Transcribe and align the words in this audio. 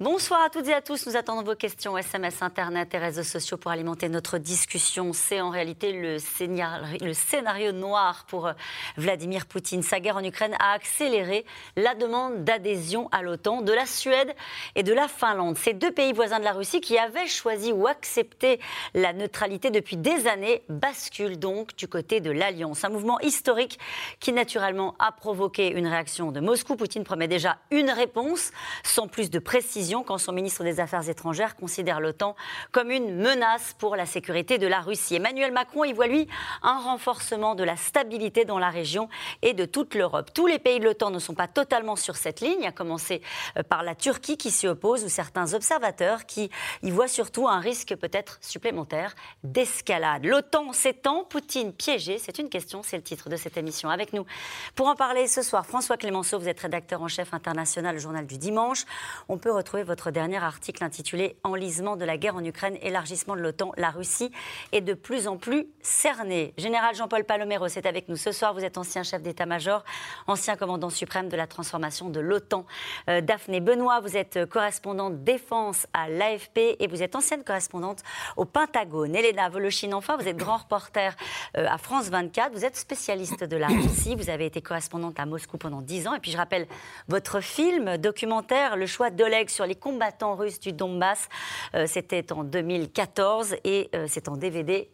Bonsoir 0.00 0.42
à 0.42 0.48
toutes 0.48 0.68
et 0.68 0.74
à 0.74 0.80
tous. 0.80 1.08
Nous 1.08 1.16
attendons 1.16 1.42
vos 1.42 1.56
questions 1.56 1.98
SMS, 1.98 2.40
Internet 2.40 2.94
et 2.94 2.98
réseaux 2.98 3.24
sociaux 3.24 3.56
pour 3.56 3.72
alimenter 3.72 4.08
notre 4.08 4.38
discussion. 4.38 5.12
C'est 5.12 5.40
en 5.40 5.50
réalité 5.50 5.92
le 5.92 6.20
scénario, 6.20 6.98
le 7.04 7.12
scénario, 7.12 7.72
noir 7.72 8.24
pour 8.28 8.46
euh, 8.46 8.52
Vladimir 8.96 9.46
Poutine. 9.46 9.82
Sa 9.82 9.98
guerre 9.98 10.18
en 10.18 10.22
Ukraine 10.22 10.54
a 10.60 10.70
accéléré 10.70 11.44
la 11.74 11.96
demande 11.96 12.44
d'adhésion 12.44 13.08
à 13.10 13.22
l'OTAN 13.22 13.60
de 13.60 13.72
la 13.72 13.86
Suède 13.86 14.32
et 14.76 14.84
de 14.84 14.92
la 14.92 15.08
Finlande. 15.08 15.58
Ces 15.58 15.72
deux 15.72 15.90
pays 15.90 16.12
voisins 16.12 16.38
de 16.38 16.44
la 16.44 16.52
Russie 16.52 16.80
qui 16.80 16.96
avaient 16.96 17.26
choisi 17.26 17.72
ou 17.72 17.88
accepté 17.88 18.60
la 18.94 19.12
neutralité 19.12 19.72
depuis 19.72 19.96
des 19.96 20.28
années 20.28 20.62
basculent 20.68 21.40
donc 21.40 21.74
du 21.74 21.88
côté 21.88 22.20
de 22.20 22.30
l'Alliance. 22.30 22.84
Un 22.84 22.90
mouvement 22.90 23.18
historique 23.18 23.80
qui 24.20 24.32
naturellement 24.32 24.94
a 25.00 25.10
provoqué 25.10 25.72
une 25.72 25.88
réaction 25.88 26.30
de 26.30 26.38
Moscou. 26.38 26.76
Poutine 26.76 27.02
promet 27.02 27.26
déjà 27.26 27.58
une 27.72 27.90
réponse 27.90 28.52
sans 28.84 29.08
plus 29.08 29.28
de 29.28 29.40
précision 29.40 29.87
quand 29.88 30.18
son 30.18 30.32
ministre 30.32 30.64
des 30.64 30.80
Affaires 30.80 31.08
étrangères 31.08 31.56
considère 31.56 32.00
l'OTAN 32.00 32.36
comme 32.72 32.90
une 32.90 33.16
menace 33.16 33.74
pour 33.78 33.96
la 33.96 34.06
sécurité 34.06 34.58
de 34.58 34.66
la 34.66 34.80
Russie. 34.80 35.14
Emmanuel 35.14 35.52
Macron 35.52 35.84
y 35.84 35.92
voit, 35.92 36.06
lui, 36.06 36.28
un 36.62 36.78
renforcement 36.78 37.54
de 37.54 37.64
la 37.64 37.76
stabilité 37.76 38.44
dans 38.44 38.58
la 38.58 38.70
région 38.70 39.08
et 39.42 39.54
de 39.54 39.64
toute 39.64 39.94
l'Europe. 39.94 40.30
Tous 40.34 40.46
les 40.46 40.58
pays 40.58 40.78
de 40.78 40.84
l'OTAN 40.84 41.10
ne 41.10 41.18
sont 41.18 41.34
pas 41.34 41.48
totalement 41.48 41.96
sur 41.96 42.16
cette 42.16 42.40
ligne, 42.40 42.66
à 42.66 42.72
commencer 42.72 43.22
euh, 43.56 43.62
par 43.62 43.82
la 43.82 43.94
Turquie 43.94 44.36
qui 44.36 44.50
s'y 44.50 44.68
oppose 44.68 45.04
ou 45.04 45.08
certains 45.08 45.54
observateurs 45.54 46.26
qui 46.26 46.50
y 46.82 46.90
voient 46.90 47.08
surtout 47.08 47.48
un 47.48 47.60
risque 47.60 47.96
peut-être 47.96 48.38
supplémentaire 48.42 49.14
d'escalade. 49.42 50.26
L'OTAN 50.26 50.72
s'étend, 50.72 51.24
Poutine 51.24 51.72
piégé, 51.72 52.18
c'est 52.18 52.38
une 52.38 52.50
question, 52.50 52.82
c'est 52.82 52.96
le 52.96 53.02
titre 53.02 53.30
de 53.30 53.36
cette 53.36 53.56
émission. 53.56 53.88
Avec 53.88 54.12
nous 54.12 54.26
pour 54.74 54.88
en 54.88 54.96
parler 54.96 55.26
ce 55.28 55.42
soir, 55.42 55.66
François 55.66 55.96
Clémenceau, 55.96 56.38
vous 56.38 56.48
êtes 56.48 56.60
rédacteur 56.60 57.02
en 57.02 57.08
chef 57.08 57.32
international 57.32 57.96
au 57.96 57.98
journal 57.98 58.26
du 58.26 58.38
dimanche. 58.38 58.84
On 59.28 59.38
peut 59.38 59.52
retrouver 59.52 59.77
votre 59.82 60.10
dernier 60.10 60.36
article 60.36 60.84
intitulé 60.84 61.36
Enlisement 61.44 61.96
de 61.96 62.04
la 62.04 62.16
guerre 62.16 62.36
en 62.36 62.44
Ukraine, 62.44 62.76
élargissement 62.82 63.36
de 63.36 63.40
l'OTAN. 63.40 63.72
La 63.76 63.90
Russie 63.90 64.30
est 64.72 64.80
de 64.80 64.94
plus 64.94 65.28
en 65.28 65.36
plus 65.36 65.66
cernée. 65.82 66.54
Général 66.58 66.94
Jean-Paul 66.94 67.24
Palomero 67.24 67.66
est 67.66 67.86
avec 67.86 68.08
nous 68.08 68.16
ce 68.16 68.32
soir. 68.32 68.54
Vous 68.54 68.64
êtes 68.64 68.78
ancien 68.78 69.02
chef 69.02 69.22
d'état-major, 69.22 69.84
ancien 70.26 70.56
commandant 70.56 70.90
suprême 70.90 71.28
de 71.28 71.36
la 71.36 71.46
transformation 71.46 72.10
de 72.10 72.20
l'OTAN. 72.20 72.66
Euh, 73.08 73.20
Daphné 73.20 73.60
Benoît, 73.60 74.00
vous 74.00 74.16
êtes 74.16 74.46
correspondante 74.46 75.22
défense 75.22 75.86
à 75.92 76.08
l'AFP 76.08 76.76
et 76.78 76.86
vous 76.88 77.02
êtes 77.02 77.16
ancienne 77.16 77.44
correspondante 77.44 78.02
au 78.36 78.44
Pentagone. 78.44 79.14
Elena 79.14 79.48
Voloshin, 79.48 79.92
enfin, 79.92 80.16
vous 80.16 80.28
êtes 80.28 80.36
grand 80.36 80.58
reporter 80.58 81.14
euh, 81.56 81.66
à 81.68 81.78
France 81.78 82.08
24. 82.08 82.52
Vous 82.52 82.64
êtes 82.64 82.76
spécialiste 82.76 83.44
de 83.44 83.56
la 83.56 83.68
Russie. 83.68 84.14
Vous 84.16 84.30
avez 84.30 84.46
été 84.46 84.62
correspondante 84.62 85.18
à 85.20 85.26
Moscou 85.26 85.58
pendant 85.58 85.82
10 85.82 86.08
ans. 86.08 86.14
Et 86.14 86.20
puis 86.20 86.30
je 86.30 86.36
rappelle 86.36 86.66
votre 87.08 87.40
film 87.40 87.96
documentaire 87.96 88.76
Le 88.76 88.86
choix 88.86 89.10
d'Oleg 89.10 89.48
sur 89.48 89.66
les 89.68 89.76
combattants 89.76 90.34
russes 90.34 90.58
du 90.58 90.72
Donbass. 90.72 91.28
Euh, 91.74 91.86
c'était 91.86 92.32
en 92.32 92.42
2014 92.42 93.56
et 93.62 93.88
euh, 93.94 94.06
c'est 94.08 94.28
en 94.28 94.36
DVD 94.36 94.90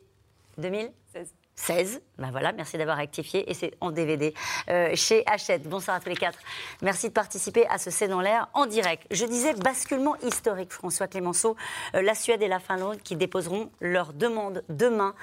2016. 0.58 1.34
16. 1.56 2.02
Ben 2.18 2.32
voilà, 2.32 2.50
merci 2.50 2.76
d'avoir 2.78 2.96
rectifié. 2.96 3.48
Et 3.48 3.54
c'est 3.54 3.74
en 3.80 3.92
DVD 3.92 4.34
euh, 4.68 4.96
chez 4.96 5.22
Hachette. 5.24 5.62
Bonsoir 5.68 5.96
à 5.96 6.00
tous 6.00 6.08
les 6.08 6.16
quatre. 6.16 6.40
Merci 6.82 7.10
de 7.10 7.12
participer 7.12 7.64
à 7.68 7.78
ce 7.78 7.92
C'est 7.92 8.08
dans 8.08 8.20
l'air 8.20 8.48
en 8.54 8.66
direct. 8.66 9.06
Je 9.12 9.24
disais 9.24 9.54
basculement 9.54 10.16
historique, 10.16 10.72
François 10.72 11.06
Clémenceau. 11.06 11.56
la 11.92 12.16
Suède 12.16 12.42
et 12.42 12.48
la 12.48 12.58
Finlande 12.58 13.00
qui 13.04 13.14
déposeront 13.14 13.70
leur 13.80 14.12
demande 14.14 14.64
demain 14.68 15.14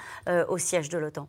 au 0.48 0.56
siège 0.56 0.88
de 0.88 0.96
l'OTAN. 0.96 1.28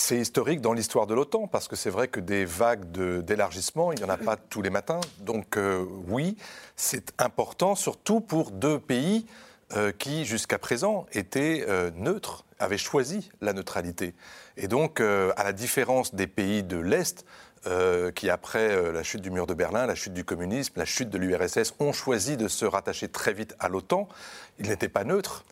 C'est 0.00 0.16
historique 0.16 0.60
dans 0.60 0.74
l'histoire 0.74 1.08
de 1.08 1.14
l'OTAN, 1.14 1.48
parce 1.48 1.66
que 1.66 1.74
c'est 1.74 1.90
vrai 1.90 2.06
que 2.06 2.20
des 2.20 2.44
vagues 2.44 2.92
d'élargissement, 3.24 3.90
il 3.90 3.98
n'y 3.98 4.04
en 4.04 4.08
a 4.08 4.16
pas 4.16 4.36
tous 4.36 4.62
les 4.62 4.70
matins. 4.70 5.00
Donc 5.18 5.56
euh, 5.56 5.84
oui, 6.06 6.36
c'est 6.76 7.12
important, 7.20 7.74
surtout 7.74 8.20
pour 8.20 8.52
deux 8.52 8.78
pays 8.78 9.26
euh, 9.76 9.90
qui, 9.90 10.24
jusqu'à 10.24 10.56
présent, 10.56 11.06
étaient 11.12 11.66
euh, 11.68 11.90
neutres, 11.96 12.44
avaient 12.60 12.78
choisi 12.78 13.28
la 13.40 13.52
neutralité. 13.52 14.14
Et 14.56 14.68
donc, 14.68 15.00
à 15.00 15.44
la 15.44 15.52
différence 15.52 16.14
des 16.14 16.28
pays 16.28 16.62
de 16.62 16.78
l'Est, 16.78 17.24
qui, 18.14 18.30
après 18.30 18.92
la 18.92 19.02
chute 19.02 19.20
du 19.20 19.30
mur 19.30 19.46
de 19.46 19.52
Berlin, 19.52 19.84
la 19.86 19.94
chute 19.94 20.14
du 20.14 20.24
communisme, 20.24 20.72
la 20.76 20.84
chute 20.84 21.10
de 21.10 21.18
l'URSS, 21.18 21.74
ont 21.80 21.92
choisi 21.92 22.36
de 22.36 22.48
se 22.48 22.64
rattacher 22.64 23.08
très 23.08 23.32
vite 23.32 23.54
à 23.58 23.68
l'OTAN, 23.68 24.08
ils 24.58 24.68
n'étaient 24.68 24.88
pas 24.88 25.04
neutres 25.04 25.44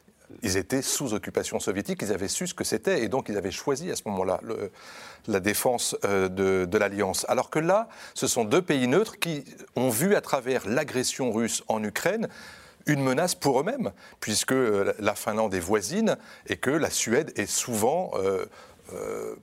ils 0.42 0.56
étaient 0.56 0.82
sous 0.82 1.14
occupation 1.14 1.60
soviétique, 1.60 2.00
ils 2.02 2.12
avaient 2.12 2.28
su 2.28 2.46
ce 2.46 2.54
que 2.54 2.64
c'était 2.64 3.02
et 3.02 3.08
donc 3.08 3.28
ils 3.28 3.36
avaient 3.36 3.50
choisi 3.50 3.90
à 3.90 3.96
ce 3.96 4.02
moment-là 4.06 4.40
la 5.28 5.40
défense 5.40 5.96
euh, 6.04 6.28
de, 6.28 6.78
l'Alliance. 6.78 7.26
Alors 7.28 7.50
que 7.50 7.58
là, 7.58 7.88
ce 8.14 8.26
sont 8.26 8.44
deux 8.44 8.62
pays 8.62 8.88
neutres 8.88 9.18
qui 9.18 9.44
ont 9.76 9.90
vu 9.90 10.14
à 10.14 10.20
travers 10.20 10.68
l'agression 10.68 11.32
russe 11.32 11.62
en 11.68 11.82
Ukraine 11.82 12.28
une 12.86 13.02
menace 13.02 13.34
pour 13.34 13.60
eux-mêmes, 13.60 13.90
puisque 14.20 14.52
euh, 14.52 14.92
la 14.98 15.14
Finlande 15.14 15.54
est 15.54 15.60
voisine 15.60 16.16
et 16.46 16.56
que 16.56 16.70
la 16.70 16.90
Suède 16.90 17.32
est 17.36 17.50
souvent, 17.50 18.12
euh, 18.16 18.46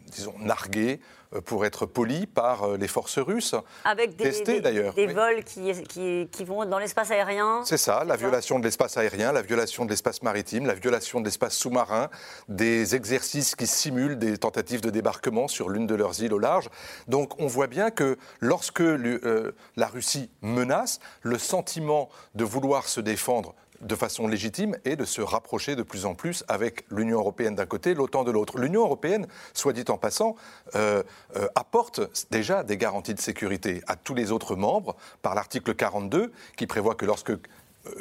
disons, 0.07 0.35
narguée 0.39 1.01
pour 1.41 1.65
être 1.65 1.85
poli 1.85 2.25
par 2.27 2.63
euh, 2.63 2.77
les 2.77 2.87
forces 2.87 3.19
russes. 3.19 3.55
Avec 3.85 4.15
des, 4.15 4.61
d'ailleurs. 4.61 4.93
Des 4.93 5.07
vols 5.07 5.43
qui, 5.43 6.27
qui, 6.27 6.43
vont 6.43 6.65
dans 6.65 6.79
l'espace 6.79 7.11
aérien. 7.11 7.61
C'est 7.65 7.77
ça, 7.77 8.03
la 8.03 8.15
violation 8.15 8.59
de 8.59 8.63
l'espace 8.63 8.97
aérien, 8.97 9.31
la 9.31 9.41
violation 9.41 9.85
de 9.85 9.89
l'espace 9.89 10.21
maritime, 10.21 10.65
la 10.65 10.73
violation 10.73 11.19
de 11.19 11.25
l'espace 11.25 11.55
sous-marin, 11.55 12.09
des 12.47 12.95
exercices 12.95 13.55
qui 13.55 13.67
simulent 13.67 14.17
des 14.17 14.37
tentatives 14.37 14.81
de 14.81 14.89
débarquement 14.89 15.47
sur 15.47 15.69
l'une 15.69 15.87
de 15.87 15.95
leurs 15.95 16.21
îles 16.21 16.33
au 16.33 16.39
large. 16.39 16.69
Donc 17.07 17.39
on 17.39 17.47
voit 17.47 17.67
bien 17.67 17.91
que 17.91 18.17
lorsque 18.39 18.81
euh, 18.81 19.55
la 19.75 19.87
Russie 19.87 20.29
menace, 20.41 20.99
le 21.21 21.37
sentiment 21.37 22.09
de 22.35 22.43
vouloir 22.43 22.87
se 22.87 23.01
défendre 23.01 23.55
de 23.83 23.95
façon 23.95 24.27
légitime 24.27 24.77
et 24.85 24.95
de 24.95 25.05
se 25.05 25.21
rapprocher 25.21 25.75
de 25.75 25.83
plus 25.83 26.05
en 26.05 26.15
plus 26.15 26.43
avec 26.47 26.85
l'Union 26.89 27.19
européenne 27.19 27.55
d'un 27.55 27.65
côté, 27.65 27.93
l'OTAN 27.93 28.23
de 28.23 28.31
l'autre. 28.31 28.57
L'Union 28.57 28.81
européenne, 28.81 29.27
soit 29.53 29.73
dit 29.73 29.85
en 29.89 29.97
passant, 29.97 30.35
euh, 30.75 31.03
euh, 31.35 31.47
apporte 31.55 32.01
déjà 32.31 32.63
des 32.63 32.77
garanties 32.77 33.13
de 33.13 33.19
sécurité 33.19 33.81
à 33.87 33.95
tous 33.95 34.13
les 34.13 34.31
autres 34.31 34.55
membres 34.55 34.95
par 35.21 35.35
l'article 35.35 35.75
42 35.75 36.31
qui 36.55 36.67
prévoit 36.67 36.95
que 36.95 37.05
lorsque 37.05 37.33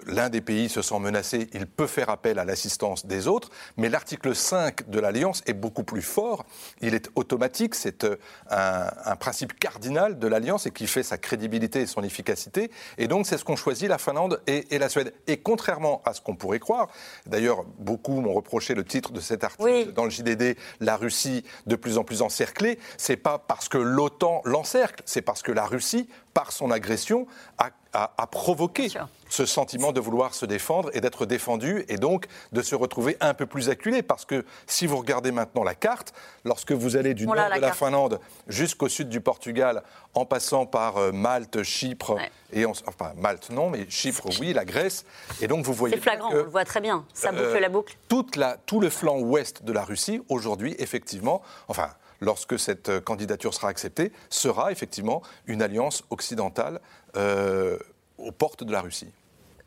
l'un 0.06 0.28
des 0.28 0.40
pays 0.40 0.68
se 0.68 0.82
sent 0.82 0.98
menacé, 0.98 1.48
il 1.52 1.66
peut 1.66 1.86
faire 1.86 2.10
appel 2.10 2.38
à 2.38 2.44
l'assistance 2.44 3.06
des 3.06 3.26
autres, 3.26 3.50
mais 3.76 3.88
l'article 3.88 4.34
5 4.34 4.88
de 4.88 5.00
l'Alliance 5.00 5.42
est 5.46 5.54
beaucoup 5.54 5.82
plus 5.82 6.02
fort, 6.02 6.44
il 6.80 6.94
est 6.94 7.10
automatique, 7.14 7.74
c'est 7.74 8.04
euh, 8.04 8.16
un, 8.50 9.16
principe 9.16 9.58
cardinal 9.58 10.18
de 10.18 10.26
l'Alliance 10.26 10.66
et 10.66 10.70
qui 10.70 10.86
fait 10.86 11.02
sa 11.02 11.18
crédibilité 11.18 11.80
et 11.80 11.86
son 11.86 12.02
efficacité, 12.02 12.70
et 12.98 13.08
donc 13.08 13.26
c'est 13.26 13.38
ce 13.38 13.44
qu'ont 13.44 13.56
choisi 13.56 13.88
la 13.88 13.98
Finlande 13.98 14.40
et, 14.46 14.78
la 14.78 14.88
Suède. 14.88 15.12
Et 15.26 15.38
contrairement 15.38 16.00
à 16.04 16.14
ce 16.14 16.20
qu'on 16.20 16.36
pourrait 16.36 16.58
croire, 16.58 16.88
d'ailleurs 17.26 17.64
beaucoup 17.78 18.20
m'ont 18.20 18.32
reproché 18.32 18.74
le 18.74 18.84
titre 18.84 19.12
de 19.12 19.20
cet 19.20 19.44
article 19.44 19.92
dans 19.92 20.04
le 20.04 20.10
JDD, 20.10 20.56
la 20.80 20.96
Russie 20.96 21.44
de 21.66 21.76
plus 21.76 21.98
en 21.98 22.04
plus 22.04 22.22
encerclée, 22.22 22.78
c'est 22.96 23.16
pas 23.16 23.38
parce 23.38 23.68
que 23.68 23.78
l'OTAN 23.78 24.42
l'encercle, 24.44 25.02
c'est 25.06 25.22
parce 25.22 25.42
que 25.42 25.52
la 25.52 25.66
Russie, 25.66 26.08
par 26.34 26.52
son 26.52 26.70
agression, 26.70 27.26
a 27.58 27.70
a, 27.92 28.26
provoqué 28.26 28.88
ce 29.28 29.46
sentiment 29.46 29.92
de 29.92 30.00
vouloir 30.00 30.34
se 30.34 30.46
défendre 30.46 30.90
et 30.94 31.00
d'être 31.00 31.26
défendu 31.26 31.84
et 31.88 31.96
donc 31.96 32.26
de 32.52 32.62
se 32.62 32.74
retrouver 32.74 33.16
un 33.20 33.34
peu 33.34 33.46
plus 33.46 33.68
acculé. 33.68 34.02
Parce 34.02 34.24
que 34.24 34.44
si 34.66 34.86
vous 34.86 34.96
regardez 34.96 35.32
maintenant 35.32 35.62
la 35.62 35.74
carte, 35.74 36.12
lorsque 36.44 36.72
vous 36.72 36.96
allez 36.96 37.14
du 37.14 37.26
nord 37.26 37.50
de 37.54 37.60
la 37.60 37.72
Finlande 37.72 38.20
jusqu'au 38.48 38.88
sud 38.88 39.08
du 39.08 39.20
Portugal, 39.20 39.82
en 40.14 40.24
passant 40.24 40.66
par 40.66 40.96
euh, 40.98 41.12
Malte, 41.12 41.62
Chypre, 41.62 42.18
et 42.52 42.66
enfin 42.66 43.12
Malte 43.16 43.50
non, 43.50 43.70
mais 43.70 43.88
Chypre 43.88 44.28
oui, 44.40 44.52
la 44.52 44.64
Grèce, 44.64 45.04
et 45.40 45.46
donc 45.46 45.64
vous 45.64 45.72
voyez. 45.72 45.96
C'est 45.96 46.02
flagrant, 46.02 46.30
on 46.30 46.34
le 46.34 46.42
voit 46.42 46.64
très 46.64 46.80
bien, 46.80 47.04
ça 47.14 47.32
boucle 47.32 47.44
euh, 47.44 47.60
la 47.60 47.68
boucle. 47.68 47.96
Toute 48.08 48.36
la, 48.36 48.56
tout 48.66 48.80
le 48.80 48.90
flanc 48.90 49.18
ouest 49.18 49.62
de 49.64 49.72
la 49.72 49.84
Russie, 49.84 50.20
aujourd'hui, 50.28 50.74
effectivement, 50.78 51.42
enfin 51.68 51.90
lorsque 52.22 52.58
cette 52.58 52.88
euh, 52.88 53.00
candidature 53.00 53.52
sera 53.52 53.68
acceptée, 53.68 54.12
sera 54.30 54.72
effectivement 54.72 55.22
une 55.46 55.60
alliance 55.60 56.04
occidentale 56.08 56.80
euh, 57.16 57.76
aux 58.16 58.32
portes 58.32 58.64
de 58.64 58.72
la 58.72 58.80
Russie. 58.80 59.10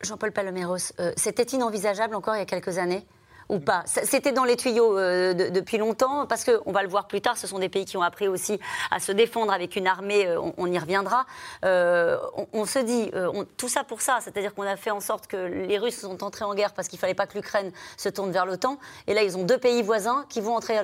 Jean-Paul 0.01 0.31
Paloméros, 0.31 0.77
euh, 0.99 1.11
c'était 1.17 1.43
inenvisageable 1.43 2.15
encore 2.15 2.35
il 2.35 2.39
y 2.39 2.41
a 2.41 2.45
quelques 2.45 2.77
années 2.79 3.05
ou 3.47 3.59
pas? 3.59 3.83
C'était 3.85 4.31
dans 4.31 4.43
les 4.43 4.55
tuyaux 4.55 4.95
depuis 4.95 5.77
longtemps, 5.77 6.25
parce 6.25 6.43
qu'on 6.43 6.71
va 6.71 6.81
le 6.81 6.89
voir 6.89 7.05
plus 7.05 7.21
tard, 7.21 7.37
ce 7.37 7.45
sont 7.45 7.59
des 7.59 7.69
pays 7.69 7.85
qui 7.85 7.95
ont 7.95 8.01
appris 8.01 8.27
aussi 8.27 8.59
à 8.89 8.99
se 8.99 9.11
défendre 9.11 9.53
avec 9.53 9.75
une 9.75 9.85
armée, 9.85 10.35
on, 10.57 10.65
y 10.65 10.79
reviendra. 10.79 11.27
on, 11.61 12.65
se 12.65 12.79
dit, 12.79 13.11
tout 13.55 13.69
ça 13.69 13.83
pour 13.83 14.01
ça, 14.01 14.17
c'est-à-dire 14.19 14.55
qu'on 14.55 14.63
a 14.63 14.75
fait 14.77 14.89
en 14.89 14.99
sorte 14.99 15.27
que 15.27 15.37
les 15.37 15.77
Russes 15.77 15.99
sont 15.99 16.23
entrés 16.23 16.43
en 16.43 16.55
guerre 16.55 16.73
parce 16.73 16.87
qu'il 16.87 16.97
ne 16.97 17.01
fallait 17.01 17.13
pas 17.13 17.27
que 17.27 17.35
l'Ukraine 17.35 17.71
se 17.97 18.09
tourne 18.09 18.31
vers 18.31 18.47
l'OTAN, 18.47 18.79
et 19.05 19.13
là 19.13 19.21
ils 19.21 19.37
ont 19.37 19.43
deux 19.43 19.59
pays 19.59 19.83
voisins 19.83 20.25
qui 20.27 20.41
vont 20.41 20.55
entrer 20.55 20.79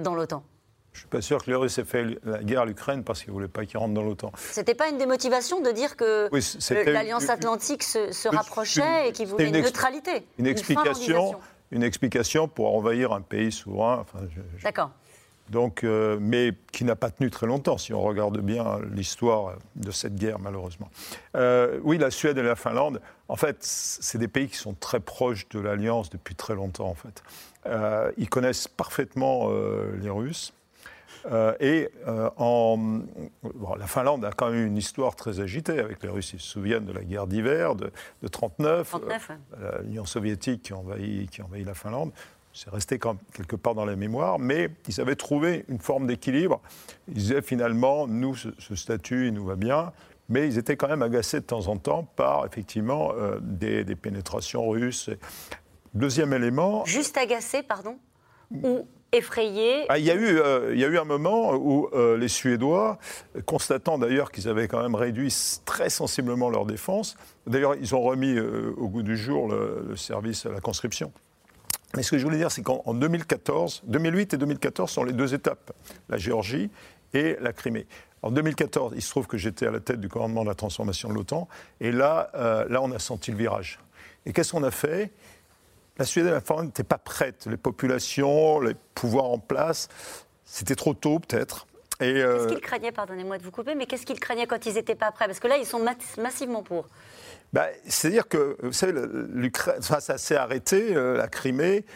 dans 0.00 0.14
l'OTAN. 0.14 0.44
Je 0.96 1.00
ne 1.00 1.02
suis 1.02 1.08
pas 1.08 1.20
sûr 1.20 1.44
que 1.44 1.50
les 1.50 1.56
Russes 1.56 1.76
aient 1.76 1.84
fait 1.84 2.06
la 2.24 2.42
guerre 2.42 2.62
à 2.62 2.64
l'Ukraine 2.64 3.04
parce 3.04 3.20
qu'ils 3.20 3.28
ne 3.28 3.34
voulaient 3.34 3.48
pas 3.48 3.66
qu'ils 3.66 3.76
rentrent 3.76 3.92
dans 3.92 4.02
l'OTAN. 4.02 4.32
C'était 4.38 4.74
pas 4.74 4.88
une 4.88 4.96
démotivation 4.96 5.60
de 5.60 5.70
dire 5.70 5.94
que 5.94 6.30
l'Alliance 6.90 7.28
Atlantique 7.28 7.82
se, 7.82 8.28
rapprochait 8.28 9.10
et 9.10 9.12
qu'ils 9.12 9.26
voulaient 9.26 9.48
une, 9.48 9.60
neutralité 9.60 10.26
Une, 10.38 10.46
explication, 10.46 11.36
une 11.70 11.82
explication 11.82 12.48
pour 12.48 12.74
envahir 12.74 13.12
un 13.12 13.20
pays 13.20 13.52
souverain. 13.52 14.06
D'accord. 14.62 14.90
Donc, 15.50 15.84
euh, 15.84 16.16
mais 16.18 16.52
qui 16.72 16.84
n'a 16.84 16.96
pas 16.96 17.10
tenu 17.10 17.30
très 17.30 17.46
longtemps, 17.46 17.76
si 17.76 17.92
on 17.92 18.00
regarde 18.00 18.38
bien 18.40 18.80
l'histoire 18.92 19.56
de 19.76 19.90
cette 19.90 20.16
guerre, 20.16 20.38
malheureusement. 20.38 20.88
Euh, 21.36 21.78
oui, 21.84 21.98
la 21.98 22.10
Suède 22.10 22.38
et 22.38 22.42
la 22.42 22.56
Finlande, 22.56 23.02
en 23.28 23.36
fait, 23.36 23.58
c'est 23.60 24.18
des 24.18 24.28
pays 24.28 24.48
qui 24.48 24.56
sont 24.56 24.74
très 24.74 24.98
proches 24.98 25.46
de 25.50 25.60
l'Alliance 25.60 26.08
depuis 26.08 26.34
très 26.34 26.54
longtemps, 26.54 26.88
en 26.88 26.94
fait. 26.94 27.22
Euh, 27.66 28.10
ils 28.16 28.30
connaissent 28.30 28.66
parfaiement 28.66 29.50
les 30.00 30.10
Russes. 30.10 30.54
Et 31.60 31.90
en, 32.36 33.00
la 33.78 33.86
Finlande 33.86 34.24
a 34.24 34.32
quand 34.32 34.50
même 34.50 34.66
une 34.66 34.76
histoire 34.76 35.16
très 35.16 35.40
agitée 35.40 35.78
avec 35.78 36.02
les 36.02 36.08
Russes. 36.08 36.32
Ils 36.32 36.40
se 36.40 36.48
souviennent 36.48 36.84
de 36.86 36.92
la 36.92 37.04
guerre 37.04 37.26
d'hiver 37.26 37.74
de 37.74 37.86
1939, 38.22 38.96
l'Union 39.82 40.04
soviétique 40.04 40.62
qui 40.62 40.72
envahit, 40.72 41.30
qui 41.30 41.42
envahit 41.42 41.66
la 41.66 41.74
Finlande 41.74 42.12
c'est 42.56 42.70
resté 42.70 42.98
quelque 42.98 43.56
part 43.56 43.74
dans 43.74 43.84
la 43.84 43.96
mémoire, 43.96 44.38
mais 44.38 44.70
ils 44.88 44.98
avaient 44.98 45.14
trouvé 45.14 45.66
une 45.68 45.78
forme 45.78 46.06
d'équilibre. 46.06 46.62
Ils 47.08 47.14
disaient 47.14 47.42
finalement, 47.42 48.06
nous, 48.06 48.34
ce, 48.34 48.74
statut, 48.74 49.26
il 49.26 49.34
nous 49.34 49.44
va 49.44 49.56
bien, 49.56 49.92
mais 50.30 50.46
ils 50.46 50.56
étaient 50.56 50.76
quand 50.76 50.88
même 50.88 51.02
agacés 51.02 51.40
de 51.40 51.44
temps 51.44 51.68
en 51.68 51.76
temps 51.76 52.04
par, 52.16 52.46
effectivement, 52.46 53.12
euh, 53.12 53.38
des, 53.42 53.84
pénétrations 53.94 54.66
russes. 54.70 55.10
Deuxième 55.92 56.32
élément... 56.32 56.86
Juste 56.86 57.18
agacés, 57.18 57.62
pardon 57.62 57.98
Ou 58.50 58.88
effrayés 59.12 59.86
ah, 59.88 59.98
il, 59.98 60.04
y 60.04 60.10
a 60.10 60.14
eu, 60.14 60.38
euh, 60.38 60.72
il 60.74 60.80
y 60.80 60.84
a 60.84 60.88
eu 60.88 60.98
un 60.98 61.04
moment 61.04 61.54
où 61.54 61.88
euh, 61.92 62.16
les 62.16 62.28
Suédois, 62.28 62.98
constatant 63.46 63.98
d'ailleurs 63.98 64.30
qu'ils 64.30 64.48
avaient 64.48 64.68
quand 64.68 64.82
même 64.82 64.94
réduit 64.94 65.34
très 65.64 65.90
sensiblement 65.90 66.50
leur 66.50 66.66
défense, 66.66 67.16
d'ailleurs 67.46 67.74
ils 67.74 67.94
ont 67.94 68.02
remis 68.02 68.38
au 68.38 68.88
goût 68.88 69.02
du 69.02 69.16
jour 69.16 69.48
le 69.48 69.96
service 69.96 70.46
à 70.46 70.50
la 70.50 70.60
conscription. 70.60 71.12
Mais 71.96 72.02
ce 72.02 72.10
que 72.10 72.18
je 72.18 72.24
voulais 72.24 72.38
dire, 72.38 72.50
c'est 72.50 72.62
qu'en 72.62 72.94
2014, 72.94 73.82
2008 73.86 74.34
et 74.34 74.36
2014 74.36 74.90
sont 74.90 75.04
les 75.04 75.12
deux 75.12 75.34
étapes, 75.34 75.72
la 76.08 76.18
Géorgie 76.18 76.70
et 77.14 77.36
la 77.40 77.52
Crimée. 77.52 77.86
En 78.22 78.30
2014, 78.30 78.92
il 78.96 79.02
se 79.02 79.10
trouve 79.10 79.26
que 79.26 79.38
j'étais 79.38 79.66
à 79.66 79.70
la 79.70 79.80
tête 79.80 80.00
du 80.00 80.08
commandement 80.08 80.42
de 80.42 80.48
la 80.48 80.54
transformation 80.54 81.08
de 81.08 81.14
l'OTAN, 81.14 81.48
et 81.80 81.92
là, 81.92 82.30
euh, 82.34 82.66
là, 82.68 82.82
on 82.82 82.90
a 82.90 82.98
senti 82.98 83.30
le 83.30 83.36
virage. 83.36 83.78
Et 84.26 84.32
qu'est-ce 84.32 84.52
qu'on 84.52 84.64
a 84.64 84.70
fait? 84.70 85.12
La 85.98 86.04
Suède 86.04 86.26
et 86.26 86.30
la 86.30 86.40
Finlande 86.40 86.66
n'étaient 86.66 86.84
pas 86.84 86.98
prêtes. 86.98 87.46
Les 87.46 87.56
populations, 87.56 88.60
les 88.60 88.74
pouvoirs 88.94 89.30
en 89.30 89.38
place, 89.38 89.88
c'était 90.44 90.74
trop 90.74 90.94
tôt 90.94 91.18
peut-être. 91.18 91.66
Euh, 92.02 92.36
qu'est-ce 92.36 92.48
qu'ils 92.48 92.60
craignaient, 92.60 92.92
pardonnez-moi 92.92 93.38
de 93.38 93.42
vous 93.42 93.50
couper, 93.50 93.74
mais 93.74 93.86
qu'est-ce 93.86 94.04
qu'ils 94.04 94.20
craignaient 94.20 94.46
quand 94.46 94.66
ils 94.66 94.74
n'étaient 94.74 94.94
pas 94.94 95.10
prêts? 95.12 95.26
Parce 95.26 95.40
que 95.40 95.48
là, 95.48 95.56
ils 95.56 95.64
sont 95.64 95.82
massivement 96.18 96.62
pour. 96.62 96.86
Bah, 97.52 97.68
c'est-à-dire 97.86 98.28
que, 98.28 98.56
vous 98.62 98.72
savez, 98.72 98.92
l'Ukraine, 99.32 99.80
ça 99.80 100.18
s'est 100.18 100.36
arrêté, 100.36 100.94
euh, 100.94 101.16
la 101.16 101.28
Crimée, 101.28 101.86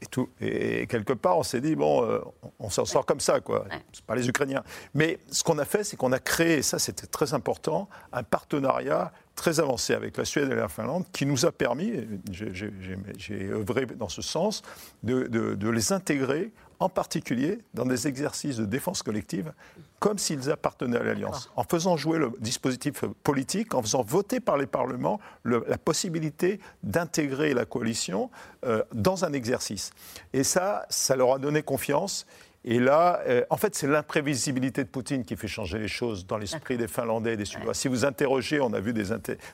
et, 0.00 0.06
tout, 0.06 0.28
et 0.40 0.86
quelque 0.86 1.12
part, 1.12 1.38
on 1.38 1.42
s'est 1.42 1.60
dit, 1.60 1.74
bon, 1.74 2.04
euh, 2.04 2.20
on 2.58 2.70
s'en 2.70 2.84
sort 2.84 3.06
comme 3.06 3.20
ça, 3.20 3.40
quoi. 3.40 3.66
C'est 3.92 4.04
pas 4.04 4.14
les 4.14 4.28
Ukrainiens. 4.28 4.62
Mais 4.94 5.18
ce 5.30 5.42
qu'on 5.42 5.58
a 5.58 5.64
fait, 5.64 5.84
c'est 5.84 5.96
qu'on 5.96 6.12
a 6.12 6.18
créé, 6.18 6.58
et 6.58 6.62
ça 6.62 6.78
c'était 6.78 7.06
très 7.06 7.34
important, 7.34 7.88
un 8.12 8.22
partenariat 8.22 9.12
très 9.34 9.60
avancé 9.60 9.94
avec 9.94 10.16
la 10.16 10.24
Suède 10.24 10.50
et 10.50 10.54
la 10.54 10.68
Finlande 10.68 11.04
qui 11.12 11.24
nous 11.24 11.46
a 11.46 11.52
permis, 11.52 11.92
j'ai 12.30 13.48
œuvré 13.50 13.86
dans 13.86 14.08
ce 14.08 14.22
sens, 14.22 14.62
de, 15.04 15.24
de 15.26 15.68
les 15.68 15.92
intégrer 15.92 16.52
en 16.80 16.88
particulier 16.88 17.58
dans 17.74 17.84
des 17.84 18.06
exercices 18.06 18.56
de 18.56 18.64
défense 18.64 19.02
collective, 19.02 19.52
comme 19.98 20.18
s'ils 20.18 20.50
appartenaient 20.50 20.98
à 20.98 21.02
l'Alliance, 21.02 21.50
en 21.56 21.64
faisant 21.64 21.96
jouer 21.96 22.18
le 22.18 22.30
dispositif 22.38 23.04
politique, 23.24 23.74
en 23.74 23.82
faisant 23.82 24.02
voter 24.02 24.38
par 24.38 24.56
les 24.56 24.66
parlements 24.66 25.18
la 25.44 25.78
possibilité 25.78 26.60
d'intégrer 26.82 27.52
la 27.52 27.64
coalition 27.64 28.30
euh, 28.64 28.82
dans 28.92 29.24
un 29.24 29.32
exercice. 29.32 29.90
Et 30.32 30.44
ça, 30.44 30.86
ça 30.88 31.16
leur 31.16 31.34
a 31.34 31.38
donné 31.38 31.62
confiance. 31.62 32.26
Et 32.70 32.80
là, 32.80 33.22
euh, 33.26 33.46
en 33.48 33.56
fait, 33.56 33.74
c'est 33.74 33.86
l'imprévisibilité 33.86 34.84
de 34.84 34.90
Poutine 34.90 35.24
qui 35.24 35.36
fait 35.36 35.48
changer 35.48 35.78
les 35.78 35.88
choses 35.88 36.26
dans 36.26 36.36
l'esprit 36.36 36.76
des 36.76 36.86
Finlandais 36.86 37.32
et 37.32 37.36
des 37.38 37.46
Suédois. 37.46 37.72
Si 37.72 37.88
vous 37.88 38.04
interrogez, 38.04 38.60
on 38.60 38.74
a 38.74 38.80
vu 38.80 38.92
des, 38.92 39.04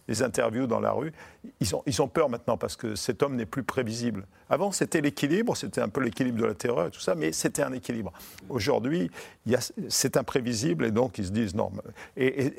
des, 0.08 0.22
interviews 0.24 0.66
dans 0.66 0.80
la 0.80 0.90
rue, 0.90 1.12
ils 1.60 1.76
ont, 1.76 1.84
ils 1.86 2.02
ont 2.02 2.08
peur 2.08 2.28
maintenant 2.28 2.56
parce 2.56 2.74
que 2.74 2.96
cet 2.96 3.22
homme 3.22 3.36
n'est 3.36 3.46
plus 3.46 3.62
prévisible. 3.62 4.26
Avant, 4.50 4.72
c'était 4.72 5.00
l'équilibre, 5.00 5.56
c'était 5.56 5.80
un 5.80 5.88
peu 5.88 6.00
l'équilibre 6.00 6.40
de 6.40 6.44
la 6.44 6.54
terreur 6.54 6.88
et 6.88 6.90
tout 6.90 6.98
ça, 6.98 7.14
mais 7.14 7.30
c'était 7.30 7.62
un 7.62 7.72
équilibre. 7.72 8.12
Aujourd'hui, 8.48 9.12
c'est 9.88 10.16
imprévisible 10.16 10.84
et 10.84 10.90
donc 10.90 11.16
ils 11.18 11.26
se 11.26 11.30
disent 11.30 11.54
non. 11.54 11.70
Et, 12.16 12.50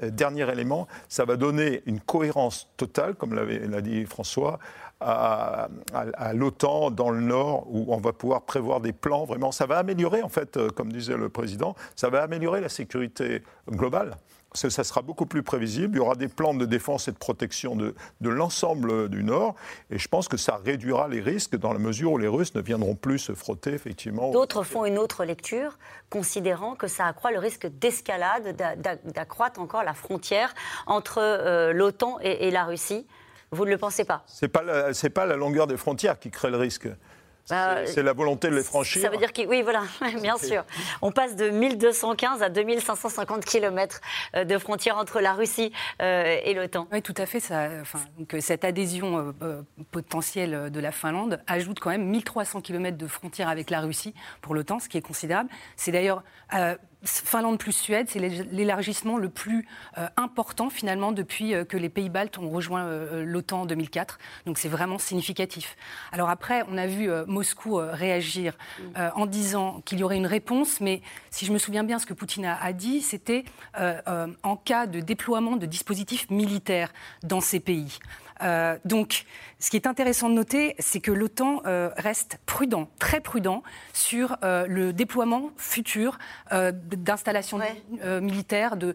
dernier 0.00 0.48
élément, 0.48 0.86
ça 1.08 1.24
va 1.24 1.34
donner 1.34 1.82
une 1.86 1.98
cohérence 1.98 2.68
totale, 2.76 3.16
comme 3.16 3.34
l'a 3.34 3.80
dit 3.80 4.04
François, 4.06 4.60
à, 5.00 5.68
l'OTAN 6.34 6.90
dans 6.90 7.10
le 7.10 7.20
Nord, 7.20 7.66
où 7.70 7.86
on 7.88 7.98
va 7.98 8.12
pouvoir 8.12 8.42
prévoir 8.42 8.80
des 8.80 8.92
plans. 8.92 9.24
Vraiment, 9.24 9.52
ça 9.52 9.66
va 9.66 9.78
améliorer, 9.78 10.22
en 10.22 10.28
fait, 10.28 10.56
euh, 10.56 10.68
comme 10.70 10.92
disait 10.92 11.16
le 11.16 11.28
président, 11.28 11.74
ça 11.96 12.10
va 12.10 12.22
améliorer 12.22 12.60
la 12.60 12.68
sécurité 12.68 13.42
globale. 13.68 14.16
Ça, 14.52 14.82
sera 14.82 15.00
beaucoup 15.00 15.26
plus 15.26 15.44
prévisible. 15.44 15.94
Il 15.94 15.98
y 15.98 16.00
aura 16.00 16.16
des 16.16 16.26
plans 16.26 16.54
de 16.54 16.66
défense 16.66 17.06
et 17.06 17.12
de 17.12 17.16
protection 17.16 17.76
de, 17.76 17.94
l'ensemble 18.20 19.08
du 19.08 19.22
Nord. 19.22 19.54
Et 19.90 19.98
je 19.98 20.08
pense 20.08 20.26
que 20.26 20.36
ça 20.36 20.60
réduira 20.64 21.06
les 21.06 21.20
risques 21.20 21.56
dans 21.56 21.72
la 21.72 21.78
mesure 21.78 22.10
où 22.12 22.18
les 22.18 22.26
Russes 22.26 22.56
ne 22.56 22.60
viendront 22.60 22.96
plus 22.96 23.20
se 23.20 23.32
frotter, 23.32 23.72
effectivement. 23.72 24.32
D'autres 24.32 24.64
font 24.64 24.84
une 24.84 24.98
autre 24.98 25.24
lecture, 25.24 25.78
considérant 26.10 26.74
que 26.74 26.88
ça 26.88 27.06
accroît 27.06 27.30
le 27.30 27.38
risque 27.38 27.68
d'escalade, 27.78 28.56
d'accroître 29.04 29.60
encore 29.60 29.84
la 29.84 29.94
frontière 29.94 30.52
entre 30.88 31.18
euh, 31.18 31.72
l'OTAN 31.72 32.18
et 32.20 32.50
la 32.50 32.64
Russie. 32.64 33.06
Vous 33.52 33.64
ne 33.64 33.70
le 33.70 33.78
pensez 33.78 34.04
pas? 34.04 34.22
Ce 34.26 34.44
n'est 34.44 34.48
pas, 34.48 34.62
la, 34.62 34.92
pas 35.10 35.26
la 35.26 35.36
longueur 35.36 35.66
des 35.66 35.76
frontières 35.76 36.18
qui 36.18 36.30
crée 36.30 36.50
le 36.50 36.56
risque. 36.56 36.88
Bah, 37.48 37.84
c'est 37.86 38.02
la 38.02 38.12
volonté 38.12 38.48
de 38.48 38.54
les 38.54 38.62
franchir. 38.62 39.02
Ça 39.02 39.08
veut 39.08 39.16
dire 39.16 39.32
que 39.32 39.44
oui, 39.46 39.62
voilà, 39.62 39.82
bien 40.22 40.38
sûr. 40.38 40.64
On 41.02 41.10
passe 41.10 41.34
de 41.34 41.50
1215 41.50 42.42
à 42.42 42.48
2550 42.48 43.44
km 43.44 44.00
euh, 44.36 44.44
de 44.44 44.58
frontières 44.58 44.96
entre 44.96 45.20
la 45.20 45.32
Russie 45.32 45.72
euh, 46.00 46.36
et 46.44 46.54
l'OTAN. 46.54 46.86
Oui, 46.92 47.02
tout 47.02 47.14
à 47.16 47.26
fait. 47.26 47.40
Ça, 47.40 47.68
enfin, 47.80 47.98
donc, 48.18 48.36
cette 48.40 48.64
adhésion 48.64 49.34
euh, 49.42 49.62
potentielle 49.90 50.70
de 50.70 50.80
la 50.80 50.92
Finlande 50.92 51.40
ajoute 51.48 51.80
quand 51.80 51.90
même 51.90 52.06
1300 52.06 52.60
km 52.60 52.96
de 52.96 53.06
frontières 53.08 53.48
avec 53.48 53.70
la 53.70 53.80
Russie 53.80 54.14
pour 54.42 54.54
l'OTAN, 54.54 54.78
ce 54.78 54.88
qui 54.88 54.98
est 54.98 55.02
considérable. 55.02 55.50
C'est 55.76 55.92
d'ailleurs 55.92 56.22
Finlande 57.02 57.58
plus 57.58 57.72
Suède, 57.72 58.08
c'est 58.10 58.18
l'élargissement 58.18 59.16
le 59.16 59.30
plus 59.30 59.66
euh, 59.96 60.06
important 60.16 60.68
finalement 60.68 61.12
depuis 61.12 61.54
euh, 61.54 61.64
que 61.64 61.78
les 61.78 61.88
pays 61.88 62.10
baltes 62.10 62.36
ont 62.36 62.50
rejoint 62.50 62.84
euh, 62.84 63.24
l'OTAN 63.24 63.62
en 63.62 63.66
2004. 63.66 64.18
Donc 64.44 64.58
c'est 64.58 64.68
vraiment 64.68 64.98
significatif. 64.98 65.76
Alors 66.12 66.28
après, 66.28 66.62
on 66.68 66.76
a 66.76 66.86
vu 66.86 67.10
Moscou 67.26 67.76
réagir 67.76 68.56
en 68.96 69.26
disant 69.26 69.80
qu'il 69.84 69.98
y 69.98 70.02
aurait 70.02 70.16
une 70.16 70.26
réponse, 70.26 70.80
mais 70.80 71.02
si 71.30 71.46
je 71.46 71.52
me 71.52 71.58
souviens 71.58 71.84
bien, 71.84 71.98
ce 71.98 72.06
que 72.06 72.14
Poutine 72.14 72.44
a, 72.44 72.72
dit, 72.72 73.00
c'était 73.00 73.44
en 73.76 74.56
cas 74.56 74.86
de 74.86 75.00
déploiement 75.00 75.56
de 75.56 75.66
dispositifs 75.66 76.28
militaires 76.30 76.92
dans 77.22 77.40
ces 77.40 77.60
pays. 77.60 77.98
Euh, 78.42 78.78
donc, 78.84 79.24
ce 79.58 79.70
qui 79.70 79.76
est 79.76 79.86
intéressant 79.86 80.28
de 80.28 80.34
noter, 80.34 80.74
c'est 80.78 81.00
que 81.00 81.12
l'OTAN 81.12 81.62
euh, 81.66 81.90
reste 81.96 82.38
prudent, 82.46 82.88
très 82.98 83.20
prudent, 83.20 83.62
sur 83.92 84.36
euh, 84.42 84.66
le 84.66 84.92
déploiement 84.92 85.50
futur 85.56 86.18
d'installations 86.50 87.60
militaires, 88.20 88.76
de 88.76 88.94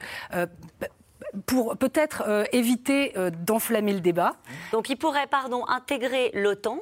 pour 1.45 1.75
peut-être 1.77 2.47
éviter 2.53 3.13
d'enflammer 3.45 3.93
le 3.93 3.99
débat. 3.99 4.35
Donc 4.71 4.89
il 4.89 4.95
pourrait, 4.95 5.27
pardon, 5.27 5.65
intégrer 5.67 6.31
l'OTAN 6.33 6.79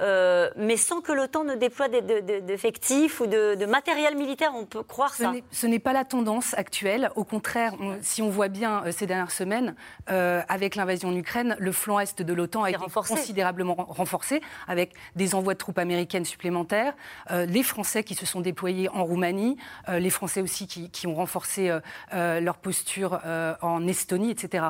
euh, 0.00 0.50
mais 0.56 0.76
sans 0.76 1.00
que 1.00 1.12
l'OTAN 1.12 1.44
ne 1.44 1.54
déploie 1.54 1.88
d'effectifs 1.88 3.20
ou 3.20 3.26
de, 3.26 3.66
matériel 3.66 4.16
militaire, 4.16 4.52
on 4.54 4.64
peut 4.64 4.82
croire 4.82 5.14
ça. 5.14 5.32
Ce 5.50 5.66
n'est 5.66 5.78
pas 5.78 5.92
la 5.92 6.04
tendance 6.04 6.54
actuelle. 6.54 7.10
Au 7.16 7.24
contraire, 7.24 7.74
si 8.02 8.22
on 8.22 8.30
voit 8.30 8.48
bien 8.48 8.82
euh, 8.84 8.92
ces 8.92 9.06
dernières 9.06 9.30
semaines, 9.30 9.74
euh, 10.10 10.42
avec 10.48 10.74
l'invasion 10.74 11.10
en 11.10 11.16
Ukraine, 11.16 11.56
le 11.58 11.72
flanc 11.72 11.98
est 11.98 12.22
de 12.22 12.34
l'OTAN 12.34 12.64
a 12.64 12.70
été 12.70 12.78
considérablement 12.94 13.74
renforcé, 13.74 14.40
avec 14.66 14.94
des 15.16 15.34
envois 15.34 15.54
de 15.54 15.58
troupes 15.58 15.78
américaines 15.78 16.24
supplémentaires, 16.24 16.94
les 17.30 17.62
Français 17.62 18.02
qui 18.02 18.14
se 18.14 18.26
sont 18.26 18.40
déployés 18.40 18.88
en 18.88 19.04
Roumanie, 19.04 19.56
les 19.88 20.10
Français 20.10 20.40
aussi 20.40 20.66
qui, 20.66 20.90
qui 20.90 21.06
ont 21.06 21.14
renforcé 21.14 21.78
leur 22.12 22.58
posture 22.58 23.20
en 23.62 23.86
Estonie, 23.86 24.30
etc. 24.30 24.68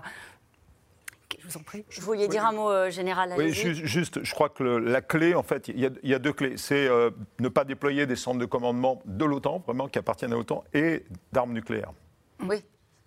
Je 1.51 1.55
vous 1.55 1.61
en 1.61 1.65
prie. 1.65 1.85
Je 1.89 2.01
voulais 2.01 2.29
dire 2.29 2.47
un 2.47 2.53
mot 2.53 2.71
euh, 2.71 2.91
général. 2.91 3.35
Oui, 3.37 3.53
juste, 3.53 4.23
je 4.23 4.35
crois 4.35 4.49
que 4.49 4.63
la 4.63 5.01
clé, 5.01 5.35
en 5.35 5.43
fait, 5.43 5.69
il 5.69 5.81
y, 5.81 6.15
a 6.15 6.19
deux 6.19 6.33
clés. 6.33 6.57
C'est 6.57 6.87
euh, 6.87 7.11
ne 7.41 7.49
pas 7.49 7.65
déployer 7.65 8.07
des 8.07 8.17
centres 8.17 8.39
de 8.39 8.45
commandement 8.45 9.03
de 9.05 9.25
l'OTAN, 9.25 9.63
vraiment, 9.67 9.89
qui 9.89 9.99
appartiennent 9.99 10.33
à 10.33 10.37
l'OTAN, 10.37 10.65
et 10.73 11.05
d'armes 11.33 11.53
nucléaires. 11.53 11.93
Oui. 12.41 12.63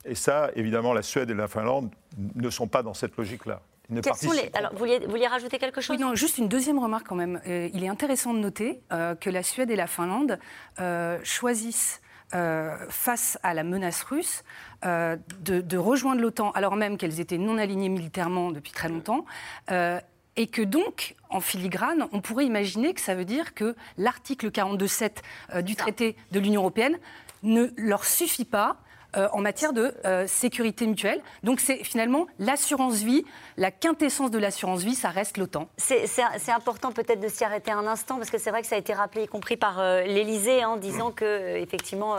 Et 0.05 0.15
ça, 0.15 0.51
évidemment, 0.55 0.93
la 0.93 1.01
Suède 1.01 1.29
et 1.29 1.33
la 1.33 1.47
Finlande 1.47 1.89
ne 2.35 2.49
sont 2.49 2.67
pas 2.67 2.83
dans 2.83 2.93
cette 2.93 3.15
logique-là. 3.15 3.61
Alors, 4.53 4.73
vous 4.73 4.85
vouliez, 5.09 5.27
rajouter 5.27 5.57
quelque 5.57 5.81
chose? 5.81 5.95
Oui, 5.95 6.01
non, 6.01 6.15
juste 6.15 6.37
une 6.37 6.47
deuxième 6.47 6.79
remarque 6.79 7.07
quand 7.07 7.15
même. 7.15 7.41
Euh, 7.47 7.69
il 7.73 7.83
est 7.83 7.89
intéressant 7.89 8.33
de 8.33 8.39
noter 8.39 8.81
euh, 8.91 9.15
que 9.15 9.29
la 9.29 9.43
Suède 9.43 9.69
et 9.71 9.75
la 9.75 9.87
Finlande 9.87 10.39
euh, 10.79 11.19
choisissent 11.23 12.01
face 12.89 13.37
à 13.43 13.53
la 13.53 13.63
menace 13.63 14.03
russe, 14.03 14.43
de, 14.83 15.61
de, 15.61 15.77
rejoindre 15.77 16.21
l'OTAN 16.21 16.51
alors 16.51 16.75
même 16.75 16.97
qu'elles 16.97 17.19
étaient 17.19 17.37
non 17.37 17.57
alignées 17.57 17.89
militairement 17.89 18.51
depuis 18.51 18.71
très 18.71 18.89
longtemps. 18.89 19.25
et 19.69 20.47
que 20.47 20.61
donc, 20.61 21.15
en 21.29 21.39
filigrane, 21.39 22.07
on 22.11 22.21
pourrait 22.21 22.45
imaginer 22.45 22.93
que 22.93 23.01
ça 23.01 23.13
veut 23.15 23.25
dire 23.25 23.53
que 23.53 23.75
l'article 23.97 24.49
42.7 24.49 25.61
du 25.61 25.75
traité 25.75 26.15
de 26.31 26.39
l'Union 26.39 26.61
européenne 26.61 26.97
ne 27.43 27.67
leur 27.77 28.05
suffit 28.05 28.45
pas 28.45 28.82
euh, 29.15 29.27
en 29.31 29.41
matière 29.41 29.73
de 29.73 29.93
euh, 30.05 30.25
sécurité 30.27 30.87
mutuelle. 30.87 31.21
Donc 31.43 31.59
c'est 31.59 31.83
finalement 31.83 32.27
l'assurance 32.39 32.97
vie, 32.97 33.25
la 33.57 33.71
quintessence 33.71 34.31
de 34.31 34.39
l'assurance 34.39 34.83
vie, 34.83 34.95
ça 34.95 35.09
reste 35.09 35.37
l'OTAN. 35.37 35.67
C'est 35.77 36.51
important 36.51 36.91
peut-être 36.91 37.19
de 37.19 37.27
s'y 37.27 37.43
arrêter 37.43 37.71
un 37.71 37.85
instant 37.87 38.17
parce 38.17 38.29
que 38.29 38.37
c'est 38.37 38.49
vrai 38.49 38.61
que 38.61 38.67
ça 38.67 38.75
a 38.75 38.79
été 38.79 38.93
rappelé, 38.93 39.23
y 39.23 39.27
compris 39.27 39.57
par 39.57 39.79
euh, 39.79 40.01
l'Élysée, 40.01 40.65
en 40.65 40.77
disant 40.77 41.11
que 41.11 41.57
effectivement 41.57 42.17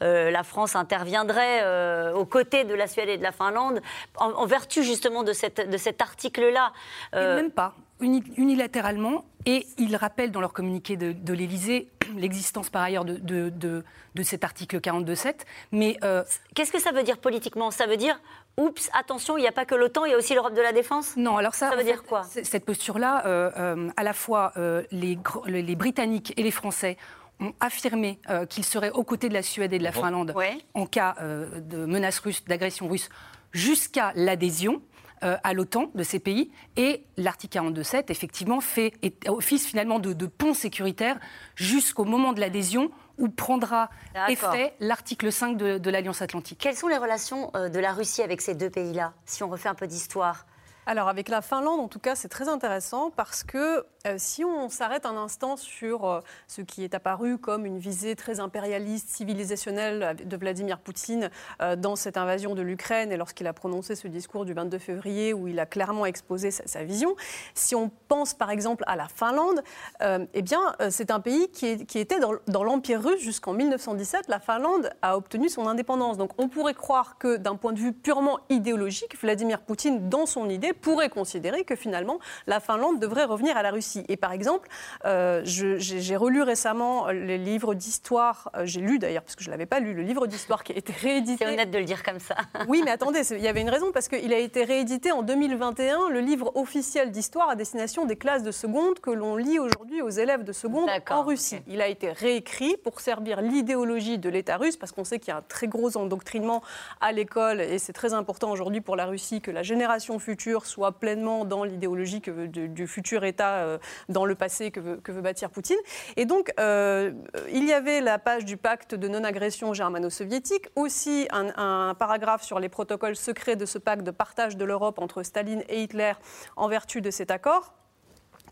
la 0.00 0.42
France 0.42 0.76
interviendrait 0.76 2.12
aux 2.12 2.24
côtés 2.24 2.64
de 2.64 2.74
la 2.74 2.86
Suède 2.86 3.08
et 3.08 3.18
de 3.18 3.22
la 3.22 3.32
Finlande 3.32 3.80
en, 4.16 4.46
vertu 4.46 4.82
justement 4.82 5.22
de, 5.22 5.32
cette, 5.32 5.68
de 5.68 5.76
cet 5.76 6.00
article-là. 6.00 6.72
Même 7.12 7.50
pas 7.50 7.74
unilatéralement 8.00 9.24
et 9.46 9.66
ils 9.78 9.96
rappellent 9.96 10.32
dans 10.32 10.40
leur 10.40 10.52
communiqué 10.52 10.96
de, 10.96 11.12
de 11.12 11.32
l'Élysée 11.32 11.88
l'existence 12.16 12.68
par 12.68 12.82
ailleurs 12.82 13.04
de, 13.04 13.16
de, 13.16 13.84
de 14.14 14.22
cet 14.22 14.44
article 14.44 14.80
42.7. 14.80 15.34
Mais 15.72 15.96
euh, 16.04 16.22
qu'est-ce 16.54 16.72
que 16.72 16.80
ça 16.80 16.92
veut 16.92 17.04
dire 17.04 17.18
politiquement? 17.18 17.70
Ça 17.70 17.86
veut 17.86 17.96
dire 17.96 18.20
oups, 18.56 18.90
attention, 18.92 19.38
il 19.38 19.42
n'y 19.42 19.48
a 19.48 19.52
pas 19.52 19.64
que 19.64 19.74
l'OTAN, 19.74 20.04
il 20.04 20.10
y 20.10 20.14
a 20.14 20.18
aussi 20.18 20.34
l'Europe 20.34 20.54
de 20.54 20.60
la 20.60 20.72
défense? 20.72 21.16
Non, 21.16 21.36
alors 21.36 21.54
ça, 21.54 21.70
ça 21.70 21.76
veut 21.76 21.84
dire 21.84 22.02
quoi? 22.02 22.24
Cette 22.24 22.64
posture-là, 22.64 23.26
euh, 23.26 23.50
euh, 23.56 23.90
à 23.96 24.02
la 24.02 24.12
fois 24.12 24.52
les, 24.90 25.18
les, 25.46 25.76
Britanniques 25.76 26.34
et 26.36 26.42
les 26.42 26.50
Français 26.50 26.96
ont 27.38 27.52
affirmé 27.60 28.18
qu'ils 28.48 28.64
seraient 28.64 28.90
aux 28.90 29.04
côtés 29.04 29.28
de 29.28 29.34
la 29.34 29.42
Suède 29.42 29.72
et 29.74 29.78
de 29.78 29.84
la 29.84 29.92
Finlande 29.92 30.34
en 30.74 30.86
cas 30.86 31.16
de 31.20 31.84
menace 31.84 32.18
russe, 32.20 32.42
d'agression 32.46 32.88
russe, 32.88 33.10
jusqu'à 33.52 34.12
l'adhésion. 34.14 34.80
Euh, 35.24 35.38
à 35.44 35.54
l'OTAN 35.54 35.90
de 35.94 36.02
ces 36.02 36.18
pays. 36.18 36.50
Et 36.76 37.02
l'article 37.16 37.56
42.7, 37.56 38.04
effectivement, 38.10 38.60
fait 38.60 38.92
office 39.28 39.66
finalement 39.66 39.98
de, 39.98 40.26
pont 40.26 40.52
sécuritaire 40.52 41.18
jusqu'au 41.54 42.04
moment 42.04 42.34
de 42.34 42.40
l'adhésion 42.40 42.90
où 43.16 43.30
prendra 43.30 43.88
effet 44.28 44.74
l'article 44.78 45.32
5 45.32 45.56
de, 45.56 45.78
de 45.78 45.90
l'Alliance 45.90 46.20
Atlantique. 46.20 46.58
Quelles 46.60 46.76
sont 46.76 46.88
les 46.88 46.98
relations 46.98 47.50
euh, 47.56 47.70
de 47.70 47.78
la 47.78 47.94
Russie 47.94 48.20
avec 48.20 48.42
ces 48.42 48.54
deux 48.54 48.68
pays-là, 48.68 49.14
si 49.24 49.42
on 49.42 49.48
refait 49.48 49.70
un 49.70 49.74
peu 49.74 49.86
d'histoire? 49.86 50.44
Alors 50.88 51.08
avec 51.08 51.28
la 51.28 51.42
Finlande, 51.42 51.80
en 51.80 51.88
tout 51.88 51.98
cas, 51.98 52.14
c'est 52.14 52.28
très 52.28 52.48
intéressant 52.48 53.10
parce 53.10 53.42
que 53.42 53.84
euh, 54.06 54.14
si 54.18 54.44
on 54.44 54.68
s'arrête 54.68 55.04
un 55.04 55.16
instant 55.16 55.56
sur 55.56 56.04
euh, 56.04 56.20
ce 56.46 56.62
qui 56.62 56.84
est 56.84 56.94
apparu 56.94 57.38
comme 57.38 57.66
une 57.66 57.78
visée 57.78 58.14
très 58.14 58.38
impérialiste, 58.38 59.08
civilisationnelle 59.08 60.16
de 60.24 60.36
Vladimir 60.36 60.78
Poutine 60.78 61.30
euh, 61.60 61.74
dans 61.74 61.96
cette 61.96 62.16
invasion 62.16 62.54
de 62.54 62.62
l'Ukraine 62.62 63.10
et 63.10 63.16
lorsqu'il 63.16 63.48
a 63.48 63.52
prononcé 63.52 63.96
ce 63.96 64.06
discours 64.06 64.44
du 64.44 64.52
22 64.52 64.78
février 64.78 65.34
où 65.34 65.48
il 65.48 65.58
a 65.58 65.66
clairement 65.66 66.06
exposé 66.06 66.52
sa, 66.52 66.84
vision, 66.84 67.16
si 67.54 67.74
on 67.74 67.90
pense 68.06 68.32
par 68.32 68.50
exemple 68.50 68.84
à 68.86 68.94
la 68.94 69.08
Finlande, 69.08 69.62
eh 70.00 70.42
bien 70.42 70.60
c'est 70.90 71.10
un 71.10 71.20
pays 71.20 71.48
qui, 71.48 71.98
était 71.98 72.20
dans, 72.20 72.34
dans 72.46 72.62
l'Empire 72.62 73.02
russe 73.02 73.20
jusqu'en 73.20 73.54
1917. 73.54 74.28
La 74.28 74.38
Finlande 74.38 74.90
a 75.02 75.16
obtenu 75.16 75.48
son 75.48 75.66
indépendance. 75.66 76.16
Donc 76.16 76.30
on 76.38 76.48
pourrait 76.48 76.74
croire 76.74 77.18
que 77.18 77.38
d'un 77.38 77.56
point 77.56 77.72
de 77.72 77.80
vue 77.80 77.92
purement 77.92 78.38
idéologique, 78.50 79.18
Vladimir 79.20 79.62
Poutine, 79.62 80.08
dans 80.08 80.26
son 80.26 80.48
idée, 80.48 80.74
pourrait 80.76 81.08
considérer 81.08 81.64
que 81.64 81.76
finalement 81.76 82.18
la 82.46 82.60
Finlande 82.60 83.00
devrait 83.00 83.24
revenir 83.24 83.56
à 83.56 83.62
la 83.62 83.70
Russie. 83.70 84.04
Et 84.08 84.16
par 84.16 84.32
exemple, 84.32 84.68
euh, 85.04 85.42
j'ai 85.44 86.16
relu 86.16 86.42
récemment 86.42 87.08
les 87.08 87.38
livres 87.38 87.74
d'histoire, 87.74 88.50
euh, 88.56 88.62
j'ai 88.64 88.80
lu 88.80 88.98
d'ailleurs, 88.98 89.22
parce 89.22 89.36
que 89.36 89.42
je 89.42 89.48
ne 89.48 89.52
l'avais 89.52 89.66
pas 89.66 89.80
lu, 89.80 89.94
le 89.94 90.02
livre 90.02 90.26
d'histoire 90.26 90.64
qui 90.64 90.72
a 90.72 90.76
été 90.76 90.92
réédité. 90.92 91.44
C'est 91.44 91.52
honnête 91.52 91.70
de 91.70 91.78
le 91.78 91.84
dire 91.84 92.02
comme 92.02 92.20
ça. 92.20 92.36
oui, 92.68 92.82
mais 92.84 92.90
attendez, 92.90 93.22
il 93.32 93.40
y 93.40 93.48
avait 93.48 93.60
une 93.60 93.70
raison, 93.70 93.92
parce 93.92 94.08
qu'il 94.08 94.32
a 94.32 94.38
été 94.38 94.64
réédité 94.64 95.12
en 95.12 95.22
2021, 95.22 96.10
le 96.10 96.20
livre 96.20 96.52
officiel 96.56 97.10
d'histoire 97.10 97.48
à 97.48 97.56
destination 97.56 98.04
des 98.04 98.16
classes 98.16 98.42
de 98.42 98.52
seconde 98.52 99.00
que 99.00 99.10
l'on 99.10 99.36
lit 99.36 99.58
aujourd'hui 99.58 100.02
aux 100.02 100.10
élèves 100.10 100.44
de 100.44 100.52
seconde 100.52 100.88
en 101.10 101.22
Russie. 101.22 101.60
Il 101.66 101.80
a 101.80 101.88
été 101.88 102.12
réécrit 102.12 102.76
pour 102.76 103.00
servir 103.00 103.40
l'idéologie 103.40 104.18
de 104.18 104.28
l'État 104.28 104.56
russe, 104.56 104.76
parce 104.76 104.92
qu'on 104.92 105.04
sait 105.04 105.18
qu'il 105.18 105.28
y 105.28 105.32
a 105.32 105.38
un 105.38 105.44
très 105.48 105.68
gros 105.68 105.96
endoctrinement 105.96 106.62
à 107.00 107.12
l'école, 107.12 107.60
et 107.60 107.78
c'est 107.78 107.92
très 107.92 108.14
important 108.14 108.50
aujourd'hui 108.50 108.80
pour 108.80 108.96
la 108.96 109.06
Russie 109.06 109.40
que 109.40 109.50
la 109.50 109.62
génération 109.62 110.18
future 110.18 110.65
soit 110.66 110.92
pleinement 110.92 111.44
dans 111.44 111.64
l'idéologie 111.64 112.20
du, 112.20 112.86
futur 112.86 113.24
État 113.24 113.56
euh, 113.56 113.78
dans 114.08 114.24
le 114.24 114.34
passé 114.34 114.70
que 114.70 114.80
veut, 114.80 115.20
bâtir 115.20 115.50
Poutine. 115.50 115.78
Et 116.16 116.26
donc, 116.26 116.52
euh, 116.60 117.12
il 117.52 117.64
y 117.64 117.72
avait 117.72 118.00
la 118.00 118.18
page 118.18 118.44
du 118.44 118.56
pacte 118.56 118.94
de 118.94 119.08
non-agression 119.08 119.72
germano-soviétique, 119.72 120.68
aussi 120.76 121.28
un, 121.30 121.94
paragraphe 121.98 122.42
sur 122.42 122.60
les 122.60 122.68
protocoles 122.68 123.16
secrets 123.16 123.56
de 123.56 123.66
ce 123.66 123.78
pacte 123.78 124.02
de 124.02 124.10
partage 124.10 124.56
de 124.56 124.64
l'Europe 124.64 124.98
entre 124.98 125.22
Staline 125.22 125.62
et 125.68 125.82
Hitler 125.82 126.12
en 126.56 126.68
vertu 126.68 127.00
de 127.00 127.10
cet 127.10 127.30
accord 127.30 127.72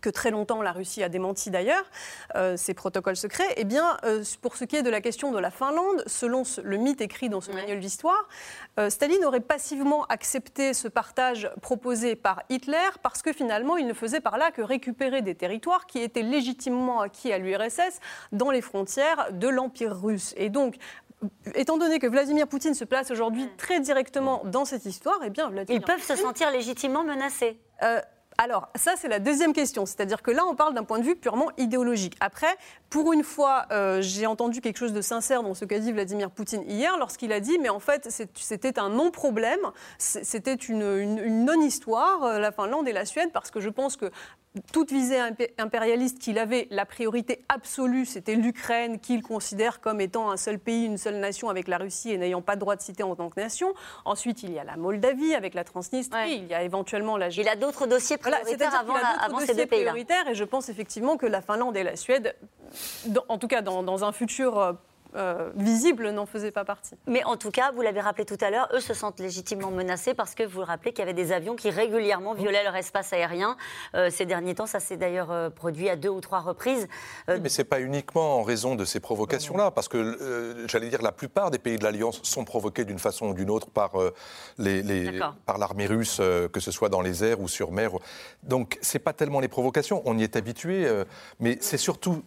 que 0.01 0.09
très 0.09 0.31
longtemps 0.31 0.61
la 0.61 0.71
Russie 0.71 1.03
a 1.03 1.09
démenti 1.09 1.49
d'ailleurs, 1.49 1.85
euh, 2.35 2.57
ces 2.57 2.73
protocoles 2.73 3.15
secrets, 3.15 3.53
eh 3.57 3.63
bien, 3.63 3.97
euh, 4.03 4.23
pour 4.41 4.55
ce 4.55 4.65
qui 4.65 4.75
est 4.75 4.83
de 4.83 4.89
la 4.89 5.01
question 5.01 5.31
de 5.31 5.39
la 5.39 5.51
Finlande, 5.51 6.03
selon 6.07 6.43
le 6.63 6.77
mythe 6.77 7.01
écrit 7.01 7.29
dans 7.29 7.41
ce 7.41 7.51
manuel 7.51 7.79
d'histoire, 7.79 8.27
euh, 8.79 8.89
Staline 8.89 9.23
aurait 9.25 9.39
passivement 9.39 10.05
accepté 10.05 10.73
ce 10.73 10.87
partage 10.87 11.49
proposé 11.61 12.15
par 12.15 12.43
Hitler 12.49 12.89
parce 13.03 13.21
que 13.21 13.33
finalement, 13.33 13.77
il 13.77 13.87
ne 13.87 13.93
faisait 13.93 14.21
par 14.21 14.37
là 14.37 14.51
que 14.51 14.61
récupérer 14.61 15.21
des 15.21 15.35
territoires 15.35 15.85
qui 15.85 15.99
étaient 15.99 16.21
légitimement 16.23 17.01
acquis 17.01 17.31
à 17.31 17.37
l'URSS 17.37 17.99
dans 18.31 18.51
les 18.51 18.61
frontières 18.61 19.31
de 19.31 19.47
l'Empire 19.47 19.95
russe. 19.99 20.33
Et 20.37 20.49
donc, 20.49 20.75
étant 21.55 21.77
donné 21.77 21.99
que 21.99 22.07
Vladimir 22.07 22.47
Poutine 22.47 22.73
se 22.73 22.85
place 22.85 23.11
aujourd'hui 23.11 23.47
très 23.57 23.79
directement 23.79 24.41
dans 24.45 24.65
cette 24.65 24.85
histoire, 24.85 25.19
eh 25.23 25.29
bien, 25.29 25.49
Vladimir 25.49 25.81
Ils 25.81 25.85
peuvent 25.85 26.03
se 26.03 26.15
sentir 26.15 26.51
légitimement 26.51 27.03
menacés. 27.03 27.59
Alors, 28.37 28.67
ça, 28.75 28.95
c'est 28.97 29.07
la 29.07 29.19
deuxième 29.19 29.53
question. 29.53 29.85
C'est-à-dire 29.85 30.21
que 30.21 30.29
là, 30.31 30.43
on 30.45 30.55
parle 30.55 30.73
d'un 30.73 30.83
point 30.83 30.99
de 30.99 31.05
vue 31.05 31.15
purement 31.15 31.51
idéologique. 31.57 32.17
Après, 32.19 32.53
pour 32.89 33.13
une 33.13 33.23
fois, 33.23 33.65
euh, 33.71 34.01
j'ai 34.01 34.25
entendu 34.25 34.59
quelque 34.59 34.77
chose 34.77 34.91
de 34.91 35.01
sincère 35.01 35.41
dans 35.41 35.53
ce 35.53 35.63
qu'a 35.63 35.79
dit 35.79 35.93
Vladimir 35.93 36.29
Poutine 36.31 36.63
hier, 36.67 36.97
lorsqu'il 36.97 37.31
a 37.31 37.39
dit, 37.39 37.57
mais 37.59 37.69
en 37.69 37.79
fait, 37.79 38.09
c'était 38.33 38.77
un 38.77 38.89
non-problème, 38.89 39.59
c'était 39.97 40.55
une, 40.55 41.45
non-histoire, 41.45 42.23
euh, 42.23 42.39
la 42.39 42.51
Finlande 42.51 42.87
et 42.89 42.93
la 42.93 43.05
Suède, 43.05 43.29
parce 43.31 43.51
que 43.51 43.61
je 43.61 43.69
pense 43.69 43.95
que 43.95 44.11
toute 44.71 44.91
visée 44.91 45.19
impérialiste 45.57 46.19
qu'il 46.19 46.37
avait, 46.39 46.67
la 46.71 46.85
priorité 46.85 47.43
absolue, 47.49 48.05
c'était 48.05 48.35
l'Ukraine, 48.35 48.99
qu'il 48.99 49.21
considère 49.21 49.81
comme 49.81 50.01
étant 50.01 50.31
un 50.31 50.37
seul 50.37 50.59
pays, 50.59 50.85
une 50.85 50.97
seule 50.97 51.19
nation 51.19 51.49
avec 51.49 51.67
la 51.67 51.77
Russie 51.77 52.11
et 52.11 52.17
n'ayant 52.17 52.41
pas 52.41 52.55
de 52.55 52.61
droit 52.61 52.75
de 52.75 52.81
citer 52.81 53.03
en 53.03 53.15
tant 53.15 53.29
que 53.29 53.39
nation. 53.39 53.73
Ensuite, 54.05 54.43
il 54.43 54.53
y 54.53 54.59
a 54.59 54.63
la 54.63 54.77
Moldavie 54.77 55.33
avec 55.33 55.53
la 55.53 55.63
Transnistrie, 55.63 56.35
il 56.35 56.47
y 56.47 56.53
a 56.53 56.63
éventuellement 56.63 57.17
la... 57.17 57.29
Il 57.29 57.47
a 57.49 57.55
d'autres 57.55 57.87
dossiers 57.87 58.17
prioritaires 58.17 58.75
avant, 58.75 58.95
avant 59.19 59.39
ces 59.39 59.53
deux 59.53 59.65
pays-là. 59.65 59.93
Et 60.29 60.35
je 60.35 60.43
pense 60.43 60.69
effectivement 60.69 61.17
que 61.17 61.25
la 61.25 61.41
Finlande 61.41 61.75
et 61.77 61.83
la 61.83 61.95
Suède, 61.95 62.35
en 63.27 63.37
tout 63.37 63.47
cas 63.47 63.61
dans, 63.61 63.83
dans 63.83 64.03
un 64.03 64.11
futur 64.11 64.77
euh, 65.15 65.49
visible 65.55 66.09
n'en 66.09 66.25
faisait 66.25 66.51
pas 66.51 66.65
partie. 66.65 66.95
Mais 67.07 67.23
en 67.23 67.37
tout 67.37 67.51
cas, 67.51 67.71
vous 67.71 67.81
l'avez 67.81 68.01
rappelé 68.01 68.25
tout 68.25 68.37
à 68.41 68.49
l'heure, 68.49 68.67
eux 68.73 68.79
se 68.79 68.93
sentent 68.93 69.19
légitimement 69.19 69.71
menacés 69.71 70.13
parce 70.13 70.35
que 70.35 70.43
vous 70.43 70.59
le 70.59 70.65
rappelez 70.65 70.91
qu'il 70.91 70.99
y 70.99 71.03
avait 71.03 71.13
des 71.13 71.31
avions 71.31 71.55
qui 71.55 71.69
régulièrement 71.69 72.33
violaient 72.33 72.63
leur 72.63 72.75
espace 72.75 73.13
aérien. 73.13 73.55
Euh, 73.95 74.09
ces 74.09 74.25
derniers 74.25 74.55
temps, 74.55 74.65
ça 74.65 74.79
s'est 74.79 74.97
d'ailleurs 74.97 75.31
euh, 75.31 75.49
produit 75.49 75.89
à 75.89 75.95
deux 75.95 76.09
ou 76.09 76.19
trois 76.19 76.41
reprises. 76.41 76.87
Oui, 77.29 77.35
mais 77.41 77.49
ce 77.49 77.61
n'est 77.61 77.65
pas 77.65 77.79
uniquement 77.79 78.39
en 78.39 78.43
raison 78.43 78.75
de 78.75 78.83
ces 78.83 78.99
provocations-là, 78.99 79.71
parce 79.71 79.87
que 79.87 80.65
j'allais 80.67 80.89
dire 80.89 81.01
la 81.01 81.11
plupart 81.11 81.49
des 81.49 81.59
pays 81.59 81.77
de 81.77 81.83
l'Alliance 81.83 82.19
sont 82.23 82.43
provoqués 82.43 82.83
d'une 82.83 82.99
façon 82.99 83.27
ou 83.27 83.33
d'une 83.33 83.49
autre 83.49 83.69
par 83.69 83.93
les, 84.57 85.19
par 85.45 85.57
l'armée 85.57 85.85
russe, 85.85 86.17
que 86.17 86.59
ce 86.59 86.71
soit 86.71 86.89
dans 86.89 87.01
les 87.01 87.23
airs 87.23 87.39
ou 87.39 87.47
sur 87.47 87.71
mer. 87.71 87.91
Donc 88.43 88.77
c'est 88.81 88.99
pas 88.99 89.13
tellement 89.13 89.39
les 89.39 89.47
provocations, 89.47 90.01
on 90.05 90.17
y 90.17 90.23
est 90.23 90.35
habitué, 90.35 90.87
mais 91.39 91.57
c'est 91.61 91.77
surtout 91.77 92.23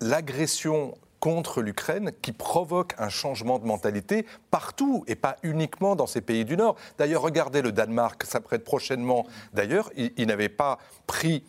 l'agression 0.00 0.94
contre 1.24 1.62
l'Ukraine 1.62 2.12
qui 2.20 2.32
provoque 2.32 2.92
un 2.98 3.08
changement 3.08 3.58
de 3.58 3.64
mentalité 3.64 4.26
partout 4.50 5.04
et 5.06 5.14
pas 5.14 5.36
uniquement 5.42 5.96
dans 5.96 6.06
ces 6.06 6.20
pays 6.20 6.44
du 6.44 6.54
Nord. 6.54 6.76
D'ailleurs, 6.98 7.22
regardez 7.22 7.62
le 7.62 7.72
Danemark, 7.72 8.24
ça 8.24 8.42
prête 8.42 8.62
prochainement. 8.62 9.26
D'ailleurs, 9.54 9.90
il, 9.96 10.26
n'avait 10.26 10.50
pas 10.50 10.78
pris 11.06 11.42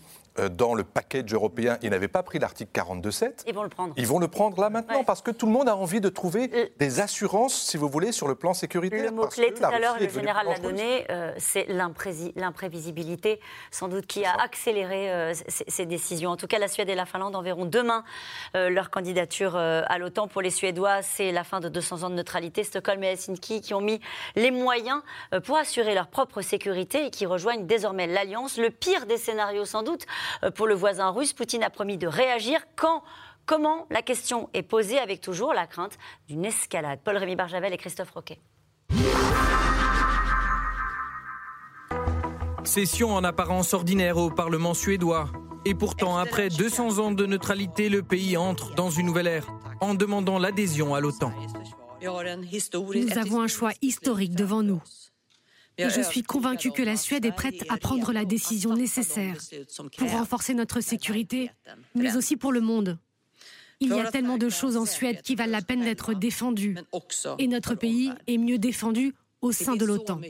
dans 0.52 0.74
le 0.74 0.84
package 0.84 1.34
européen. 1.34 1.78
Ils 1.82 1.90
n'avaient 1.90 2.08
pas 2.08 2.24
pris 2.24 2.40
l'article 2.40 2.72
42.7. 2.74 3.44
Ils 3.48 3.54
vont 3.54 3.64
le 3.64 3.70
prendre. 3.70 3.94
Ils 3.98 4.08
vont 4.08 4.20
le 4.20 4.28
prendre 4.28 4.60
là 4.60 4.70
maintenant 4.70 5.04
parce 5.04 5.22
que 5.22 5.32
tout 5.32 5.46
le 5.46 5.52
monde 5.52 5.70
a 5.70 5.76
envie 5.76 6.02
de 6.02 6.10
trouver 6.10 6.72
des 6.78 7.00
assurances, 7.00 7.54
si 7.54 7.78
vous 7.78 7.90
voulez, 7.90 8.12
sur 8.12 8.28
le 8.28 8.36
plan 8.36 8.54
sécuritaire. 8.54 9.06
Le 9.06 9.12
mot-clé 9.12 9.54
tout 9.54 9.64
à 9.64 9.80
l'heure, 9.80 9.98
le 10.00 10.10
général 10.10 10.48
l'a 10.48 10.60
donné, 10.60 11.06
euh, 11.10 11.34
c'est 11.38 11.66
l'imprévisibilité, 11.68 13.40
sans 13.72 13.88
doute, 13.88 14.06
qui 14.08 14.26
a 14.26 14.34
accéléré 14.34 15.12
euh, 15.12 15.34
ces, 15.48 15.86
décisions. 15.86 16.32
En 16.32 16.38
tout 16.38 16.48
cas, 16.48 16.60
la 16.60 16.68
Suède 16.68 16.90
et 16.90 16.96
la 16.96 17.06
Finlande 17.06 17.36
enverront 17.36 17.66
demain 17.66 18.04
leur 18.54 18.90
candidature 18.90 19.56
à 19.56 19.98
l'OTAN. 19.98 20.28
Pour 20.28 20.42
les 20.42 20.50
Suédois, 20.50 21.02
c'est 21.02 21.32
la 21.32 21.44
fin 21.44 21.60
de 21.60 21.70
200 21.70 22.04
ans 22.04 22.10
de 22.10 22.16
neutralité. 22.16 22.64
Stockholm 22.64 23.04
et 23.04 23.08
Helsinki 23.08 23.62
qui 23.62 23.74
ont 23.74 23.82
mis 23.82 24.00
les 24.36 24.52
moyens 24.52 25.02
pour 25.46 25.58
assurer 25.58 25.94
leur 25.94 26.08
propre 26.08 26.42
sécurité 26.42 27.06
et 27.06 27.10
qui 27.10 27.26
rejoignent 27.26 27.66
désormais 27.66 28.08
l'Alliance. 28.08 28.58
Le 28.58 28.70
pire 28.70 29.06
des 29.06 29.18
scénarios, 29.18 29.66
sans 29.66 29.84
doute, 29.84 30.06
euh, 30.06 30.25
pour 30.56 30.68
le 30.68 30.76
voisin 30.76 31.10
russe. 31.10 31.34
Poutine 31.34 31.64
a 31.64 31.70
promis 31.70 31.98
de 31.98 32.08
réagir 32.08 32.62
quand 32.76 33.04
Comment 33.46 33.86
La 33.92 34.02
question 34.02 34.50
est 34.54 34.64
posée 34.64 34.98
avec 34.98 35.22
toujours 35.22 35.54
la 35.54 35.68
crainte 35.68 35.98
d'une 36.28 36.46
escalade. 36.46 37.00
Paul-Rémy 37.04 37.36
Barjavel 37.36 37.74
et 37.74 37.78
Christophe 37.78 38.10
Roquet. 38.10 38.40
Session 42.64 43.14
en 43.14 43.24
apparence 43.24 43.76
ordinaire 43.76 44.18
au 44.18 44.32
Parlement 44.32 44.74
suédois. 44.74 45.30
Et 45.66 45.76
pourtant, 45.76 46.18
après 46.18 46.50
200 46.50 47.00
ans 47.00 47.12
de 47.12 47.26
neutralité, 47.26 47.90
le 47.90 48.02
pays 48.02 48.36
entre 48.38 48.74
dans 48.74 48.90
une 48.90 49.06
nouvelle 49.06 49.28
ère 49.28 49.48
en 49.82 49.94
demandant 49.94 50.40
l'adhésion 50.40 50.96
à 50.96 51.00
l'OTAN. 51.00 51.32
Nous 52.02 53.18
avons 53.18 53.42
un 53.42 53.48
choix 53.48 53.72
historique 53.82 54.36
devant 54.36 54.64
nous. 54.64 54.82
Et 55.78 55.90
je 55.90 56.02
suis 56.02 56.24
convaincue 56.24 56.72
que 56.72 56.82
la 56.82 56.98
Suède 56.98 57.26
est 57.26 57.32
prête 57.32 57.66
à 57.70 57.78
prendre 57.78 58.14
la 58.14 58.26
décision 58.26 58.74
nécessaire 58.74 59.36
pour 59.98 60.12
renforcer 60.12 60.54
notre 60.54 60.82
sécurité, 60.82 61.52
mais 61.94 62.16
aussi 62.16 62.38
pour 62.38 62.52
le 62.52 62.62
monde. 62.62 62.98
Il 63.82 63.90
y 63.90 64.00
a 64.00 64.10
tellement 64.10 64.38
de 64.38 64.50
choses 64.50 64.78
en 64.78 64.86
Suède 64.86 65.22
qui 65.22 65.36
valent 65.36 65.52
la 65.52 65.62
peine 65.62 65.84
d'être 65.84 66.14
défendues. 66.14 66.78
Et 67.40 67.48
notre 67.48 67.76
pays 67.76 68.12
est 68.28 68.38
mieux 68.38 68.58
défendu 68.58 69.14
au 69.42 69.52
sein 69.52 69.76
de 69.76 69.86
l'OTAN. 69.86 70.22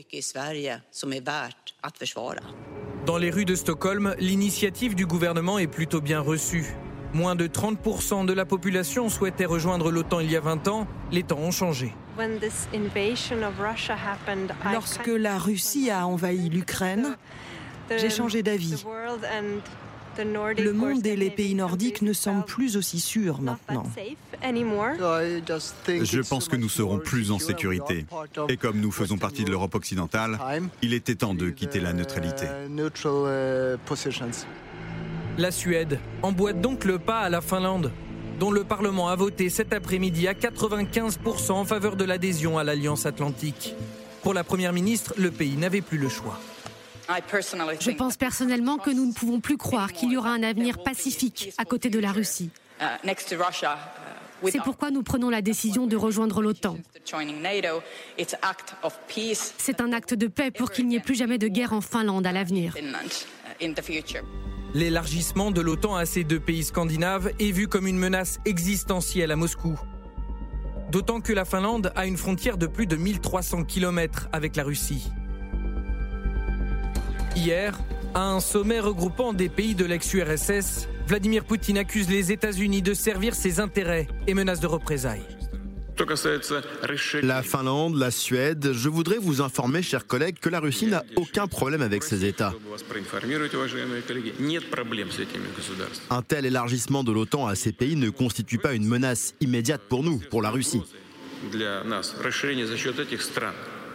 Dans 3.06 3.18
les 3.18 3.30
rues 3.30 3.44
de 3.44 3.54
Stockholm, 3.54 4.14
l'initiative 4.18 4.94
du 4.94 5.06
gouvernement 5.06 5.58
est 5.58 5.68
plutôt 5.68 6.00
bien 6.00 6.20
reçue. 6.20 6.74
Moins 7.12 7.34
de 7.34 7.46
30% 7.46 8.26
de 8.26 8.32
la 8.32 8.44
population 8.44 9.08
souhaitait 9.08 9.44
rejoindre 9.44 9.90
l'OTAN 9.90 10.20
il 10.20 10.30
y 10.30 10.36
a 10.36 10.40
20 10.40 10.68
ans. 10.68 10.86
Les 11.12 11.22
temps 11.22 11.38
ont 11.38 11.50
changé. 11.50 11.94
Lorsque 14.72 15.06
la 15.06 15.38
Russie 15.38 15.90
a 15.90 16.06
envahi 16.06 16.48
l'Ukraine, 16.48 17.16
j'ai 17.90 18.10
changé 18.10 18.42
d'avis. 18.42 18.84
Le 20.18 20.72
monde 20.72 21.06
et 21.06 21.16
les 21.16 21.30
pays 21.30 21.54
nordiques 21.54 22.02
ne 22.02 22.12
semblent 22.12 22.44
plus 22.44 22.76
aussi 22.76 23.00
sûrs 23.00 23.40
maintenant. 23.40 23.84
Je 24.42 26.28
pense 26.28 26.48
que 26.48 26.56
nous 26.56 26.68
serons 26.68 26.98
plus 26.98 27.30
en 27.30 27.38
sécurité. 27.38 28.06
Et 28.48 28.56
comme 28.56 28.80
nous 28.80 28.92
faisons 28.92 29.18
partie 29.18 29.44
de 29.44 29.50
l'Europe 29.50 29.74
occidentale, 29.74 30.38
il 30.82 30.94
était 30.94 31.16
temps 31.16 31.34
de 31.34 31.50
quitter 31.50 31.80
la 31.80 31.92
neutralité. 31.92 32.46
La 35.38 35.50
Suède 35.50 36.00
emboîte 36.22 36.62
donc 36.62 36.84
le 36.84 36.98
pas 36.98 37.20
à 37.20 37.28
la 37.28 37.42
Finlande 37.42 37.92
dont 38.38 38.50
le 38.50 38.64
Parlement 38.64 39.08
a 39.08 39.16
voté 39.16 39.50
cet 39.50 39.72
après-midi 39.72 40.28
à 40.28 40.32
95% 40.32 41.52
en 41.52 41.64
faveur 41.64 41.96
de 41.96 42.04
l'adhésion 42.04 42.58
à 42.58 42.64
l'Alliance 42.64 43.06
Atlantique. 43.06 43.74
Pour 44.22 44.34
la 44.34 44.44
Première 44.44 44.72
ministre, 44.72 45.14
le 45.16 45.30
pays 45.30 45.56
n'avait 45.56 45.80
plus 45.80 45.98
le 45.98 46.08
choix. 46.08 46.38
Je 47.08 47.90
pense 47.92 48.16
personnellement 48.16 48.78
que 48.78 48.90
nous 48.90 49.06
ne 49.06 49.12
pouvons 49.12 49.40
plus 49.40 49.56
croire 49.56 49.92
qu'il 49.92 50.10
y 50.10 50.16
aura 50.16 50.30
un 50.30 50.42
avenir 50.42 50.82
pacifique 50.82 51.52
à 51.56 51.64
côté 51.64 51.88
de 51.88 51.98
la 51.98 52.12
Russie. 52.12 52.50
C'est 54.48 54.62
pourquoi 54.62 54.90
nous 54.90 55.02
prenons 55.02 55.30
la 55.30 55.40
décision 55.42 55.86
de 55.86 55.96
rejoindre 55.96 56.42
l'OTAN. 56.42 56.76
C'est 59.58 59.80
un 59.80 59.92
acte 59.92 60.14
de 60.14 60.26
paix 60.26 60.50
pour 60.50 60.70
qu'il 60.70 60.88
n'y 60.88 60.96
ait 60.96 61.00
plus 61.00 61.14
jamais 61.14 61.38
de 61.38 61.48
guerre 61.48 61.72
en 61.72 61.80
Finlande 61.80 62.26
à 62.26 62.32
l'avenir. 62.32 62.74
L'élargissement 64.76 65.52
de 65.52 65.62
l'OTAN 65.62 65.96
à 65.96 66.04
ces 66.04 66.22
deux 66.22 66.38
pays 66.38 66.62
scandinaves 66.62 67.30
est 67.38 67.50
vu 67.50 67.66
comme 67.66 67.86
une 67.86 67.96
menace 67.96 68.40
existentielle 68.44 69.32
à 69.32 69.36
Moscou. 69.36 69.80
D'autant 70.92 71.22
que 71.22 71.32
la 71.32 71.46
Finlande 71.46 71.94
a 71.96 72.04
une 72.04 72.18
frontière 72.18 72.58
de 72.58 72.66
plus 72.66 72.86
de 72.86 72.96
1300 72.96 73.64
km 73.64 74.28
avec 74.34 74.54
la 74.54 74.64
Russie. 74.64 75.10
Hier, 77.34 77.80
à 78.12 78.28
un 78.28 78.40
sommet 78.40 78.78
regroupant 78.78 79.32
des 79.32 79.48
pays 79.48 79.74
de 79.74 79.86
l'ex-URSS, 79.86 80.88
Vladimir 81.06 81.46
Poutine 81.46 81.78
accuse 81.78 82.10
les 82.10 82.30
États-Unis 82.30 82.82
de 82.82 82.92
servir 82.92 83.34
ses 83.34 83.60
intérêts 83.60 84.06
et 84.26 84.34
menace 84.34 84.60
de 84.60 84.66
représailles. 84.66 85.35
La 87.22 87.42
Finlande, 87.42 87.96
la 87.96 88.10
Suède, 88.10 88.72
je 88.72 88.88
voudrais 88.88 89.18
vous 89.18 89.40
informer, 89.40 89.82
chers 89.82 90.06
collègues, 90.06 90.38
que 90.38 90.48
la 90.48 90.60
Russie 90.60 90.86
n'a 90.86 91.02
aucun 91.16 91.46
problème 91.46 91.80
avec 91.80 92.02
ces 92.02 92.24
États. 92.24 92.54
Un 96.10 96.22
tel 96.22 96.44
élargissement 96.44 97.02
de 97.02 97.12
l'OTAN 97.12 97.46
à 97.46 97.54
ces 97.54 97.72
pays 97.72 97.96
ne 97.96 98.10
constitue 98.10 98.58
pas 98.58 98.74
une 98.74 98.86
menace 98.86 99.34
immédiate 99.40 99.82
pour 99.88 100.02
nous, 100.02 100.18
pour 100.30 100.42
la 100.42 100.50
Russie. 100.50 100.82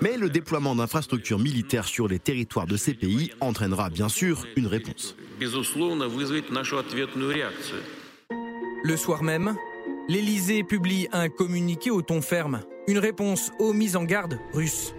Mais 0.02 0.18
le 0.18 0.30
déploiement 0.30 0.76
d'infrastructures 0.76 1.40
militaires 1.40 1.86
sur 1.86 2.08
les 2.08 2.18
territoires 2.18 2.66
de 2.66 2.78
ces 2.78 2.96
pays 2.96 3.32
entraînera 3.40 3.90
bien 3.92 4.10
sûr 4.10 4.48
une 4.56 4.66
réponse. 4.66 5.16
Le 8.84 8.98
soir 8.98 9.22
même, 9.22 9.56
l'Élysée 10.12 10.66
publie 10.66 11.08
un 11.14 11.30
communiqué 11.30 11.90
au 11.90 12.02
ton 12.02 12.22
ferme, 12.22 12.64
une 12.90 12.98
réponse 12.98 13.54
aux 13.60 13.72
mises 13.72 13.96
en 13.96 14.04
garde 14.04 14.38
russes. 14.52 14.94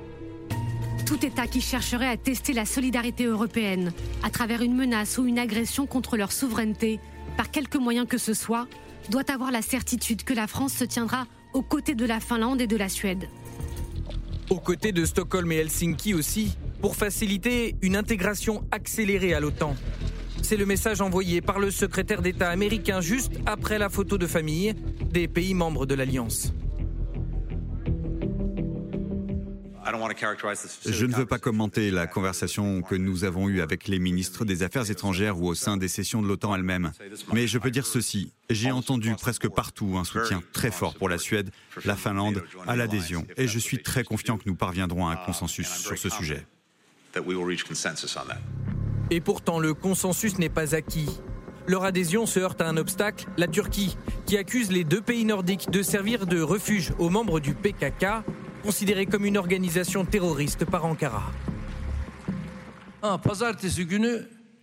Tout 1.04 1.26
État 1.26 1.46
qui 1.46 1.60
chercherait 1.60 2.08
à 2.08 2.16
tester 2.16 2.54
la 2.54 2.64
solidarité 2.64 3.26
européenne 3.26 3.92
à 4.22 4.30
travers 4.30 4.62
une 4.62 4.74
menace 4.74 5.18
ou 5.18 5.26
une 5.26 5.38
agression 5.38 5.84
contre 5.84 6.16
leur 6.16 6.32
souveraineté, 6.32 6.98
par 7.36 7.50
quelque 7.50 7.76
moyen 7.76 8.06
que 8.06 8.16
ce 8.16 8.32
soit, 8.32 8.66
doit 9.10 9.30
avoir 9.30 9.50
la 9.50 9.60
certitude 9.60 10.24
que 10.24 10.32
la 10.32 10.46
France 10.46 10.72
se 10.72 10.84
tiendra 10.84 11.26
aux 11.52 11.60
côtés 11.60 11.94
de 11.94 12.06
la 12.06 12.18
Finlande 12.18 12.62
et 12.62 12.66
de 12.66 12.78
la 12.78 12.88
Suède. 12.88 13.28
Aux 14.48 14.60
côtés 14.60 14.92
de 14.92 15.04
Stockholm 15.04 15.52
et 15.52 15.56
Helsinki 15.56 16.14
aussi, 16.14 16.56
pour 16.80 16.96
faciliter 16.96 17.76
une 17.82 17.96
intégration 17.96 18.64
accélérée 18.70 19.34
à 19.34 19.40
l'OTAN. 19.40 19.76
C'est 20.42 20.56
le 20.56 20.66
message 20.66 21.00
envoyé 21.00 21.40
par 21.40 21.58
le 21.58 21.70
secrétaire 21.70 22.20
d'État 22.20 22.50
américain 22.50 23.00
juste 23.00 23.32
après 23.46 23.78
la 23.78 23.88
photo 23.88 24.18
de 24.18 24.26
famille 24.26 24.74
des 25.10 25.28
pays 25.28 25.54
membres 25.54 25.86
de 25.86 25.94
l'Alliance. 25.94 26.52
Je 30.86 31.06
ne 31.06 31.14
veux 31.14 31.26
pas 31.26 31.38
commenter 31.38 31.90
la 31.90 32.06
conversation 32.06 32.82
que 32.82 32.94
nous 32.94 33.24
avons 33.24 33.48
eue 33.48 33.60
avec 33.60 33.88
les 33.88 33.98
ministres 33.98 34.44
des 34.44 34.62
Affaires 34.62 34.90
étrangères 34.90 35.40
ou 35.40 35.48
au 35.48 35.54
sein 35.54 35.76
des 35.76 35.88
sessions 35.88 36.22
de 36.22 36.28
l'OTAN 36.28 36.54
elle-même. 36.54 36.92
Mais 37.32 37.46
je 37.46 37.58
peux 37.58 37.70
dire 37.70 37.86
ceci. 37.86 38.32
J'ai 38.50 38.70
entendu 38.70 39.14
presque 39.14 39.48
partout 39.48 39.96
un 39.96 40.04
soutien 40.04 40.42
très 40.52 40.70
fort 40.70 40.94
pour 40.94 41.08
la 41.08 41.18
Suède, 41.18 41.50
la 41.84 41.96
Finlande, 41.96 42.42
à 42.66 42.76
l'adhésion. 42.76 43.26
Et 43.36 43.48
je 43.48 43.58
suis 43.58 43.82
très 43.82 44.04
confiant 44.04 44.38
que 44.38 44.44
nous 44.46 44.56
parviendrons 44.56 45.08
à 45.08 45.12
un 45.12 45.16
consensus 45.16 45.68
sur 45.68 45.98
ce 45.98 46.08
sujet. 46.08 46.46
Et 49.10 49.20
pourtant, 49.20 49.58
le 49.58 49.74
consensus 49.74 50.38
n'est 50.38 50.48
pas 50.48 50.74
acquis. 50.74 51.08
Leur 51.66 51.84
adhésion 51.84 52.26
se 52.26 52.40
heurte 52.40 52.60
à 52.60 52.68
un 52.68 52.76
obstacle, 52.76 53.26
la 53.36 53.46
Turquie, 53.46 53.96
qui 54.26 54.36
accuse 54.36 54.70
les 54.72 54.84
deux 54.84 55.00
pays 55.00 55.24
nordiques 55.24 55.70
de 55.70 55.82
servir 55.82 56.26
de 56.26 56.40
refuge 56.40 56.92
aux 56.98 57.10
membres 57.10 57.38
du 57.38 57.54
PKK, 57.54 58.24
considéré 58.62 59.06
comme 59.06 59.24
une 59.24 59.36
organisation 59.36 60.04
terroriste 60.04 60.64
par 60.64 60.84
Ankara. 60.84 61.30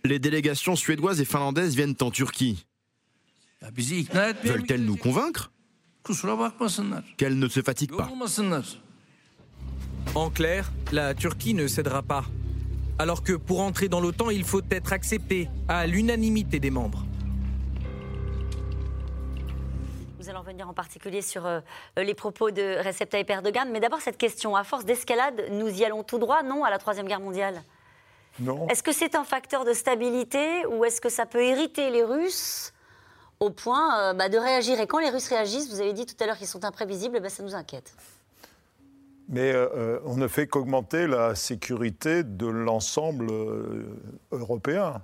Les 0.04 0.18
délégations 0.18 0.76
suédoises 0.76 1.20
et 1.20 1.24
finlandaises 1.24 1.74
viennent 1.76 1.96
en 2.00 2.10
Turquie. 2.10 2.66
Veulent-elles 3.62 4.84
nous 4.84 4.96
convaincre? 4.96 5.52
Qu'elles 7.16 7.38
ne 7.38 7.48
se 7.48 7.62
fatiguent 7.62 7.96
pas. 7.96 8.10
En 10.14 10.30
clair, 10.30 10.72
la 10.92 11.14
Turquie 11.14 11.54
ne 11.54 11.66
cédera 11.66 12.02
pas 12.02 12.24
alors 13.00 13.22
que 13.22 13.32
pour 13.32 13.60
entrer 13.60 13.88
dans 13.88 13.98
l'OTAN, 13.98 14.28
il 14.28 14.44
faut 14.44 14.60
être 14.70 14.92
accepté 14.92 15.48
à 15.68 15.86
l'unanimité 15.86 16.60
des 16.60 16.70
membres. 16.70 17.02
Nous 20.18 20.28
allons 20.28 20.40
revenir 20.40 20.68
en 20.68 20.74
particulier 20.74 21.22
sur 21.22 21.46
euh, 21.46 21.60
les 21.96 22.12
propos 22.12 22.50
de 22.50 22.76
Recep 22.86 23.08
Tayyip 23.08 23.30
Erdogan. 23.30 23.70
Mais 23.72 23.80
d'abord, 23.80 24.02
cette 24.02 24.18
question, 24.18 24.54
à 24.54 24.64
force 24.64 24.84
d'escalade, 24.84 25.46
nous 25.50 25.68
y 25.68 25.82
allons 25.86 26.02
tout 26.02 26.18
droit, 26.18 26.42
non, 26.42 26.62
à 26.62 26.68
la 26.68 26.76
Troisième 26.76 27.08
Guerre 27.08 27.20
mondiale? 27.20 27.62
Non. 28.38 28.68
Est-ce 28.68 28.82
que 28.82 28.92
c'est 28.92 29.14
un 29.14 29.24
facteur 29.24 29.64
de 29.64 29.72
stabilité 29.72 30.66
ou 30.66 30.84
est-ce 30.84 31.00
que 31.00 31.08
ça 31.08 31.24
peut 31.24 31.46
irriter 31.46 31.90
les 31.90 32.04
Russes 32.04 32.74
au 33.40 33.48
point 33.48 33.98
euh, 33.98 34.12
bah, 34.12 34.28
de 34.28 34.36
réagir? 34.36 34.78
Et 34.78 34.86
quand 34.86 34.98
les 34.98 35.08
Russes 35.08 35.28
réagissent, 35.28 35.70
vous 35.70 35.80
avez 35.80 35.94
dit 35.94 36.04
tout 36.04 36.22
à 36.22 36.26
l'heure 36.26 36.36
qu'ils 36.36 36.46
sont 36.46 36.66
imprévisibles, 36.66 37.18
bah, 37.20 37.30
ça 37.30 37.42
nous 37.42 37.54
inquiète. 37.54 37.94
Mais 39.30 39.52
euh, 39.52 39.68
euh, 39.76 40.00
on 40.04 40.16
ne 40.16 40.26
fait 40.26 40.48
qu'augmenter 40.48 41.06
la 41.06 41.36
sécurité 41.36 42.24
de 42.24 42.46
l'ensemble 42.46 43.28
euh, 43.30 43.86
européen. 44.32 45.00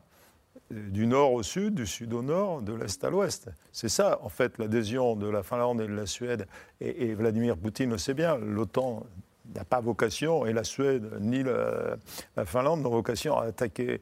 du 0.73 1.07
nord 1.07 1.33
au 1.33 1.45
sud, 1.45 1.75
du 1.75 1.87
sud 1.87 2.13
au 2.13 2.23
nord, 2.23 2.61
de 2.61 2.75
l'est 2.75 3.05
à 3.05 3.09
l'ouest. 3.09 3.49
C'est 3.71 3.89
ça, 3.89 4.19
en 4.23 4.29
fait, 4.29 4.59
l'adhésion 4.59 5.15
de 5.15 5.29
la 5.29 5.45
Finlande 5.45 5.81
et 5.81 5.87
de 5.87 5.95
la 5.95 6.07
Suède. 6.07 6.49
Et, 6.81 7.15
Vladimir 7.15 7.57
Poutine 7.57 7.91
le 7.91 7.99
sait 7.99 8.15
bien, 8.15 8.37
l'OTAN 8.37 9.07
n'a 9.55 9.65
pas 9.65 9.81
vocation, 9.81 10.45
et 10.45 10.53
la 10.53 10.65
Suède 10.65 11.09
ni 11.21 11.45
la, 11.45 12.45
Finlande 12.47 12.83
n'ont 12.83 12.91
vocation 12.91 13.39
à 13.39 13.45
attaquer 13.45 14.01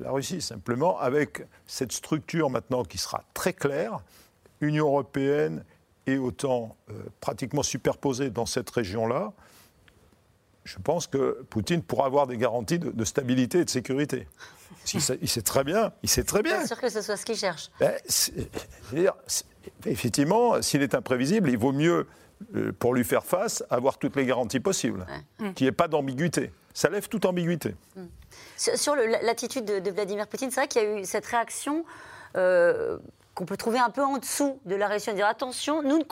la 0.00 0.10
Russie, 0.10 0.42
simplement 0.42 0.98
avec 0.98 1.46
cette 1.66 1.92
structure 1.92 2.50
maintenant 2.50 2.82
qui 2.82 2.98
sera 2.98 3.22
très 3.32 3.52
claire, 3.52 4.00
Union 4.60 4.88
européenne 4.88 5.62
et 6.08 6.18
OTAN 6.18 6.76
pratiquement 7.20 7.62
superposées 7.62 8.30
dans 8.30 8.46
cette 8.46 8.70
région-là, 8.70 9.32
je 10.64 10.78
pense 10.78 11.06
que 11.06 11.42
Poutine 11.50 11.82
pourra 11.82 12.06
avoir 12.06 12.26
des 12.26 12.36
garanties 12.36 12.78
de, 12.78 13.04
stabilité 13.04 13.60
et 13.60 13.64
de 13.64 13.70
sécurité. 13.70 14.28
Il 14.94 15.00
sait, 15.00 15.18
il 15.20 15.28
sait, 15.28 15.42
très 15.42 15.64
bien, 15.64 15.92
il 16.02 16.08
sait 16.08 16.24
très 16.24 16.42
bien. 16.42 16.60
Pas 16.60 16.66
sûr 16.66 16.80
que 16.80 16.88
ce 16.88 17.02
soit 17.02 17.16
ce 17.16 17.24
qu'il 17.24 17.36
cherche. 17.36 17.70
Ben, 17.78 17.94
dire, 18.92 19.14
effectivement, 19.86 20.60
s'il 20.62 20.82
est 20.82 20.94
imprévisible, 20.94 21.50
il 21.50 21.58
vaut 21.58 21.72
mieux, 21.72 22.06
euh, 22.54 22.72
pour 22.78 22.94
lui 22.94 23.04
faire 23.04 23.24
face, 23.24 23.64
avoir 23.70 23.98
toutes 23.98 24.16
les 24.16 24.26
garanties 24.26 24.60
possibles, 24.60 25.06
qu'il 25.54 25.64
n'y 25.64 25.68
ait 25.68 25.72
pas 25.72 25.88
d'ambiguïté. 25.88 26.52
Ça 26.74 26.88
lève 26.88 27.08
toute 27.08 27.26
ambiguïté. 27.26 27.74
Hmm. 27.96 28.06
Sur, 28.56 28.96
l'attitude 28.96 29.64
de, 29.64 29.90
Vladimir 29.90 30.26
Poutine, 30.26 30.50
c'est 30.50 30.60
vrai 30.60 30.68
qu'il 30.68 30.82
y 30.82 30.86
a 30.86 31.00
eu 31.00 31.04
cette 31.04 31.26
réaction 31.26 31.84
euh, 32.36 32.98
qu'on 33.34 33.46
peut 33.46 33.56
trouver 33.56 33.78
un 33.78 33.88
peu 33.88 34.02
en 34.02 34.18
dessous 34.18 34.58
de 34.66 34.74
la 34.74 34.86
réaction, 34.86 35.14
dire 35.14 35.26
attention, 35.26 35.82
nous 35.82 35.98
ne, 35.98 36.04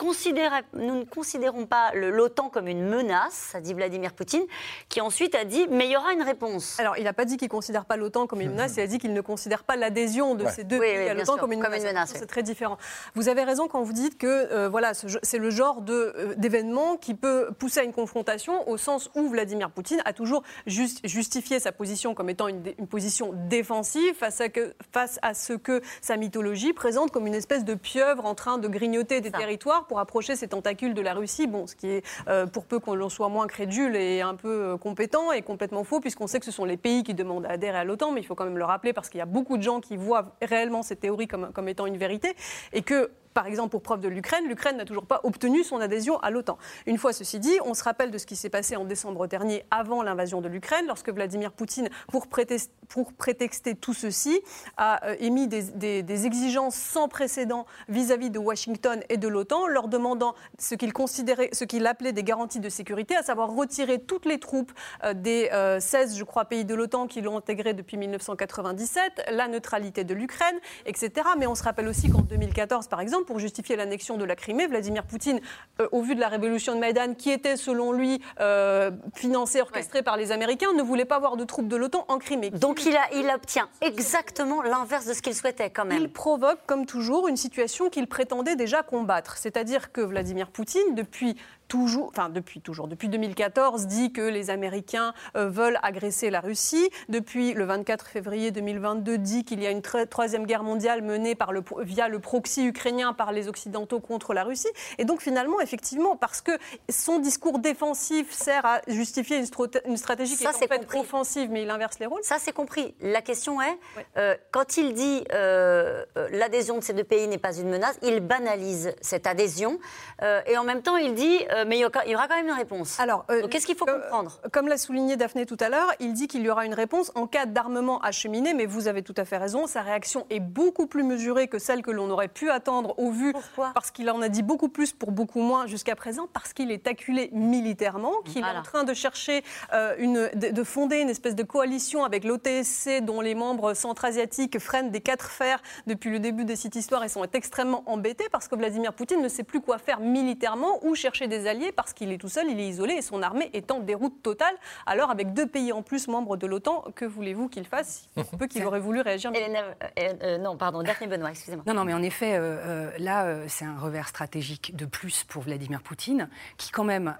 nous 0.73 0.95
ne 0.95 1.03
considérons 1.03 1.67
pas 1.67 1.91
l'OTAN 1.93 2.49
comme 2.49 2.67
une 2.67 2.83
menace, 2.83 3.53
a 3.53 3.61
dit 3.61 3.73
Vladimir 3.75 4.13
Poutine, 4.13 4.43
qui 4.89 5.01
ensuite 5.01 5.35
a 5.35 5.45
dit 5.45 5.67
mais 5.69 5.85
il 5.85 5.91
y 5.91 5.97
aura 5.97 6.13
une 6.13 6.23
réponse. 6.23 6.79
Alors 6.79 6.97
il 6.97 7.03
n'a 7.03 7.13
pas 7.13 7.25
dit 7.25 7.37
qu'il 7.37 7.47
ne 7.47 7.51
considère 7.51 7.85
pas 7.85 7.95
l'OTAN 7.95 8.25
comme 8.25 8.41
une 8.41 8.51
menace, 8.51 8.73
il 8.77 8.81
a 8.81 8.87
dit 8.87 8.97
qu'il 8.97 9.13
ne 9.13 9.21
considère 9.21 9.63
pas 9.63 9.75
l'adhésion 9.75 10.33
de 10.33 10.47
ces 10.47 10.63
deux 10.63 10.79
pays 10.79 11.09
à 11.09 11.13
l'OTAN 11.13 11.37
comme 11.37 11.51
une 11.51 11.59
menace. 11.59 12.13
C'est 12.15 12.25
très 12.25 12.43
différent. 12.43 12.77
Vous 13.13 13.29
avez 13.29 13.43
raison 13.43 13.67
quand 13.67 13.83
vous 13.83 13.93
dites 13.93 14.17
que 14.17 14.27
euh, 14.27 14.69
voilà, 14.69 14.93
c'est 14.93 15.37
le 15.37 15.49
genre 15.51 15.83
euh, 15.89 16.33
d'événement 16.37 16.97
qui 16.97 17.13
peut 17.13 17.49
pousser 17.59 17.81
à 17.81 17.83
une 17.83 17.93
confrontation 17.93 18.67
au 18.67 18.77
sens 18.77 19.11
où 19.15 19.29
Vladimir 19.29 19.69
Poutine 19.69 20.01
a 20.05 20.13
toujours 20.13 20.41
justifié 20.65 21.59
sa 21.59 21.71
position 21.71 22.15
comme 22.15 22.29
étant 22.29 22.47
une, 22.47 22.63
une 22.79 22.87
position 22.87 23.31
défensive 23.47 24.15
face 24.15 24.41
à, 24.41 24.49
que, 24.49 24.73
face 24.91 25.19
à 25.21 25.35
ce 25.35 25.53
que 25.53 25.81
sa 26.01 26.17
mythologie 26.17 26.73
présente 26.73 27.10
comme 27.11 27.27
une 27.27 27.35
espèce 27.35 27.65
de 27.65 27.73
pieuvre 27.73 28.25
en 28.25 28.35
train 28.35 28.57
de 28.57 28.67
grignoter 28.67 29.21
des 29.21 29.31
territoires 29.31 29.85
pour 29.85 29.99
approcher 29.99 30.35
ses 30.35 30.47
tentacules 30.47 30.93
de 30.93 31.01
la 31.01 31.13
Russie. 31.13 31.47
Bon, 31.47 31.67
ce 31.67 31.75
qui 31.75 31.87
est, 31.89 32.05
euh, 32.27 32.45
pour 32.47 32.65
peu 32.65 32.79
qu'on 32.79 33.09
soit 33.09 33.29
moins 33.29 33.47
crédule 33.47 33.95
et 33.95 34.21
un 34.21 34.35
peu 34.35 34.73
euh, 34.73 34.77
compétent, 34.77 35.31
et 35.31 35.41
complètement 35.41 35.83
faux, 35.83 35.99
puisqu'on 35.99 36.27
sait 36.27 36.39
que 36.39 36.45
ce 36.45 36.51
sont 36.51 36.65
les 36.65 36.77
pays 36.77 37.03
qui 37.03 37.13
demandent 37.13 37.45
à 37.45 37.51
adhérer 37.51 37.77
à 37.77 37.83
l'OTAN, 37.83 38.11
mais 38.11 38.21
il 38.21 38.25
faut 38.25 38.35
quand 38.35 38.45
même 38.45 38.57
le 38.57 38.65
rappeler 38.65 38.93
parce 38.93 39.09
qu'il 39.09 39.19
y 39.19 39.21
a 39.21 39.25
beaucoup 39.25 39.57
de 39.57 39.63
gens 39.63 39.79
qui 39.79 39.97
voient 39.97 40.35
réellement 40.41 40.83
ces 40.83 40.95
théories 40.95 41.27
comme, 41.27 41.51
comme 41.51 41.67
étant 41.67 41.85
une 41.85 41.97
vérité, 41.97 42.35
et 42.73 42.81
que 42.81 43.11
par 43.33 43.47
exemple, 43.47 43.71
pour 43.71 43.81
preuve 43.81 44.01
de 44.01 44.07
l'Ukraine, 44.07 44.47
l'Ukraine 44.47 44.77
n'a 44.77 44.85
toujours 44.85 45.05
pas 45.05 45.21
obtenu 45.23 45.63
son 45.63 45.79
adhésion 45.79 46.19
à 46.19 46.29
l'OTAN. 46.29 46.57
Une 46.85 46.97
fois 46.97 47.13
ceci 47.13 47.39
dit, 47.39 47.57
on 47.65 47.73
se 47.73 47.83
rappelle 47.83 48.11
de 48.11 48.17
ce 48.17 48.25
qui 48.25 48.35
s'est 48.35 48.49
passé 48.49 48.75
en 48.75 48.85
décembre 48.85 49.27
dernier, 49.27 49.65
avant 49.71 50.03
l'invasion 50.03 50.41
de 50.41 50.47
l'Ukraine, 50.47 50.85
lorsque 50.87 51.09
Vladimir 51.09 51.51
Poutine, 51.51 51.89
pour, 52.09 52.27
prétexter 52.27 53.75
tout 53.75 53.93
ceci, 53.93 54.41
a 54.77 55.05
euh, 55.05 55.15
émis 55.19 55.47
des, 55.47 56.25
exigences 56.25 56.75
sans 56.75 57.07
précédent 57.07 57.65
vis-à-vis 57.87 58.29
de 58.29 58.39
Washington 58.39 59.01
et 59.09 59.17
de 59.17 59.27
l'OTAN, 59.27 59.67
leur 59.67 59.87
demandant 59.87 60.35
ce 60.59 60.75
qu'il 60.75 60.93
considérait, 60.93 61.49
ce 61.53 61.63
qu'il 61.63 61.87
appelait 61.87 62.13
des 62.13 62.23
garanties 62.23 62.59
de 62.59 62.69
sécurité, 62.69 63.15
à 63.15 63.23
savoir 63.23 63.51
retirer 63.51 63.99
toutes 63.99 64.25
les 64.25 64.39
troupes 64.39 64.71
euh, 65.03 65.13
des 65.13 65.49
16, 65.79 66.13
euh, 66.13 66.17
je 66.17 66.23
crois, 66.23 66.45
pays 66.45 66.65
de 66.65 66.75
l'OTAN 66.75 67.07
qui 67.07 67.21
l'ont 67.21 67.37
intégré 67.37 67.73
depuis 67.73 67.97
1997, 67.97 69.23
la 69.31 69.47
neutralité 69.47 70.03
de 70.03 70.13
l'Ukraine, 70.13 70.59
etc. 70.85 71.11
Mais 71.37 71.47
on 71.47 71.55
se 71.55 71.63
rappelle 71.63 71.87
aussi 71.87 72.09
qu'en 72.09 72.21
2014, 72.21 72.87
par 72.87 73.01
exemple, 73.01 73.20
pour 73.25 73.39
justifier 73.39 73.75
l'annexion 73.75 74.17
de 74.17 74.25
la 74.25 74.35
Crimée. 74.35 74.67
Vladimir 74.67 75.03
Poutine, 75.03 75.39
euh, 75.79 75.87
au 75.91 76.01
vu 76.01 76.15
de 76.15 76.19
la 76.19 76.27
révolution 76.27 76.75
de 76.75 76.79
Maïdan, 76.79 77.13
qui 77.15 77.31
était 77.31 77.57
selon 77.57 77.91
lui 77.91 78.21
euh, 78.39 78.91
financée, 79.15 79.61
orchestrée 79.61 80.03
par 80.03 80.17
les 80.17 80.31
Américains, 80.31 80.73
ne 80.73 80.83
voulait 80.83 81.05
pas 81.05 81.19
voir 81.19 81.37
de 81.37 81.43
troupes 81.43 81.67
de 81.67 81.75
l'OTAN 81.75 82.05
en 82.07 82.17
Crimée. 82.17 82.49
Donc 82.49 82.85
il, 82.85 82.95
a, 82.95 83.13
il 83.13 83.29
obtient 83.29 83.69
exactement 83.81 84.61
l'inverse 84.61 85.05
de 85.05 85.13
ce 85.13 85.21
qu'il 85.21 85.35
souhaitait 85.35 85.69
quand 85.69 85.85
même. 85.85 86.01
Il 86.01 86.09
provoque, 86.11 86.59
comme 86.65 86.85
toujours, 86.85 87.27
une 87.27 87.37
situation 87.37 87.89
qu'il 87.89 88.07
prétendait 88.07 88.55
déjà 88.55 88.83
combattre. 88.83 89.37
C'est-à-dire 89.37 89.91
que 89.91 90.01
Vladimir 90.01 90.49
Poutine, 90.49 90.95
depuis 90.95 91.35
toujours, 91.71 92.09
enfin 92.09 92.27
depuis 92.27 92.59
toujours, 92.59 92.89
depuis 92.89 93.07
2014, 93.07 93.87
dit 93.87 94.11
que 94.11 94.19
les 94.21 94.49
Américains 94.49 95.13
euh, 95.37 95.47
veulent 95.47 95.79
agresser 95.83 96.29
la 96.29 96.41
Russie. 96.41 96.89
Depuis 97.07 97.53
le 97.53 97.63
24 97.63 98.07
février 98.07 98.51
2022, 98.51 99.17
dit 99.17 99.45
qu'il 99.45 99.63
y 99.63 99.67
a 99.67 99.71
une 99.71 99.81
troisième 99.81 100.45
guerre 100.45 100.63
mondiale 100.63 101.01
menée 101.01 101.33
par 101.33 101.53
le, 101.53 101.63
via 101.79 102.09
le 102.09 102.19
proxy 102.19 102.65
ukrainien 102.65 103.13
par 103.13 103.31
les 103.31 103.47
Occidentaux 103.47 104.01
contre 104.01 104.33
la 104.33 104.43
Russie. 104.43 104.67
Et 104.97 105.05
donc 105.05 105.21
finalement, 105.21 105.61
effectivement, 105.61 106.17
parce 106.17 106.41
que 106.41 106.51
son 106.89 107.19
discours 107.19 107.59
défensif 107.59 108.33
sert 108.33 108.65
à 108.65 108.81
justifier 108.87 109.37
une, 109.37 109.47
une 109.85 109.95
stratégie 109.95 110.35
qui 110.35 110.43
est, 110.43 110.47
en 110.47 110.51
fait 110.51 110.87
offensive, 110.93 111.49
mais 111.51 111.63
il 111.63 111.69
inverse 111.69 111.99
les 111.99 112.05
rôles. 112.05 112.23
Ça, 112.23 112.35
c'est 112.37 112.51
compris. 112.51 112.95
La 112.99 113.21
question 113.21 113.61
est, 113.61 113.79
euh, 114.17 114.35
quand 114.51 114.75
il 114.75 114.93
dit 114.93 115.23
euh, 115.31 116.03
l'adhésion 116.31 116.79
de 116.79 116.83
ces 116.83 116.91
deux 116.91 117.05
pays 117.05 117.29
n'est 117.29 117.37
pas 117.37 117.55
une 117.55 117.69
menace, 117.69 117.97
il 118.01 118.19
banalise 118.19 118.93
cette 118.99 119.25
adhésion. 119.25 119.79
et 120.21 120.57
en 120.57 120.65
même 120.65 120.81
temps, 120.81 120.97
il 120.97 121.13
dit 121.13 121.39
euh, 121.61 121.65
mais 121.67 121.77
il 121.77 121.81
y 121.81 122.15
aura 122.15 122.27
quand 122.27 122.35
même 122.35 122.47
une 122.47 122.53
réponse. 122.53 122.99
Alors, 122.99 123.25
euh, 123.29 123.47
qu'est-ce 123.47 123.65
qu'il 123.65 123.75
faut 123.75 123.85
comprendre? 123.85 124.39
Comme 124.51 124.67
l'a 124.67 124.77
souligné 124.77 125.15
Daphné 125.15 125.45
tout 125.45 125.57
à 125.59 125.69
l'heure, 125.69 125.91
il 125.99 126.13
dit 126.13 126.27
qu'il 126.27 126.41
y 126.41 126.49
aura 126.49 126.65
une 126.65 126.73
réponse 126.73 127.11
en 127.15 127.27
cas 127.27 127.45
d'armement 127.45 127.99
acheminé, 128.01 128.53
mais 128.53 128.65
vous 128.65 128.87
avez 128.87 129.01
tout 129.01 129.13
à 129.17 129.25
fait 129.25 129.37
raison, 129.37 129.67
sa 129.67 129.81
réaction 129.81 130.25
est 130.29 130.39
beaucoup 130.39 130.87
plus 130.87 131.03
mesurée 131.03 131.47
que 131.47 131.59
celle 131.59 131.81
que 131.81 131.91
l'on 131.91 132.09
aurait 132.09 132.27
pu 132.27 132.49
attendre 132.49 132.97
au 132.97 133.11
vu. 133.11 133.33
Pourquoi? 133.33 133.71
Parce 133.73 133.91
qu'il 133.91 134.09
en 134.09 134.21
a 134.21 134.29
dit 134.29 134.43
beaucoup 134.43 134.69
plus 134.69 134.91
pour 134.91 135.11
beaucoup 135.11 135.41
moins 135.41 135.67
jusqu'à 135.67 135.95
présent, 135.95 136.27
parce 136.33 136.53
qu'il 136.53 136.71
est 136.71 136.87
acculé 136.87 137.29
militairement, 137.33 138.21
qu'il 138.25 138.43
est 138.43 138.57
en 138.57 138.63
train 138.63 138.83
de 138.83 138.93
chercher 138.93 139.43
euh, 139.73 139.95
une, 139.97 140.29
de, 140.35 140.63
fonder 140.63 140.97
une 140.97 141.09
espèce 141.09 141.35
de 141.35 141.43
coalition 141.43 142.03
avec 142.03 142.23
l'OTSC, 142.23 143.01
dont 143.01 143.21
les 143.21 143.35
membres 143.35 143.73
centra-asiatiques 143.73 144.59
freinent 144.59 144.91
des 144.91 145.01
quatre 145.01 145.29
fers 145.29 145.61
depuis 145.87 146.09
le 146.09 146.19
début 146.19 146.45
de 146.45 146.55
cette 146.55 146.75
histoire 146.75 147.03
et 147.03 147.09
sont 147.09 147.25
extrêmement 147.33 147.83
embêtés 147.85 148.27
parce 148.31 148.47
que 148.47 148.55
Vladimir 148.55 148.93
Poutine 148.93 149.21
ne 149.21 149.29
sait 149.29 149.43
plus 149.43 149.61
quoi 149.61 149.77
faire 149.77 149.99
militairement 149.99 150.83
ou 150.83 150.95
chercher 150.95 151.27
des 151.27 151.47
alliés 151.51 151.71
parce 151.71 151.93
qu'il 151.93 152.11
est 152.11 152.17
tout 152.17 152.29
seul, 152.29 152.49
il 152.49 152.59
est 152.59 152.67
isolé 152.67 152.95
et 152.95 153.01
son 153.01 153.21
armée 153.21 153.49
est 153.53 153.69
en 153.71 153.79
déroute 153.79 154.23
totale. 154.23 154.55
Alors, 154.85 155.11
avec 155.11 155.33
deux 155.33 155.45
pays 155.45 155.71
en 155.71 155.83
plus 155.83 156.07
membres 156.07 156.37
de 156.37 156.47
l'OTAN, 156.47 156.85
que 156.95 157.05
voulez-vous 157.05 157.49
qu'il 157.49 157.65
fasse 157.65 158.09
Peu 158.39 158.47
qu'il 158.49 158.65
aurait 158.65 158.79
voulu 158.79 159.01
réagir? 159.01 159.31
Euh, 159.35 160.13
euh, 160.23 160.37
non, 160.37 160.57
pardon, 160.57 160.81
Daphné 160.81 161.07
Benoît, 161.07 161.29
excusez-moi. 161.29 161.63
Non, 161.67 161.73
non, 161.73 161.85
mais 161.85 161.93
en 161.93 162.01
effet, 162.01 162.35
euh, 162.35 162.89
là, 162.97 163.47
c'est 163.47 163.65
un 163.65 163.77
revers 163.77 164.07
stratégique 164.07 164.75
de 164.75 164.85
plus 164.85 165.23
pour 165.23 165.43
Vladimir 165.43 165.81
Poutine, 165.81 166.29
qui, 166.57 166.71
quand 166.71 166.83
même, 166.83 167.15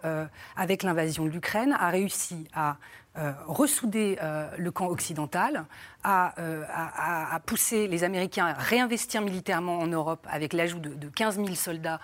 avec 0.55 0.83
l'invasion 0.83 1.25
de 1.25 1.29
l'Ukraine, 1.29 1.75
a 1.79 1.89
réussi 1.89 2.47
à 2.53 2.77
euh, 3.17 3.33
ressouder 3.45 4.17
euh, 4.23 4.47
le 4.57 4.71
camp 4.71 4.87
occidental, 4.87 5.65
euh, 6.05 6.63
à, 6.69 7.41
pousser 7.45 7.87
les 7.87 8.05
Américains 8.05 8.45
à 8.45 8.53
réinvestir 8.53 9.21
militairement 9.21 9.79
en 9.79 9.87
Europe 9.87 10.25
avec 10.29 10.53
l'ajout 10.53 10.79
de, 10.79 11.09
15 11.09 11.35
000 11.35 11.53
soldats 11.55 11.99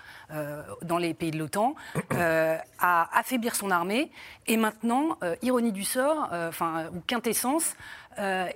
dans 0.82 0.98
les 0.98 1.14
pays 1.14 1.30
de 1.30 1.38
l'OTAN, 1.38 1.74
à 2.10 3.18
affaiblir 3.18 3.54
son 3.54 3.70
armée. 3.70 4.12
Et 4.46 4.58
maintenant, 4.58 5.18
ironie 5.40 5.72
du 5.72 5.84
sort, 5.84 6.28
enfin, 6.30 6.90
ou 6.94 7.00
quintessence, 7.06 7.74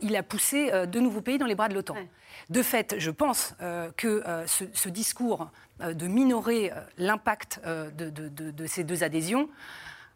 il 0.02 0.14
a 0.14 0.22
poussé 0.22 0.70
de 0.86 1.00
nouveaux 1.00 1.22
pays 1.22 1.38
dans 1.38 1.46
les 1.46 1.54
bras 1.54 1.70
de 1.70 1.74
l'OTAN. 1.74 1.96
De 2.50 2.62
fait, 2.62 2.96
je 2.98 3.10
pense 3.10 3.54
que 3.96 4.22
ce, 4.46 4.88
discours 4.90 5.48
de 5.80 6.06
minorer 6.06 6.70
l'impact 6.98 7.62
de, 7.64 8.66
ces 8.66 8.84
deux 8.84 9.02
adhésions 9.02 9.48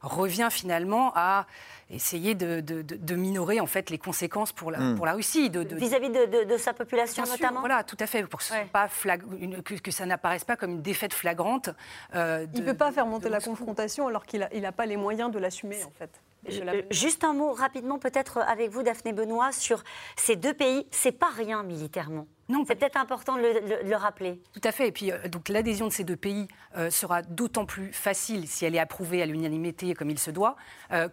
revient 0.01 0.49
finalement 0.51 1.13
à 1.15 1.47
essayer 1.91 2.35
de, 2.35 3.15
minorer 3.15 3.61
en 3.61 3.67
fait 3.67 3.91
les 3.91 3.99
conséquences 3.99 4.53
pour 4.53 4.71
la, 4.71 4.79
hmm. 4.79 4.97
pour 4.97 5.07
la 5.07 5.13
Russie. 5.13 5.51
Vis-à-vis 5.51 6.11
de, 6.11 6.57
sa 6.57 6.73
population 6.73 7.25
notamment 7.25 7.61
Voilà, 7.61 7.85
tout 7.85 7.97
à 8.01 8.07
fait, 8.07 8.23
pour 8.25 8.41
que, 8.41 8.67
pas 8.69 8.89
que, 8.89 9.91
ça 9.91 10.07
n'apparaisse 10.07 10.45
pas 10.45 10.57
comme 10.57 10.73
une 10.73 10.83
défaite 10.83 11.15
flagrante. 11.15 11.71
Euh, 12.15 12.47
il 12.55 12.61
ne 12.61 12.67
peut 12.67 12.77
pas 12.77 12.93
faire 12.93 13.07
monter 13.07 13.29
la 13.29 13.41
confrontation 13.41 14.09
alors 14.09 14.25
qu'il 14.27 14.41
n'a 14.41 14.49
il 14.53 14.65
a 14.65 14.73
pas 14.73 14.87
les 14.87 14.97
moyens 14.97 15.31
de 15.31 15.39
l'assumer 15.39 15.83
en 15.85 15.91
fait. 15.91 16.11
Euh, 16.51 16.83
juste 16.91 17.25
un 17.25 17.33
mot 17.33 17.53
rapidement 17.53 17.99
peut-être 17.99 18.39
avec 18.39 18.71
vous, 18.71 18.83
Daphné 18.83 19.13
Benoît, 19.13 19.53
sur 19.53 19.83
ces 20.17 20.37
deux 20.37 20.55
pays. 20.55 20.87
C'est 20.91 21.13
pas 21.13 21.31
rien 21.31 21.63
militairement. 21.63 22.27
Non, 22.49 22.65
c'est 22.67 22.77
peut-être 22.77 22.97
important 22.97 23.37
de 23.37 23.89
le, 23.89 23.97
rappeler. 23.97 24.41
Tout 24.53 24.61
à 24.63 24.71
fait. 24.71 24.89
Et 24.89 24.93
puis, 24.93 25.11
euh, 25.11 25.29
donc, 25.29 25.49
l'adhésion 25.49 25.89
de 25.89 25.93
ces 25.93 26.05
deux 26.05 26.17
pays 26.17 26.47
euh, 26.77 26.91
sera 26.91 27.23
d'autant 27.23 27.67
plus 27.67 27.93
facile 27.93 28.47
si 28.47 28.65
elle 28.65 28.77
est 28.77 28.81
approuvée 28.81 29.21
à 29.21 29.27
l'unanimité 29.27 29.95
comme 29.95 30.11
il 30.11 30.19
se 30.19 30.31
doit, 30.31 30.57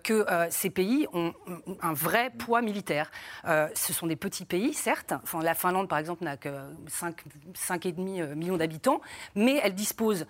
que 0.04 0.26
ces 0.50 0.70
pays 0.70 1.08
ont, 1.14 1.34
un 1.82 1.94
vrai 1.94 2.32
poids 2.38 2.62
militaire. 2.62 3.12
ce 3.46 3.94
sont 3.94 4.08
des 4.08 4.16
petits 4.16 4.46
pays, 4.46 4.74
certes. 4.74 5.14
Enfin, 5.24 5.42
la 5.42 5.56
Finlande, 5.56 5.88
par 5.88 5.98
exemple, 5.98 6.24
n'a 6.24 6.38
que 6.38 6.50
5,5 6.88 8.36
millions 8.36 8.58
d'habitants, 8.58 9.02
mais 9.36 9.60
elle 9.64 9.74
dispose, 9.74 10.26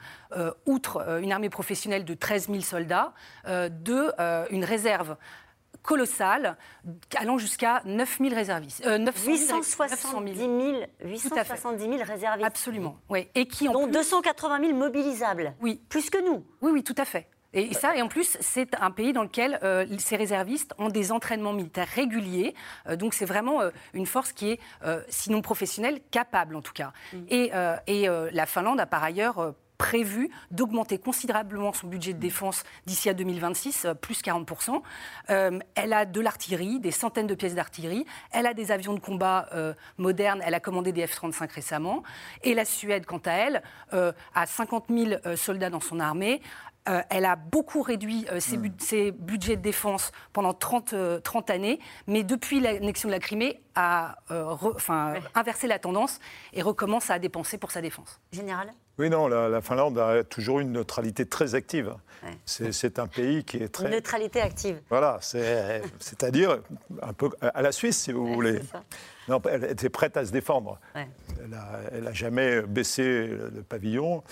outre 0.66 1.20
une 1.22 1.32
armée 1.32 1.50
professionnelle 1.50 2.06
de 2.06 2.14
13 2.14 2.48
000 2.48 2.62
soldats, 2.62 3.14
de 3.46 4.52
une 4.54 4.64
réserve 4.64 5.18
colossal, 5.84 6.58
allant 7.16 7.38
jusqu'à 7.38 7.82
9000 7.86 8.34
réservistes. 8.34 8.84
870 8.86 10.36
000, 10.36 10.50
870 11.04 11.84
000 11.84 11.98
réservistes. 12.04 12.48
Absolument, 12.48 12.98
oui. 13.10 13.28
Et 13.36 13.46
qui 13.46 13.70
ont. 13.70 13.74
Dont 13.74 13.88
280 13.88 14.60
000 14.68 14.78
mobilisables. 14.78 15.54
Oui. 15.62 15.82
Plus 15.90 16.10
que 16.10 16.24
nous. 16.26 16.44
Oui, 16.62 16.72
oui, 16.72 16.84
tout 16.84 16.96
à 16.98 17.06
fait. 17.06 17.28
Et 17.54 17.74
ça, 17.74 17.96
et 17.96 18.02
en 18.02 18.08
plus, 18.08 18.36
c'est 18.40 18.74
un 18.82 18.90
pays 18.90 19.14
dans 19.14 19.22
lequel 19.22 19.60
euh, 19.62 19.86
ces 20.00 20.16
réservistes 20.16 20.74
ont 20.80 20.90
des 20.90 21.12
entraînements 21.12 21.54
militaires 21.54 21.88
réguliers. 21.88 22.56
Euh, 22.90 22.96
donc, 22.96 23.14
c'est 23.14 23.26
vraiment 23.26 23.62
euh, 23.62 23.70
une 23.94 24.08
force 24.08 24.32
qui 24.32 24.50
est, 24.52 24.60
sinon 25.08 25.42
professionnelle, 25.42 26.00
capable 26.10 26.56
en 26.56 26.62
tout 26.62 26.74
cas. 26.74 26.94
Mm. 27.14 27.18
Et, 27.30 27.52
et 27.88 28.08
la 28.32 28.46
Finlande 28.46 28.80
a 28.80 28.86
par 28.86 29.04
ailleurs 29.04 29.54
prévu 29.78 30.30
d'augmenter 30.52 30.98
considérablement 30.98 31.74
son 31.74 31.88
budget 31.88 32.14
de 32.14 32.20
défense 32.20 32.64
d'ici 32.86 33.10
à 33.10 33.14
2026, 33.14 33.88
plus 34.02 34.22
40%. 34.22 34.82
elle 35.28 35.94
a 35.94 36.06
de 36.06 36.22
l'artillerie, 36.22 36.80
des 36.80 36.92
centaines 36.92 37.28
de 37.28 37.36
pièces 37.36 37.56
d'artillerie. 37.56 38.06
Elle 38.32 38.46
a 38.46 38.54
des 38.54 38.72
avions 38.72 38.94
de 38.94 39.00
combat 39.00 39.50
modernes. 39.98 40.42
Elle 40.46 40.54
a 40.54 40.60
commandé 40.60 40.92
des 40.92 41.06
F-35 41.06 41.54
récemment. 41.54 42.04
Et 42.44 42.54
la 42.54 42.66
Suède, 42.66 43.06
quant 43.06 43.22
à 43.26 43.32
elle, 43.32 43.64
a 43.92 44.46
50 44.46 44.86
000 44.90 45.36
soldats 45.36 45.70
dans 45.70 45.80
son 45.80 46.00
armée. 46.00 46.42
Euh, 46.90 47.02
elle 47.10 47.26
a 47.26 47.36
beaucoup 47.38 47.82
réduit 47.82 48.26
euh, 48.32 48.40
ses, 48.40 49.12
budgets 49.12 49.56
de 49.56 49.62
défense 49.62 50.12
pendant 50.34 50.54
30, 50.54 50.96
30 51.24 51.50
euh, 51.50 51.54
années, 51.54 51.80
mais 52.08 52.24
depuis 52.24 52.60
l'annexion 52.60 53.08
de 53.08 53.14
la 53.14 53.20
Crimée, 53.20 53.62
a 53.76 54.18
inversé 55.34 55.68
la 55.68 55.80
tendance 55.80 56.20
et 56.52 56.62
recommence 56.62 57.10
à 57.10 57.20
dépenser 57.20 57.58
pour 57.58 57.72
sa 57.72 57.82
défense. 57.82 58.20
Général? 58.32 58.72
Oui, 59.00 59.10
non, 59.10 59.28
la, 59.28 59.62
Finlande 59.62 59.98
a 59.98 60.24
toujours 60.24 60.60
une 60.60 60.72
neutralité 60.72 61.26
très 61.26 61.56
active. 61.56 61.96
C'est 62.46 63.00
un 63.00 63.08
pays 63.08 63.44
qui 63.44 63.58
est 63.58 63.68
très... 63.68 63.86
Une 63.86 63.92
neutralité 63.92 64.40
active. 64.42 64.80
Voilà, 64.90 65.18
c'est-à-dire 65.22 66.60
un 67.02 67.14
peu 67.14 67.30
à 67.42 67.62
la 67.62 67.72
Suisse, 67.72 67.98
si 67.98 68.12
vous 68.12 68.34
voulez. 68.34 68.60
Non, 69.28 69.42
elle 69.50 69.64
était 69.64 69.90
prête 69.90 70.18
à 70.18 70.26
se 70.26 70.32
défendre. 70.32 70.80
Elle 70.96 72.04
n'a 72.04 72.14
jamais 72.14 72.62
baissé 72.62 73.28
le 73.28 73.64
pavillon. 73.68 74.24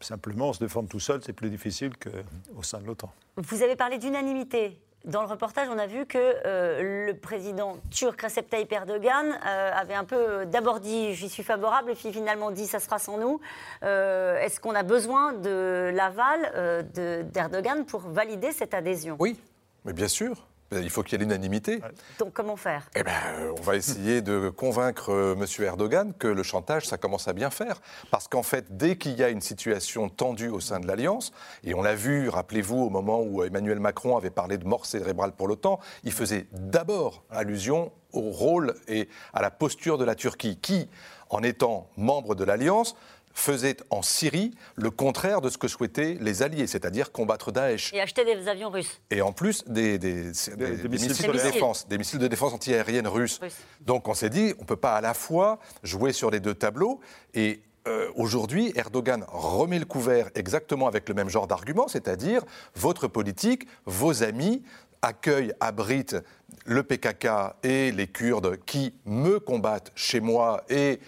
Simplement, 0.00 0.52
se 0.52 0.60
défendre 0.60 0.88
tout 0.88 1.00
seul, 1.00 1.20
c'est 1.24 1.32
plus 1.32 1.50
difficile 1.50 1.92
qu'au 1.96 2.62
sein 2.62 2.78
de 2.80 2.86
l'OTAN. 2.86 3.10
Vous 3.36 3.62
avez 3.62 3.76
parlé 3.76 3.98
d'unanimité. 3.98 4.78
Dans 5.06 5.22
le 5.22 5.28
reportage, 5.28 5.68
on 5.70 5.78
a 5.78 5.86
vu 5.86 6.04
que 6.04 6.18
euh, 6.18 7.06
le 7.06 7.14
président 7.14 7.76
turc 7.92 8.20
Recep 8.20 8.50
Tayyip 8.50 8.72
Erdogan 8.72 9.38
euh, 9.46 9.70
avait 9.72 9.94
un 9.94 10.02
peu 10.02 10.44
d'abord 10.46 10.80
dit 10.80 11.14
j'y 11.14 11.28
suis 11.28 11.44
favorable, 11.44 11.92
et 11.92 11.94
puis 11.94 12.12
finalement 12.12 12.50
dit 12.50 12.66
ça 12.66 12.80
sera 12.80 12.98
sans 12.98 13.16
nous. 13.16 13.40
Euh, 13.84 14.36
est-ce 14.40 14.58
qu'on 14.58 14.74
a 14.74 14.82
besoin 14.82 15.32
de 15.32 15.92
l'aval 15.94 16.90
d'Erdogan 17.32 17.84
pour 17.86 18.00
valider 18.00 18.50
cette 18.50 18.74
adhésion? 18.74 19.16
Oui, 19.20 19.38
mais 19.84 19.92
bien 19.92 20.08
sûr. 20.08 20.48
Ben, 20.70 20.82
il 20.82 20.90
faut 20.90 21.02
qu'il 21.02 21.12
y 21.12 21.14
ait 21.16 21.24
l'unanimité. 21.24 21.80
Donc 22.18 22.32
comment 22.32 22.56
faire? 22.56 22.90
Eh 22.96 23.04
ben, 23.04 23.12
on 23.56 23.62
va 23.62 23.76
essayer 23.76 24.20
de 24.20 24.48
convaincre 24.48 25.10
euh, 25.12 25.34
M. 25.34 25.64
Erdogan 25.64 26.12
que 26.18 26.26
le 26.26 26.42
chantage, 26.42 26.86
ça 26.86 26.98
commence 26.98 27.28
à 27.28 27.32
bien 27.32 27.50
faire. 27.50 27.80
Parce 28.10 28.26
qu'en 28.26 28.42
fait, 28.42 28.76
dès 28.76 28.96
qu'il 28.96 29.12
y 29.12 29.22
a 29.22 29.28
une 29.28 29.40
situation 29.40 30.08
tendue 30.08 30.48
au 30.48 30.58
sein 30.58 30.80
de 30.80 30.86
l'Alliance, 30.88 31.32
et 31.62 31.74
on 31.74 31.82
l'a 31.82 31.94
vu, 31.94 32.28
rappelez-vous, 32.28 32.78
au 32.78 32.90
moment 32.90 33.22
où 33.22 33.44
Emmanuel 33.44 33.78
Macron 33.78 34.16
avait 34.16 34.30
parlé 34.30 34.58
de 34.58 34.66
mort 34.66 34.86
cérébrale 34.86 35.32
pour 35.32 35.46
l'OTAN, 35.46 35.78
il 36.02 36.12
faisait 36.12 36.46
d'abord 36.52 37.24
allusion 37.30 37.92
au 38.12 38.30
rôle 38.30 38.74
et 38.88 39.08
à 39.34 39.42
la 39.42 39.50
posture 39.50 39.98
de 39.98 40.04
la 40.04 40.16
Turquie, 40.16 40.58
qui, 40.60 40.88
en 41.30 41.42
étant 41.42 41.90
membre 41.96 42.34
de 42.34 42.44
l'Alliance, 42.44 42.96
faisait 43.36 43.76
en 43.90 44.02
Syrie 44.02 44.52
le 44.74 44.90
contraire 44.90 45.40
de 45.40 45.50
ce 45.50 45.58
que 45.58 45.68
souhaitaient 45.68 46.16
les 46.20 46.42
Alliés, 46.42 46.66
c'est-à-dire 46.66 47.12
combattre 47.12 47.52
Daesh. 47.52 47.92
Et 47.92 48.00
acheter 48.00 48.24
des 48.24 48.48
avions 48.48 48.70
russes. 48.70 49.00
Et 49.10 49.20
en 49.22 49.32
plus, 49.32 49.62
des, 49.66 49.98
missiles, 49.98 50.56
de 50.56 51.42
défense, 51.42 51.86
des 51.86 51.98
missiles 51.98 52.18
de 52.18 52.28
défense 52.28 52.54
antiaérienne 52.54 53.06
russes. 53.06 53.40
Donc 53.82 54.08
on 54.08 54.14
s'est 54.14 54.30
dit, 54.30 54.54
on 54.58 54.62
ne 54.62 54.66
peut 54.66 54.76
pas 54.76 54.96
à 54.96 55.00
la 55.00 55.14
fois 55.14 55.58
jouer 55.82 56.12
sur 56.12 56.30
les 56.30 56.40
deux 56.40 56.54
tableaux 56.54 57.00
et 57.34 57.60
euh, 57.86 58.10
aujourd'hui, 58.16 58.72
Erdogan 58.74 59.24
remet 59.28 59.78
le 59.78 59.84
couvert 59.84 60.30
exactement 60.34 60.88
avec 60.88 61.08
le 61.08 61.14
même 61.14 61.28
genre 61.28 61.46
d'argument, 61.46 61.86
c'est-à-dire 61.86 62.42
votre 62.74 63.06
politique, 63.06 63.68
vos 63.84 64.24
amis 64.24 64.64
accueillent, 65.06 65.52
abritent 65.60 66.16
le 66.64 66.82
PKK 66.82 67.28
et 67.62 67.92
les 67.92 68.08
Kurdes 68.08 68.58
qui 68.66 68.94
me 69.04 69.38
combattent 69.38 69.92
chez 69.94 70.20
moi 70.20 70.64
et 70.68 71.00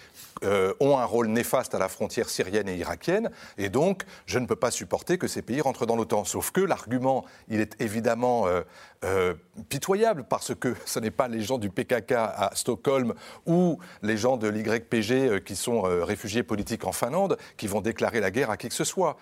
euh, 0.43 0.73
ont 0.79 0.97
un 0.97 1.03
rôle 1.03 1.27
néfaste 1.27 1.75
à 1.75 1.79
la 1.79 1.89
frontière 1.89 2.29
syrienne 2.29 2.69
et 2.69 2.77
irakienne, 2.77 3.29
et 3.57 3.67
donc 3.67 4.03
je 4.25 4.39
ne 4.39 4.45
peux 4.45 4.55
pas 4.55 4.71
supporter 4.71 5.17
que 5.17 5.27
ces 5.27 5.41
pays 5.41 5.59
rentrent 5.59 5.85
dans 5.85 5.97
l'OTAN. 5.97 6.23
Sauf 6.23 6.51
que 6.51 6.61
l'argument, 6.61 7.25
il 7.49 7.59
est 7.59 7.75
évidemment 7.81 8.47
euh, 8.47 8.61
euh, 9.03 9.33
pitoyable, 9.67 10.23
parce 10.29 10.55
que 10.55 10.75
ce 10.85 10.99
n'est 10.99 11.11
pas 11.11 11.27
les 11.27 11.41
gens 11.41 11.57
du 11.57 11.69
PKK 11.69 12.13
à 12.13 12.51
Stockholm 12.53 13.13
ou 13.45 13.79
les 14.01 14.15
gens 14.15 14.37
de 14.37 14.47
l'YPG 14.47 15.43
qui 15.43 15.57
sont 15.57 15.81
réfugiés 15.81 16.43
politiques 16.43 16.85
en 16.85 16.93
Finlande 16.93 17.37
qui 17.57 17.67
vont 17.67 17.81
déclarer 17.81 18.21
la 18.21 18.31
guerre 18.31 18.49
à 18.49 18.55
qui 18.55 18.69
que 18.69 18.73
ce 18.73 18.85
soit. 18.85 19.17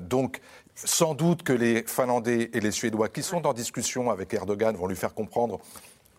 donc, 0.00 0.40
sans 0.74 1.14
doute 1.14 1.42
que 1.42 1.52
les 1.52 1.84
Finlandais 1.86 2.50
et 2.52 2.60
les 2.60 2.70
Suédois 2.70 3.08
qui 3.08 3.22
sont 3.22 3.46
en 3.46 3.52
discussion 3.52 4.10
avec 4.10 4.32
Erdogan 4.34 4.76
vont 4.76 4.86
lui 4.86 4.96
faire 4.96 5.14
comprendre 5.14 5.58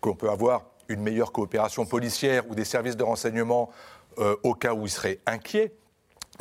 qu'on 0.00 0.14
peut 0.14 0.30
avoir 0.30 0.66
une 0.88 1.00
meilleure 1.00 1.32
coopération 1.32 1.86
policière 1.86 2.48
ou 2.50 2.54
des 2.54 2.64
services 2.64 2.96
de 2.96 3.04
renseignement 3.04 3.70
euh, 4.18 4.36
au 4.42 4.54
cas 4.54 4.74
où 4.74 4.84
il 4.84 4.90
serait 4.90 5.20
inquiet, 5.26 5.72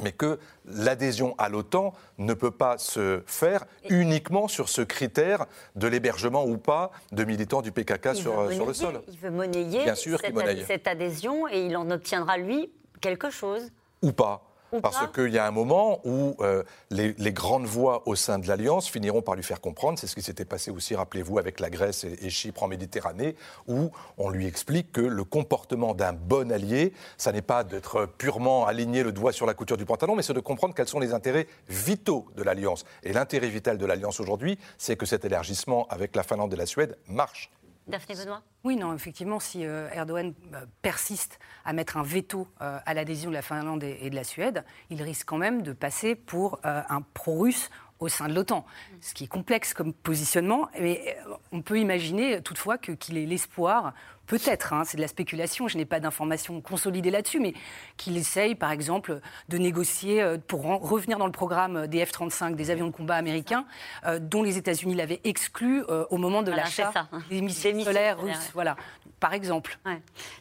mais 0.01 0.11
que 0.11 0.39
l'adhésion 0.65 1.35
à 1.37 1.47
l'OTAN 1.47 1.93
ne 2.17 2.33
peut 2.33 2.51
pas 2.51 2.77
se 2.77 3.21
faire 3.25 3.65
uniquement 3.89 4.47
sur 4.47 4.67
ce 4.67 4.81
critère 4.81 5.45
de 5.75 5.87
l'hébergement 5.87 6.45
ou 6.45 6.57
pas 6.57 6.91
de 7.11 7.23
militants 7.23 7.61
du 7.61 7.71
PKK 7.71 8.15
sur, 8.15 8.39
euh, 8.39 8.51
sur, 8.51 8.65
le 8.65 8.73
sol. 8.73 9.01
Il 9.07 9.17
veut 9.17 9.31
monnayer, 9.31 9.83
Bien 9.83 9.95
sûr 9.95 10.19
cette, 10.19 10.65
cette 10.65 10.87
adhésion 10.87 11.47
et 11.47 11.65
il 11.65 11.77
en 11.77 11.89
obtiendra, 11.91 12.37
lui, 12.37 12.71
quelque 12.99 13.29
chose. 13.29 13.71
Ou 14.01 14.11
pas. 14.11 14.50
Parce 14.81 15.07
qu'il 15.13 15.33
y 15.33 15.37
a 15.37 15.45
un 15.45 15.51
moment 15.51 15.99
où 16.05 16.35
euh, 16.39 16.63
les, 16.89 17.33
grandes 17.33 17.65
voix 17.65 18.03
au 18.07 18.15
sein 18.15 18.39
de 18.39 18.47
l'Alliance 18.47 18.89
finiront 18.89 19.21
par 19.21 19.35
lui 19.35 19.43
faire 19.43 19.59
comprendre, 19.59 19.99
c'est 19.99 20.07
ce 20.07 20.15
qui 20.15 20.21
s'était 20.21 20.45
passé 20.45 20.71
aussi, 20.71 20.95
rappelez-vous, 20.95 21.39
avec 21.39 21.59
la 21.59 21.69
Grèce 21.69 22.03
et, 22.03 22.29
Chypre 22.29 22.63
en 22.63 22.67
Méditerranée, 22.67 23.35
où 23.67 23.91
on 24.17 24.29
lui 24.29 24.47
explique 24.47 24.91
que 24.91 25.01
le 25.01 25.23
comportement 25.23 25.93
d'un 25.93 26.13
bon 26.13 26.51
allié, 26.51 26.93
ça 27.17 27.31
n'est 27.31 27.41
pas 27.41 27.63
d'être 27.63 28.05
purement 28.17 28.65
aligné 28.65 29.03
le 29.03 29.11
doigt 29.11 29.33
sur 29.33 29.45
la 29.45 29.53
couture 29.53 29.77
du 29.77 29.85
pantalon, 29.85 30.15
mais 30.15 30.23
c'est 30.23 30.33
de 30.33 30.39
comprendre 30.39 30.73
quels 30.73 30.87
sont 30.87 30.99
les 30.99 31.13
intérêts 31.13 31.47
vitaux 31.67 32.27
de 32.35 32.43
l'Alliance. 32.43 32.85
Et 33.03 33.13
l'intérêt 33.13 33.49
vital 33.49 33.77
de 33.77 33.85
l'Alliance 33.85 34.19
aujourd'hui, 34.19 34.57
c'est 34.77 34.95
que 34.95 35.05
cet 35.05 35.25
élargissement 35.25 35.87
avec 35.89 36.15
la 36.15 36.23
Finlande 36.23 36.53
et 36.53 36.57
la 36.57 36.65
Suède 36.65 36.97
marche. 37.07 37.51
Daphné 37.87 38.15
Benoît? 38.15 38.41
Oui, 38.63 38.75
non, 38.75 38.93
effectivement, 38.93 39.39
si 39.39 39.65
euh, 39.65 39.89
Erdogan 39.91 40.33
euh, 40.53 40.65
persiste 40.81 41.39
à 41.65 41.73
mettre 41.73 41.97
un 41.97 42.03
veto 42.03 42.47
euh, 42.61 42.79
à 42.85 42.93
l'adhésion 42.93 43.29
de 43.29 43.35
la 43.35 43.41
Finlande 43.41 43.83
et, 43.83 44.09
de 44.09 44.15
la 44.15 44.23
Suède, 44.23 44.63
il 44.89 45.01
risque 45.01 45.27
quand 45.27 45.37
même 45.37 45.63
de 45.63 45.73
passer 45.73 46.15
pour 46.15 46.59
un 46.63 47.01
pro-russe 47.01 47.69
au 47.99 48.07
sein 48.07 48.27
de 48.27 48.33
l'OTAN. 48.33 48.65
Ce 48.99 49.13
qui 49.13 49.25
est 49.25 49.27
complexe 49.27 49.73
comme 49.73 49.93
positionnement, 49.93 50.69
mais 50.79 51.17
on 51.51 51.61
peut 51.61 51.79
imaginer 51.79 52.41
toutefois 52.41 52.77
qu'il 52.77 53.17
ait 53.17 53.25
l'espoir 53.25 53.93
peut-être, 54.31 54.71
hein, 54.71 54.83
c'est 54.85 54.95
de 54.95 55.01
la 55.01 55.09
spéculation, 55.09 55.67
je 55.67 55.77
n'ai 55.77 55.83
pas 55.83 55.99
d'informations 55.99 56.61
consolidées 56.61 57.11
là-dessus, 57.11 57.41
mais 57.41 57.53
qu'il 57.97 58.15
essaye, 58.15 58.55
par 58.55 58.71
exemple, 58.71 59.19
de 59.49 59.57
négocier 59.57 60.21
euh, 60.21 60.37
pour 60.37 60.63
revenir 60.63 61.17
dans 61.17 61.25
le 61.25 61.33
programme 61.33 61.85
des 61.87 62.05
F-35, 62.05 62.55
des 62.55 62.71
avions 62.71 62.87
de 62.87 62.93
combat 62.93 63.15
américains, 63.15 63.65
euh, 64.05 64.19
dont 64.19 64.41
les 64.41 64.57
États-Unis 64.57 64.95
l'avaient 64.95 65.19
exclu 65.25 65.83
euh, 65.89 66.05
au 66.11 66.17
moment 66.17 66.43
de 66.43 66.51
l'achat 66.51 66.93
des 67.29 67.41
missiles 67.41 67.83
solaires 67.83 68.21
russes. 68.21 68.51
Voilà 68.53 68.77
par 69.19 69.33
exemple. 69.33 69.77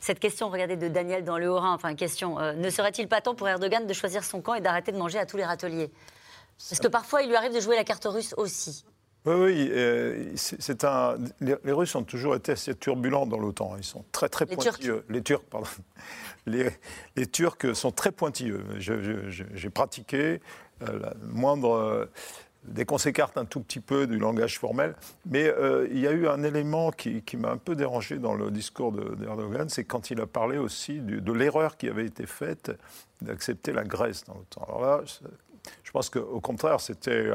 Cette 0.00 0.20
question, 0.20 0.48
regardez, 0.48 0.74
de 0.74 0.88
Daniel 0.88 1.22
dans 1.22 1.37
le 1.37 1.50
Haut-Rhin, 1.50 1.74
enfin, 1.74 1.94
question, 1.94 2.38
ne 2.38 2.70
serait-il 2.70 3.09
pas 3.09 3.20
temps 3.20 3.35
pour 3.35 3.46
Erdogan 3.46 3.87
de 3.87 3.92
choisir 3.92 4.24
son 4.24 4.40
camp 4.40 4.55
et 4.55 4.62
d'arrêter 4.62 4.90
de 4.90 4.96
manger 4.96 5.18
à 5.18 5.26
tous 5.26 5.37
les 5.37 5.44
râteliers? 5.44 5.90
Parce 6.57 6.81
que 6.81 6.88
parfois, 6.88 7.20
il 7.20 7.29
lui 7.29 7.37
arrive 7.37 7.55
de 7.55 7.61
jouer 7.61 7.76
la 7.76 7.85
carte 7.85 8.07
russe 8.07 8.33
aussi. 8.38 8.87
Oui, 9.26 9.35
oui. 9.35 9.68
Euh, 9.72 10.33
c'est 10.35 10.85
un. 10.85 11.18
Les, 11.40 11.72
Russes 11.72 11.94
ont 11.94 12.04
toujours 12.04 12.35
été 12.35 12.52
assez 12.52 12.74
turbulents 12.74 13.26
dans 13.26 13.38
l'OTAN. 13.38 13.76
Ils 13.76 13.85
sont 13.85 14.04
très, 14.12 14.28
très 14.28 14.46
pointilleux. 14.46 15.04
Les 15.09 15.22
Turcs, 15.22 15.44
pardon. 15.50 15.66
Les, 16.46 16.70
Turcs 17.30 17.74
sont 17.74 17.92
très 17.92 18.12
pointilleux. 18.12 18.64
J'ai 18.78 19.70
pratiqué 19.70 20.40
euh, 20.83 20.98
la 20.98 21.14
moindre. 21.28 21.72
Euh, 21.72 22.06
dès 22.64 22.85
qu'on 22.85 22.98
s'écarte 22.98 23.38
un 23.38 23.46
tout 23.46 23.61
petit 23.61 23.80
peu 23.80 24.06
du 24.06 24.18
langage 24.18 24.59
formel. 24.59 24.94
Mais 25.24 25.50
il 25.90 25.98
y 25.98 26.06
a 26.06 26.11
eu 26.11 26.28
un 26.28 26.42
élément 26.42 26.90
qui, 26.90 27.22
m'a 27.38 27.52
un 27.52 27.56
peu 27.56 27.74
dérangé 27.74 28.18
dans 28.18 28.35
le 28.35 28.50
discours 28.50 28.92
d'Erdogan, 28.92 29.70
c'est 29.70 29.85
quand 29.85 30.11
il 30.11 30.20
a 30.20 30.26
parlé 30.26 30.59
aussi 30.59 31.00
de 31.00 31.33
l'erreur 31.33 31.78
qui 31.78 31.88
avait 31.88 32.04
été 32.04 32.26
faite 32.26 32.70
d'accepter 33.22 33.72
la 33.72 33.83
Grèce 33.83 34.24
dans 34.24 34.35
l'OTAN. 34.35 34.66
Alors 34.68 34.83
là, 34.83 35.00
je 35.90 35.92
pense 35.92 36.09
qu'au 36.09 36.40
contraire, 36.40 36.81
c'était 36.81 37.31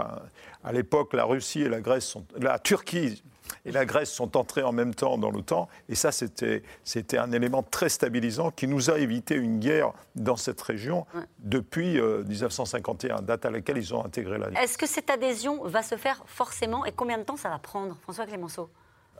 à 0.63 0.72
l'époque, 0.72 1.13
la 1.13 1.26
Russie 1.26 1.63
et 1.63 1.68
la 1.68 1.82
Grèce 1.82 2.06
sont, 2.06 2.24
la 2.39 2.58
Turquie 2.58 3.22
et 3.65 3.74
la 3.74 3.86
Grèce 3.86 4.10
sont 4.10 4.38
entrées 4.38 4.63
en 4.63 4.72
même 4.72 4.96
temps 4.96 5.18
dans 5.18 5.30
l'OTAN. 5.30 5.68
Et 5.89 5.96
ça, 5.96 6.13
c'était, 6.13 6.63
c'était 6.86 7.18
un 7.18 7.34
élément 7.34 7.63
très 7.63 7.89
stabilisant 7.89 8.52
qui 8.52 8.68
nous 8.68 8.89
a 8.89 8.98
évité 8.98 9.36
une 9.36 9.60
guerre 9.60 9.91
dans 10.15 10.38
cette 10.38 10.62
région 10.62 11.06
depuis 11.39 12.00
1951, 12.00 13.18
euh, 13.18 13.22
date 13.22 13.46
à 13.46 13.50
laquelle 13.50 13.78
ils 13.78 13.94
ont 13.94 14.06
intégré 14.06 14.38
la 14.38 14.48
Est-ce 14.63 14.78
que 14.78 14.88
cette 14.88 15.10
adhésion 15.10 15.62
va 15.65 15.84
se 15.84 15.98
faire 15.98 16.24
forcément 16.26 16.86
et 16.86 16.94
combien 16.94 17.18
de 17.18 17.24
temps 17.24 17.36
ça 17.36 17.50
va 17.50 17.60
prendre, 17.60 17.98
François 18.04 18.26
Clémenceau 18.26 18.70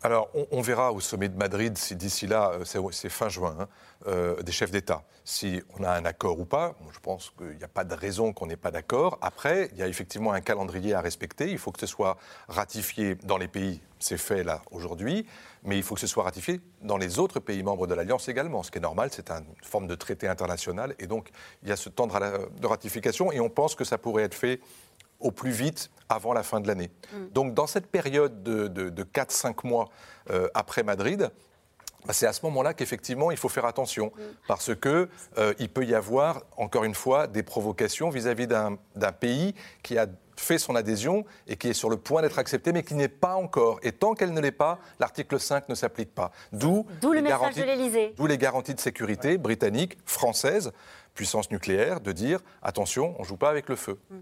alors, 0.04 0.30
on, 0.52 0.62
verra 0.62 0.92
au 0.92 1.00
sommet 1.00 1.30
de 1.30 1.38
Madrid 1.38 1.78
si 1.78 1.96
d'ici 1.96 2.28
là, 2.28 2.52
euh, 2.54 2.90
c'est 2.92 3.10
fin 3.10 3.30
juin, 3.30 3.56
hein, 3.60 3.68
euh, 4.08 4.42
des 4.44 4.52
chefs 4.52 4.70
d'État, 4.70 5.04
si 5.24 5.64
on 5.80 5.84
a 5.84 5.92
un 5.92 6.06
accord 6.06 6.40
ou 6.40 6.46
pas. 6.46 6.76
je 6.94 7.00
pense 7.00 7.32
qu'il 7.38 7.58
n'y 7.58 7.64
a 7.64 7.70
pas 7.70 7.84
de 7.86 7.94
raison 7.94 8.34
qu'on 8.34 8.46
n'ait 8.46 8.58
pas 8.58 8.72
d'accord. 8.72 9.18
Après, 9.22 9.70
il 9.72 9.80
y 9.80 9.84
a 9.84 9.88
effectivement 9.88 10.34
un 10.34 10.42
calendrier 10.42 10.94
à 10.94 11.02
respecter. 11.02 11.50
Il 11.50 11.58
faut 11.58 11.72
que 11.72 11.80
ce 11.80 11.88
soit 11.88 12.18
ratifié 12.48 13.16
dans 13.24 13.38
les 13.38 13.48
pays, 13.48 13.82
c'est 14.00 14.18
fait 14.18 14.44
là 14.44 14.62
aujourd'hui, 14.70 15.26
mais 15.64 15.78
il 15.78 15.84
faut 15.84 15.96
que 15.96 16.02
ce 16.02 16.08
soit 16.08 16.24
ratifié 16.24 16.62
dans 16.82 16.98
les 16.98 17.18
autres 17.18 17.40
pays 17.40 17.64
membres 17.64 17.88
de 17.88 17.94
l'Alliance 17.94 18.28
également. 18.28 18.64
Ce 18.64 18.72
qui 18.72 18.78
est 18.78 18.82
normal, 18.82 19.10
c'est 19.12 19.32
une 19.32 19.46
forme 19.64 19.88
de 19.88 19.96
traité 19.96 20.28
international. 20.28 20.94
Et 21.00 21.08
donc, 21.08 21.30
il 21.64 21.70
y 21.70 21.72
a 21.72 21.78
ce 21.78 21.90
temps 21.90 22.08
de 22.08 22.68
ratification 22.68 23.32
et 23.32 23.40
on 23.40 23.50
pense 23.50 23.76
que 23.76 23.84
ça 23.84 23.98
pourrait 23.98 24.24
être 24.24 24.36
fait 24.36 24.60
au 25.20 25.32
plus 25.32 25.52
vite 25.52 25.90
avant 26.10 26.34
la 26.34 26.44
fin 26.44 26.60
de 26.60 26.68
l'année. 26.68 26.92
Mm. 27.14 27.18
Donc 27.34 27.54
dans 27.54 27.68
cette 27.68 27.88
période 27.88 28.44
de, 28.44 29.04
4-5 29.04 29.68
mois 29.68 29.90
euh, 30.30 30.48
après 30.54 30.84
Madrid, 30.84 31.32
bah, 32.06 32.14
c'est 32.14 32.28
à 32.28 32.34
ce 32.34 32.46
moment-là 32.46 32.74
qu'effectivement 32.74 33.32
il 33.32 33.38
faut 33.38 33.50
faire 33.50 33.66
attention, 33.66 34.12
mm. 34.16 34.22
parce 34.48 34.76
qu'il 34.76 35.08
euh, 35.38 35.68
peut 35.74 35.86
y 35.86 35.96
avoir, 35.96 36.44
encore 36.58 36.84
une 36.84 36.96
fois, 36.96 37.28
des 37.28 37.44
provocations 37.44 38.10
vis-à-vis 38.10 38.48
d'un 38.48 38.78
pays 39.20 39.56
qui 39.84 39.98
a 39.98 40.08
fait 40.38 40.58
son 40.58 40.76
adhésion 40.76 41.26
et 41.48 41.56
qui 41.56 41.70
est 41.70 41.74
sur 41.74 41.90
le 41.90 41.98
point 41.98 42.22
d'être 42.22 42.40
accepté, 42.40 42.74
mais 42.74 42.84
qui 42.84 42.96
n'est 42.96 43.08
pas 43.08 43.36
encore. 43.36 43.80
Et 43.84 43.92
tant 43.92 44.14
qu'elle 44.14 44.34
ne 44.34 44.42
l'est 44.42 44.52
pas, 44.52 44.80
l'article 45.00 45.40
5 45.40 45.70
ne 45.70 45.76
s'applique 45.76 46.14
pas. 46.14 46.32
D'où 46.52 46.86
le 47.02 47.22
message 47.22 47.56
de 47.56 48.26
les 48.28 48.38
garanties 48.38 48.74
de 48.74 48.80
sécurité 48.80 49.38
britanniques, 49.38 49.98
françaises, 50.06 50.72
puissance 51.16 51.50
nucléaire 51.50 52.02
de 52.02 52.12
dire 52.12 52.42
attention, 52.62 53.16
on 53.18 53.24
ne 53.24 53.28
joue 53.28 53.38
pas 53.38 53.50
avec 53.50 53.70
le 53.70 53.76
feu. 53.76 53.98
Mm. 54.10 54.16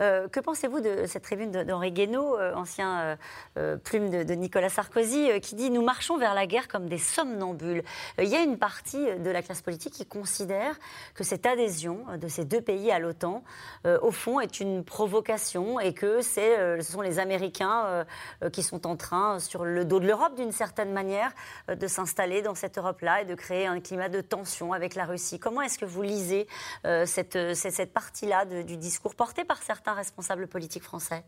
Euh, 0.00 0.28
que 0.28 0.40
pensez-vous 0.40 0.80
de 0.80 1.04
cette 1.06 1.22
tribune 1.22 1.52
d'Henri 1.52 1.92
Guénaud, 1.92 2.36
euh, 2.36 2.54
ancien 2.54 3.18
euh, 3.56 3.76
plume 3.76 4.10
de, 4.10 4.34
Nicolas 4.34 4.70
Sarkozy, 4.70 5.40
qui 5.40 5.54
dit 5.54 5.70
Nous 5.70 5.82
marchons 5.82 6.16
vers 6.16 6.34
la 6.34 6.46
guerre 6.46 6.66
comme 6.66 6.88
des 6.88 6.98
somnambule 6.98 7.82
Il 8.18 8.28
y 8.28 8.34
a 8.34 8.40
une 8.40 8.56
partie 8.56 9.18
de 9.18 9.30
la 9.30 9.42
classe 9.42 9.62
politique 9.62 9.92
qui 9.92 10.06
considère 10.06 10.74
que 11.14 11.22
cette 11.22 11.44
adhésion 11.44 12.04
de 12.18 12.28
ces 12.28 12.44
deux 12.44 12.62
pays 12.62 12.90
à 12.90 12.98
l'OTAN, 12.98 13.42
au 13.84 14.10
fond, 14.10 14.40
est 14.40 14.60
une 14.60 14.84
provocation 14.84 15.78
et 15.80 15.92
que 15.92 16.22
ce 16.22 16.78
sont 16.80 17.02
les 17.02 17.18
Américains 17.18 18.06
qui 18.52 18.62
sont 18.62 18.86
en 18.86 18.96
train, 18.96 19.38
sur 19.38 19.64
le 19.64 19.84
dos 19.84 20.00
de 20.00 20.06
l'Europe 20.06 20.34
d'une 20.36 20.52
certaine 20.52 20.92
manière, 20.92 21.32
de 21.68 21.86
s'installer 21.86 22.40
dans 22.40 22.54
cette 22.54 22.78
Europe-là 22.78 23.22
et 23.22 23.24
de 23.24 23.34
créer 23.34 23.66
un 23.66 23.80
climat 23.80 24.08
de 24.08 24.20
tension 24.20 24.72
avec 24.72 24.94
la 24.94 25.04
Russie. 25.04 25.38
Comment 25.38 25.62
est-ce 25.62 25.78
que 25.78 25.84
vous 25.84 26.02
lisez 26.02 26.37
euh, 26.84 27.06
cette, 27.06 27.54
cette, 27.54 27.92
partie-là 27.92 28.44
du 28.44 28.76
discours 28.76 29.14
porté 29.14 29.44
par 29.44 29.62
certains 29.62 29.94
responsables 29.94 30.46
politiques 30.46 30.82
français 30.82 31.24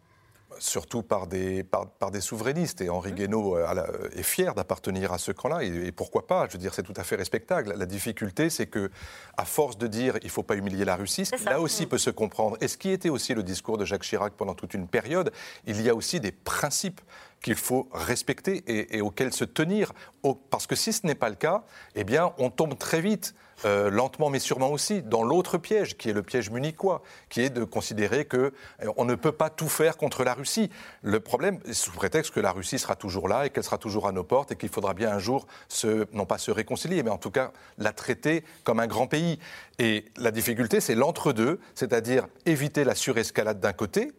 surtout 0.59 1.03
par 1.03 1.27
des, 1.27 1.62
par, 1.62 2.11
des 2.11 2.20
souverainistes. 2.20 2.81
Et 2.81 2.90
Henri 2.90 3.12
mmh. 3.12 3.14
Guénaud 3.14 3.57
euh, 3.57 4.09
est 4.14 4.23
fier 4.23 4.55
d'appartenir 4.55 5.12
à 5.12 5.18
ce 5.18 5.33
camp-là. 5.33 5.62
Et, 5.62 5.92
pourquoi 5.92 6.27
pas? 6.27 6.46
Je 6.49 6.55
veux 6.55 6.59
dire, 6.59 6.75
c'est 6.75 6.83
tout 6.83 6.94
à 6.96 7.05
fait 7.05 7.16
respectable. 7.16 7.75
La 7.77 7.87
difficulté, 7.87 8.51
c'est 8.51 8.66
que, 8.66 8.90
à 9.37 9.44
force 9.44 9.79
de 9.79 9.87
dire 9.87 10.16
il 10.23 10.27
ne 10.27 10.31
faut 10.31 10.42
pas 10.42 10.57
humilier 10.57 10.85
la 10.85 10.96
Russie, 10.96 11.29
là 11.44 11.61
aussi 11.61 11.85
mmh. 11.85 11.88
peut 11.88 11.99
se 11.99 12.11
comprendre. 12.11 12.57
Et 12.61 12.68
ce 12.68 12.77
qui 12.77 12.90
était 12.90 13.11
aussi 13.11 13.35
le 13.35 13.42
discours 13.42 13.79
de 13.79 13.85
Jacques 13.85 14.03
Chirac 14.03 14.33
pendant 14.35 14.55
toute 14.55 14.75
une 14.75 14.88
période, 14.88 15.33
il 15.66 15.81
y 15.81 15.88
a 15.88 15.94
aussi 15.94 16.20
des 16.20 16.33
principes 16.33 17.01
qu'il 17.42 17.55
faut 17.55 17.88
respecter 17.92 18.62
et, 18.66 19.00
auxquels 19.00 19.33
se 19.33 19.44
tenir. 19.44 19.92
Parce 20.50 20.66
que 20.66 20.76
si 20.76 20.92
ce 20.92 21.07
n'est 21.07 21.14
pas 21.14 21.29
le 21.29 21.37
cas, 21.37 21.64
eh 21.94 22.05
bien, 22.05 22.33
on 22.38 22.50
tombe 22.50 22.76
très 22.76 23.00
vite 23.00 23.35
euh, 23.66 23.90
lentement 23.90 24.31
mais 24.31 24.38
sûrement 24.38 24.70
aussi, 24.70 25.03
dans 25.03 25.22
l'autre 25.22 25.59
piège, 25.59 25.96
qui 25.96 26.09
est 26.09 26.12
le 26.12 26.22
piège 26.22 26.50
munichois, 26.50 27.03
qui 27.29 27.42
est 27.42 27.50
de 27.50 27.64
considérer 27.64 28.24
qu'on 28.24 28.50
euh, 28.83 29.05
ne 29.05 29.14
peut 29.14 29.33
pas 29.33 29.50
tout 29.50 29.68
faire 29.68 29.96
contre 29.96 30.24
la 30.24 30.35
Russie. 30.35 30.70
Le 31.03 31.20
problème, 31.20 31.61
sous 31.72 31.92
prétexte 31.92 32.33
que 32.33 32.40
la 32.40 32.53
Russie 32.53 32.79
sera 32.79 32.96
toujours 32.96 33.29
là 33.29 33.46
et 33.46 33.50
qu'elle 33.50 33.64
sera 33.64 33.79
toujours 33.79 34.09
à 34.09 34.12
nos 34.12 34.24
portes 34.24 34.53
et 34.53 34.57
qu'il 34.57 34.70
faudra 34.70 34.94
bien 34.94 35.11
un 35.11 35.18
jour, 35.18 35.46
non 36.12 36.24
pas 36.24 36.38
se 36.38 36.50
réconcilier, 36.50 37.03
mais 37.03 37.11
en 37.11 37.18
tout 37.18 37.31
cas 37.31 37.53
la 37.76 37.92
traiter 37.92 38.44
comme 38.64 38.81
un 38.81 38.87
grand 38.87 39.07
pays. 39.07 39.38
Et 39.79 40.07
la 40.16 40.31
difficulté, 40.31 40.81
c'est 40.81 40.94
l'entre-deux, 40.94 41.61
c'est-à-dire 41.74 42.29
éviter 42.46 42.85
la 42.85 42.94
surescalade 42.94 43.61
d'un 43.61 43.72
côté, 43.72 44.12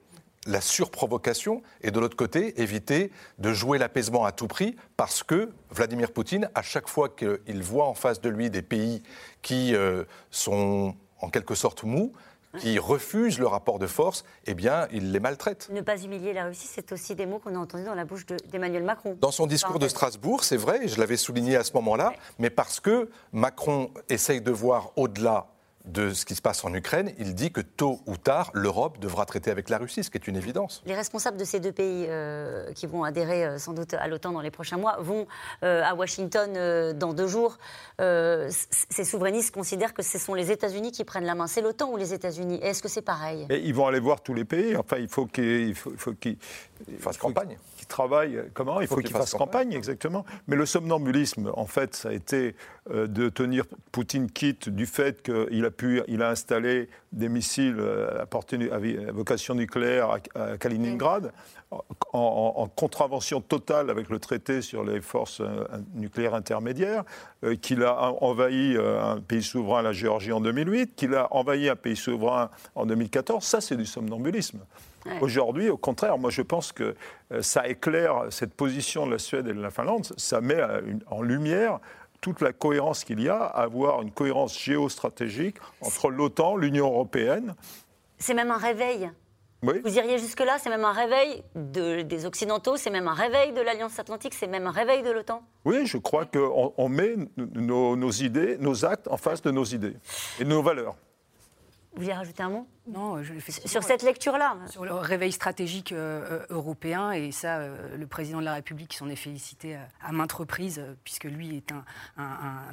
la 0.48 0.62
surprovocation 0.62 1.62
et 1.82 1.92
de 1.92 2.00
l'autre 2.00 2.18
côté, 2.18 2.62
éviter 2.62 3.12
de 3.38 3.54
jouer 3.54 3.78
l'apaisement 3.78 4.26
à 4.26 4.32
tout 4.32 4.48
prix 4.48 4.76
parce 4.98 5.24
que 5.24 5.52
Vladimir 5.70 6.12
Poutine, 6.12 6.50
à 6.56 6.62
chaque 6.62 6.88
fois 6.88 7.10
qu'il 7.10 7.64
voit 7.64 7.88
en 7.88 7.94
face 7.94 8.22
de 8.22 8.30
lui 8.30 8.50
des 8.50 8.62
pays 8.62 9.04
qui 9.42 9.76
euh, 9.76 10.04
sont 10.32 10.96
en 11.20 11.30
quelque 11.30 11.56
sorte 11.56 11.84
mous, 11.84 12.12
qui 12.60 12.80
refusent 12.80 13.40
le 13.40 13.48
rapport 13.48 13.80
de 13.80 13.88
force, 13.88 14.24
eh 14.46 14.54
bien, 14.54 14.88
il 14.92 15.12
les 15.12 15.20
maltraite. 15.20 15.70
Ne 15.72 15.82
pas 15.82 15.98
humilier 16.02 16.34
la 16.34 16.46
Russie, 16.46 16.68
c'est 16.70 16.92
aussi 16.92 17.16
des 17.16 17.26
mots 17.26 17.40
qu'on 17.40 17.56
a 17.56 17.58
entendus 17.58 17.86
dans 17.86 17.96
la 17.96 18.06
bouche 18.06 18.26
d'Emmanuel 18.52 18.84
Macron. 18.84 19.18
Dans 19.22 19.32
son 19.32 19.48
discours 19.48 19.80
de 19.80 19.88
Strasbourg, 19.88 20.44
c'est 20.44 20.58
vrai, 20.58 20.88
je 20.88 21.00
l'avais 21.00 21.18
souligné 21.18 21.56
à 21.56 21.64
ce 21.64 21.74
moment-là, 21.74 22.14
mais 22.40 22.50
parce 22.50 22.80
que 22.80 23.10
Macron 23.32 23.92
essaye 24.10 24.42
de 24.42 24.52
voir 24.52 24.92
au-delà 24.98 25.48
de 25.86 26.13
ce 26.13 26.26
qui 26.26 26.36
se 26.36 26.41
passe 26.41 26.63
en 26.63 26.74
Ukraine, 26.74 27.12
il 27.17 27.34
dit 27.36 27.52
que 27.52 27.62
tôt 27.62 28.00
ou 28.06 28.17
tard, 28.17 28.52
l'Europe 28.54 29.00
devra 29.00 29.26
traiter 29.26 29.52
avec 29.52 29.70
la 29.70 29.78
Russie, 29.78 30.04
ce 30.04 30.10
qui 30.10 30.17
est 30.17 30.28
une 30.28 30.36
évidence. 30.36 30.84
Les 30.86 30.96
responsables 30.96 31.38
de 31.38 31.44
ces 31.44 31.60
deux 31.60 31.72
pays 31.72 32.06
euh, 32.08 32.72
qui 32.74 32.88
vont 32.88 33.04
adhérer 33.04 33.46
euh, 33.46 33.58
sans 33.58 33.74
doute 33.74 33.94
à 33.94 34.08
l'OTAN 34.08 34.32
dans 34.32 34.41
les 34.41 34.52
prochains 34.52 34.78
mois 34.78 34.98
vont 35.00 35.28
euh, 35.63 35.84
à 35.84 35.96
Washington 35.96 36.94
dans 36.94 37.13
deux 37.13 37.28
jours. 37.28 37.58
ces 38.00 39.04
souverainistes 39.04 39.54
considèrent 39.54 39.94
que 39.94 40.04
ce 40.04 40.17
sont 40.17 40.34
les 40.34 40.52
États-Unis 40.52 40.91
qui 40.91 41.04
prennent 41.04 41.26
la 41.26 41.36
main. 41.36 41.48
C'est 41.48 41.62
l'OTAN 41.62 41.91
ou 41.91 41.98
les 41.98 42.13
États-Unis? 42.13 42.60
Est-ce 42.62 42.82
que 42.82 42.89
c'est 42.89 43.02
pareil? 43.02 43.48
Et 43.50 43.60
Ils 43.60 43.74
vont 43.74 43.88
aller 43.88 44.00
voir 44.00 44.22
tous 44.22 44.34
les 44.34 44.46
pays. 44.46 44.76
Enfin, 44.76 44.98
il 44.98 45.08
faut 45.08 45.26
qu'ils 45.26 45.76
fassent 47.00 47.17
campagne. 47.17 47.58
Qu'ils 47.78 47.88
travaillent. 47.88 48.44
Comment? 48.54 48.82
Il 48.82 48.88
faut, 48.88 48.98
qu'ils 48.98 49.12
fassent 49.12 49.34
campagne, 49.34 49.74
exactement. 49.74 50.26
Mais 50.48 50.56
le 50.56 50.65
somnambulisme, 50.65 51.52
en 51.56 51.65
fait, 51.65 51.96
ça 51.96 52.10
a 52.10 52.13
été 52.13 52.56
de 52.89 53.30
tenir 53.30 53.65
Poutine 53.91 54.32
quitte 54.32 54.70
du 54.70 54.86
fait 54.86 55.22
qu'il 55.22 55.65
a 55.65 55.70
il 56.08 56.22
a 56.24 56.30
installé 56.30 56.89
des 57.12 57.30
missiles 57.30 57.78
euh, 57.80 58.24
à, 58.24 59.12
vocation 59.12 59.56
nucléaire 59.56 60.17
à, 60.36 60.58
Kaliningrad, 60.58 61.32
en, 62.13 62.67
contravention 62.76 63.41
totale 63.41 63.89
avec 63.89 64.10
le 64.10 64.20
traité 64.20 64.62
sur 64.62 64.84
les 64.84 65.02
forces 65.02 65.41
euh, 65.41 65.65
nucléaires 65.94 66.36
intermédiaires, 66.36 67.04
euh, 67.44 67.56
qu'il 67.56 67.84
a 67.84 68.13
envahi 68.24 68.78
un 68.78 69.20
pays 69.20 69.44
souverain, 69.44 69.82
la 69.82 69.94
Géorgie, 69.94 70.32
en 70.32 70.41
2008, 70.41 70.96
qu'il 70.96 71.15
a 71.15 71.28
envahi 71.34 71.70
un 71.70 71.76
pays 71.76 71.96
souverain 71.96 72.50
en 72.76 72.86
2014. 72.86 73.44
Ça, 73.44 73.62
c'est 73.62 73.76
du 73.76 73.86
somnambulisme. 73.86 74.60
Aujourd'hui, 75.20 75.70
au 75.70 75.78
contraire, 75.78 76.20
moi 76.20 76.30
je 76.30 76.44
pense 76.44 76.72
que 76.72 76.94
ça 77.39 77.67
éclaire 77.67 78.26
cette 78.30 78.54
position 78.54 79.08
de 79.08 79.12
la 79.12 79.17
Suède 79.17 79.48
et 79.48 79.54
de 79.54 79.60
la 79.60 79.72
Finlande, 79.72 80.06
ça 80.15 80.41
met 80.41 80.62
en 81.08 81.24
lumière 81.24 81.80
toute 82.22 82.42
la 82.42 82.54
cohérence 82.54 83.04
qu'il 83.04 83.20
y 83.20 83.28
a, 83.28 83.38
à 83.38 83.64
avoir 83.64 84.02
une 84.02 84.12
cohérence 84.12 84.58
géostratégique 84.58 85.58
entre 85.82 86.10
l'OTAN, 86.10 86.56
l'Union 86.56 86.88
européenne. 86.88 87.56
C'est 88.18 88.36
même 88.36 88.52
un 88.52 88.58
réveil. 88.58 89.10
Vous 89.64 89.96
iriez 89.96 90.18
jusque-là, 90.18 90.58
c'est 90.60 90.70
même 90.70 90.86
un 90.86 90.92
réveil 90.92 91.44
des 91.56 92.26
Occidentaux, 92.26 92.78
c'est 92.78 92.90
même 92.90 93.08
un 93.08 93.14
réveil 93.14 93.54
de 93.54 93.62
l'Alliance 93.62 94.00
Atlantique, 94.00 94.34
c'est 94.34 94.48
même 94.48 94.66
un 94.66 94.72
réveil 94.72 95.04
de 95.04 95.12
l'OTAN 95.12 95.44
Oui, 95.66 95.86
je 95.86 95.98
crois 95.98 96.26
qu'on 96.26 96.74
on 96.78 96.90
met 96.90 97.16
nos, 97.38 97.96
nos 97.96 98.12
idées, 98.12 98.58
nos 98.60 98.86
actes 98.86 99.08
en 99.08 99.18
face 99.18 99.42
de 99.44 99.52
nos 99.52 99.64
idées 99.64 99.96
et 100.40 100.46
de 100.46 100.50
nos 100.50 100.64
valeurs. 100.64 100.96
Vous 101.94 102.04
voulez 102.04 102.14
rajouter 102.14 102.44
un 102.44 102.50
mot? 102.50 102.68
Non, 102.88 103.22
je, 103.22 103.34
sur 103.66 103.84
cette 103.84 104.02
lecture-là. 104.02 104.58
Sur 104.68 104.86
le 104.86 104.94
réveil 104.94 105.32
stratégique 105.32 105.92
euh, 105.92 106.42
euh, 106.42 106.46
européen, 106.50 107.12
et 107.12 107.32
ça, 107.32 107.58
euh, 107.58 107.96
le 107.96 108.08
président 108.08 108.40
de 108.40 108.46
la 108.46 108.56
République 108.56 108.96
s'en 108.96 109.08
est 109.08 109.16
félicité 109.16 109.78
à, 110.02 110.12
maintes 110.12 110.32
reprises, 110.32 110.84
puisque 111.04 111.26
lui 111.26 111.58
est 111.58 111.72
un, 111.72 111.84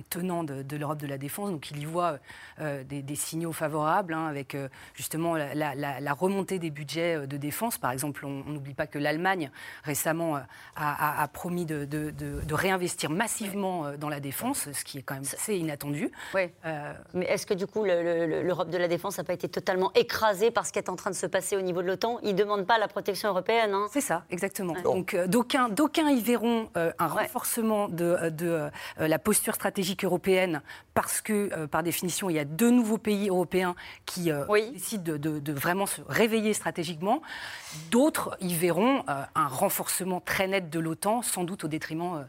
tenant 0.09 0.45
de, 0.45 0.77
l'Europe 0.77 0.99
de 0.99 1.07
la 1.07 1.19
défense, 1.19 1.51
donc 1.51 1.71
il 1.71 1.79
y 1.79 1.85
voit 1.85 2.19
des, 2.59 3.15
signaux 3.17 3.53
favorables, 3.53 4.15
hein, 4.15 4.27
avec 4.27 4.57
justement 4.95 5.37
la, 5.37 6.13
remontée 6.15 6.59
des 6.59 6.71
budgets 6.71 7.27
de 7.27 7.37
défense. 7.37 7.77
Par 7.77 7.91
exemple, 7.91 8.25
on 8.25 8.45
n'oublie 8.45 8.75
pas 8.75 8.87
que 8.87 8.99
l'Allemagne 8.99 9.51
récemment 9.85 10.41
a, 10.75 11.29
promis 11.33 11.67
de, 11.67 12.55
réinvestir 12.55 13.11
massivement 13.11 13.93
dans 13.99 14.09
la 14.09 14.21
défense, 14.21 14.73
ce 14.73 14.85
qui 14.85 14.99
est 14.99 15.03
quand 15.03 15.15
même 15.15 15.25
assez 15.25 15.57
inattendu. 15.57 16.11
Oui. 16.35 16.51
Mais 17.13 17.27
est-ce 17.27 17.47
que 17.47 17.55
du 17.55 17.67
coup, 17.67 17.85
l'Europe 17.85 18.71
de 18.71 18.79
la 18.79 18.89
défense 18.89 19.08
n'a 19.17 19.25
pas 19.25 19.33
été 19.33 19.49
totalement 19.49 19.93
écrasé 19.95 20.51
par 20.51 20.67
ce 20.67 20.73
qui 20.73 20.79
est 20.79 20.89
en 20.91 20.97
train 20.97 21.11
de 21.11 21.17
se 21.17 21.27
passer 21.27 21.57
au 21.57 21.63
niveau 21.63 21.83
de 21.83 21.87
l'OTAN. 21.87 22.19
Ils 22.23 22.35
ne 22.35 22.39
demandent 22.39 22.67
pas 22.67 22.79
la 22.79 22.89
protection 22.89 23.31
européenne. 23.31 23.73
Hein. 23.73 23.87
C'est 23.91 24.01
ça, 24.01 24.25
exactement. 24.31 24.75
Donc 24.83 25.15
euh, 25.15 25.27
d'aucuns, 25.27 25.69
y 26.11 26.21
verront 26.21 26.69
euh, 26.77 26.93
un 26.99 27.07
renforcement 27.07 27.89
de, 27.89 28.05
euh, 28.05 28.31
de 28.31 28.71
la 28.99 29.19
posture 29.19 29.55
stratégique 29.55 30.05
européenne 30.05 30.63
parce 30.95 31.21
que, 31.21 31.67
par 31.67 31.83
définition, 31.83 32.29
il 32.29 32.35
y 32.35 32.39
a 32.39 32.45
deux 32.45 32.71
nouveaux 32.71 32.99
pays 32.99 33.29
européens 33.29 33.77
qui 34.05 34.31
décident 34.73 35.17
de, 35.17 35.39
de, 35.39 35.53
vraiment 35.53 35.87
se 35.87 36.01
réveiller 36.09 36.53
stratégiquement. 36.55 37.23
D'autres 37.93 38.37
y 38.41 38.55
verront 38.55 39.05
un 39.07 39.47
renforcement 39.47 40.21
très 40.21 40.49
net 40.49 40.71
de 40.71 40.81
l'OTAN, 40.81 41.23
sans 41.23 41.45
doute 41.45 41.65
au 41.65 41.69
détriment 41.69 42.27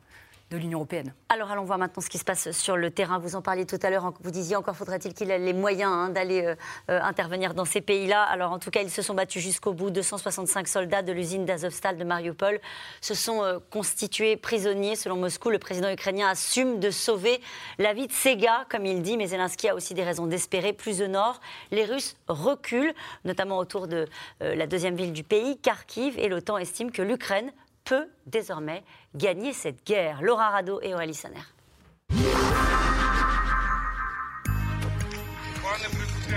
de 0.50 0.58
l'Union 0.58 0.80
européenne. 0.80 1.14
Alors 1.30 1.52
allons 1.52 1.64
voir 1.64 1.78
maintenant 1.78 2.02
ce 2.02 2.10
qui 2.10 2.18
se 2.18 2.24
passe 2.24 2.52
sur 2.52 2.76
le 2.76 2.90
terrain. 2.90 3.20
Vous 3.20 3.36
en 3.36 3.42
parliez 3.42 3.66
tout 3.66 3.78
à 3.84 3.90
l'heure, 3.90 4.14
vous 4.22 4.32
disiez 4.32 4.56
encore 4.56 4.76
faudrait-il 4.76 5.14
qu'il 5.14 5.30
ait 5.30 5.38
les 5.38 5.54
moyens 5.54 5.92
hein, 5.92 6.10
d'aller 6.10 6.44
euh, 6.44 6.56
euh, 6.90 7.00
intervenir 7.02 7.54
dans 7.54 7.66
ces 7.66 7.82
pays-là. 7.82 8.24
Alors 8.24 8.52
en 8.52 8.60
tout 8.60 8.72
cas, 8.72 8.82
ils 8.82 8.90
se 8.90 9.02
sont 9.02 9.14
battus 9.14 9.44
jusqu'au 9.44 9.74
bout. 9.74 9.92
265 9.92 10.68
soldats 10.68 11.02
de 11.04 11.12
l'usine 11.12 11.46
d'Azovstal 11.46 11.98
de 11.98 12.04
Mariupol 12.04 12.60
se 13.00 13.14
sont 13.14 13.44
euh, 13.44 13.60
constitués 13.70 14.38
prisonniers. 14.38 14.96
Selon 14.96 15.18
Moscou, 15.18 15.52
le 15.52 15.60
président 15.60 15.92
ukrainien 15.92 16.30
assume 16.30 16.80
de 16.80 16.90
sauver 16.90 17.42
la 17.78 17.94
vie 17.94 18.08
de 18.08 18.14
ces 18.14 18.36
gars, 18.36 18.66
comme 18.70 18.86
il 18.86 19.04
dit, 19.04 19.18
mais 19.18 19.28
Zelensky 19.28 19.70
a 19.70 19.76
aussi 19.76 19.94
des 19.94 20.04
raisons 20.04 20.26
d'espérer. 20.26 20.74
Plus 20.74 21.02
au 21.02 21.08
nord, 21.08 21.40
les 21.72 21.86
Russes 21.86 22.16
reculent, 22.28 22.94
notamment 23.24 23.58
autour 23.58 23.88
de 23.88 24.08
la 24.40 24.68
deuxième 24.68 24.96
ville 24.96 25.14
du 25.14 25.24
pays, 25.24 25.58
Kharkiv, 25.58 26.18
et 26.18 26.28
l'OTAN 26.28 26.58
estime 26.58 26.92
que 26.92 27.02
l'Ukraine 27.02 27.52
peut 27.84 28.08
désormais 28.28 28.84
gagner 29.16 29.54
cette 29.54 29.86
guerre. 29.86 30.22
Laura 30.22 30.50
Rado 30.50 30.80
et 30.82 30.94
Aurélie 30.94 31.14
Saner. 31.14 31.40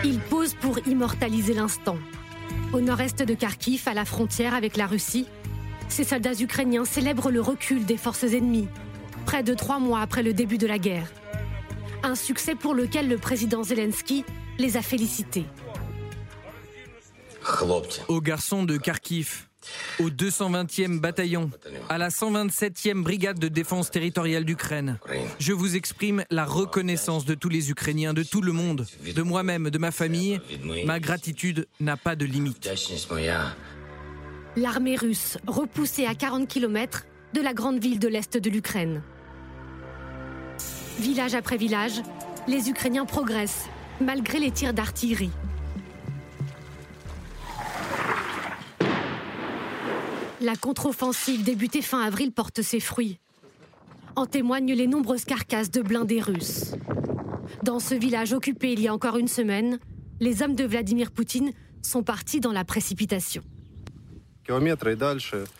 Il 0.04 0.20
pose 0.20 0.54
pour 0.54 0.78
immortaliser 0.86 1.54
l'instant. 1.54 1.96
Au 2.72 2.80
nord-est 2.80 3.22
de 3.22 3.34
Kharkiv, 3.34 3.86
à 3.86 3.94
la 3.94 4.04
frontière 4.04 4.54
avec 4.54 4.76
la 4.76 4.86
Russie, 4.86 5.26
ces 5.88 6.04
soldats 6.04 6.34
ukrainiens 6.34 6.84
célèbrent 6.84 7.30
le 7.30 7.40
recul 7.40 7.84
des 7.84 7.96
forces 7.96 8.24
ennemies, 8.24 8.68
près 9.26 9.42
de 9.42 9.54
trois 9.54 9.78
mois 9.78 10.00
après 10.00 10.22
le 10.22 10.32
début 10.32 10.58
de 10.58 10.66
la 10.66 10.78
guerre. 10.78 11.06
Un 12.02 12.14
succès 12.14 12.54
pour 12.54 12.74
lequel 12.74 13.08
le 13.08 13.18
président 13.18 13.62
Zelensky 13.62 14.24
les 14.58 14.76
a 14.76 14.82
félicités. 14.82 15.44
Aux 18.08 18.20
garçons 18.20 18.64
de 18.64 18.76
Kharkiv, 18.76 19.48
au 19.98 20.10
220e 20.10 21.00
bataillon, 21.00 21.50
à 21.88 21.98
la 21.98 22.08
127e 22.08 23.02
brigade 23.02 23.38
de 23.38 23.48
défense 23.48 23.90
territoriale 23.90 24.44
d'Ukraine. 24.44 24.98
Je 25.38 25.52
vous 25.52 25.76
exprime 25.76 26.24
la 26.30 26.44
reconnaissance 26.44 27.24
de 27.24 27.34
tous 27.34 27.48
les 27.48 27.70
Ukrainiens, 27.70 28.14
de 28.14 28.22
tout 28.22 28.40
le 28.40 28.52
monde, 28.52 28.86
de 29.14 29.22
moi-même, 29.22 29.70
de 29.70 29.78
ma 29.78 29.90
famille. 29.90 30.40
Ma 30.84 31.00
gratitude 31.00 31.66
n'a 31.80 31.96
pas 31.96 32.16
de 32.16 32.24
limite. 32.24 32.68
L'armée 34.56 34.96
russe, 34.96 35.38
repoussée 35.46 36.06
à 36.06 36.14
40 36.14 36.46
km 36.46 37.06
de 37.32 37.40
la 37.40 37.54
grande 37.54 37.80
ville 37.80 37.98
de 37.98 38.08
l'Est 38.08 38.36
de 38.36 38.50
l'Ukraine. 38.50 39.02
Village 40.98 41.34
après 41.34 41.56
village, 41.56 42.02
les 42.46 42.68
Ukrainiens 42.68 43.06
progressent, 43.06 43.66
malgré 44.00 44.38
les 44.38 44.50
tirs 44.50 44.74
d'artillerie. 44.74 45.30
La 50.43 50.57
contre-offensive 50.57 51.45
débutée 51.45 51.82
fin 51.82 52.01
avril 52.01 52.32
porte 52.32 52.62
ses 52.62 52.80
fruits. 52.80 53.20
En 54.16 54.26
témoignent 54.26 54.74
les 54.74 54.88
nombreuses 54.88 55.24
carcasses 55.24 55.70
de 55.70 55.82
blindés 55.82 56.20
russes. 56.20 56.74
Dans 57.62 57.78
ce 57.78 57.95
village 57.95 58.32
occupé 58.32 58.72
il 58.72 58.80
y 58.80 58.88
a 58.88 58.95
encore 58.95 59.18
une 59.18 59.28
semaine, 59.28 59.78
les 60.18 60.43
hommes 60.43 60.57
de 60.57 60.64
Vladimir 60.64 61.12
Poutine 61.12 61.53
sont 61.80 62.03
partis 62.03 62.40
dans 62.40 62.51
la 62.51 62.64
précipitation. 62.64 63.45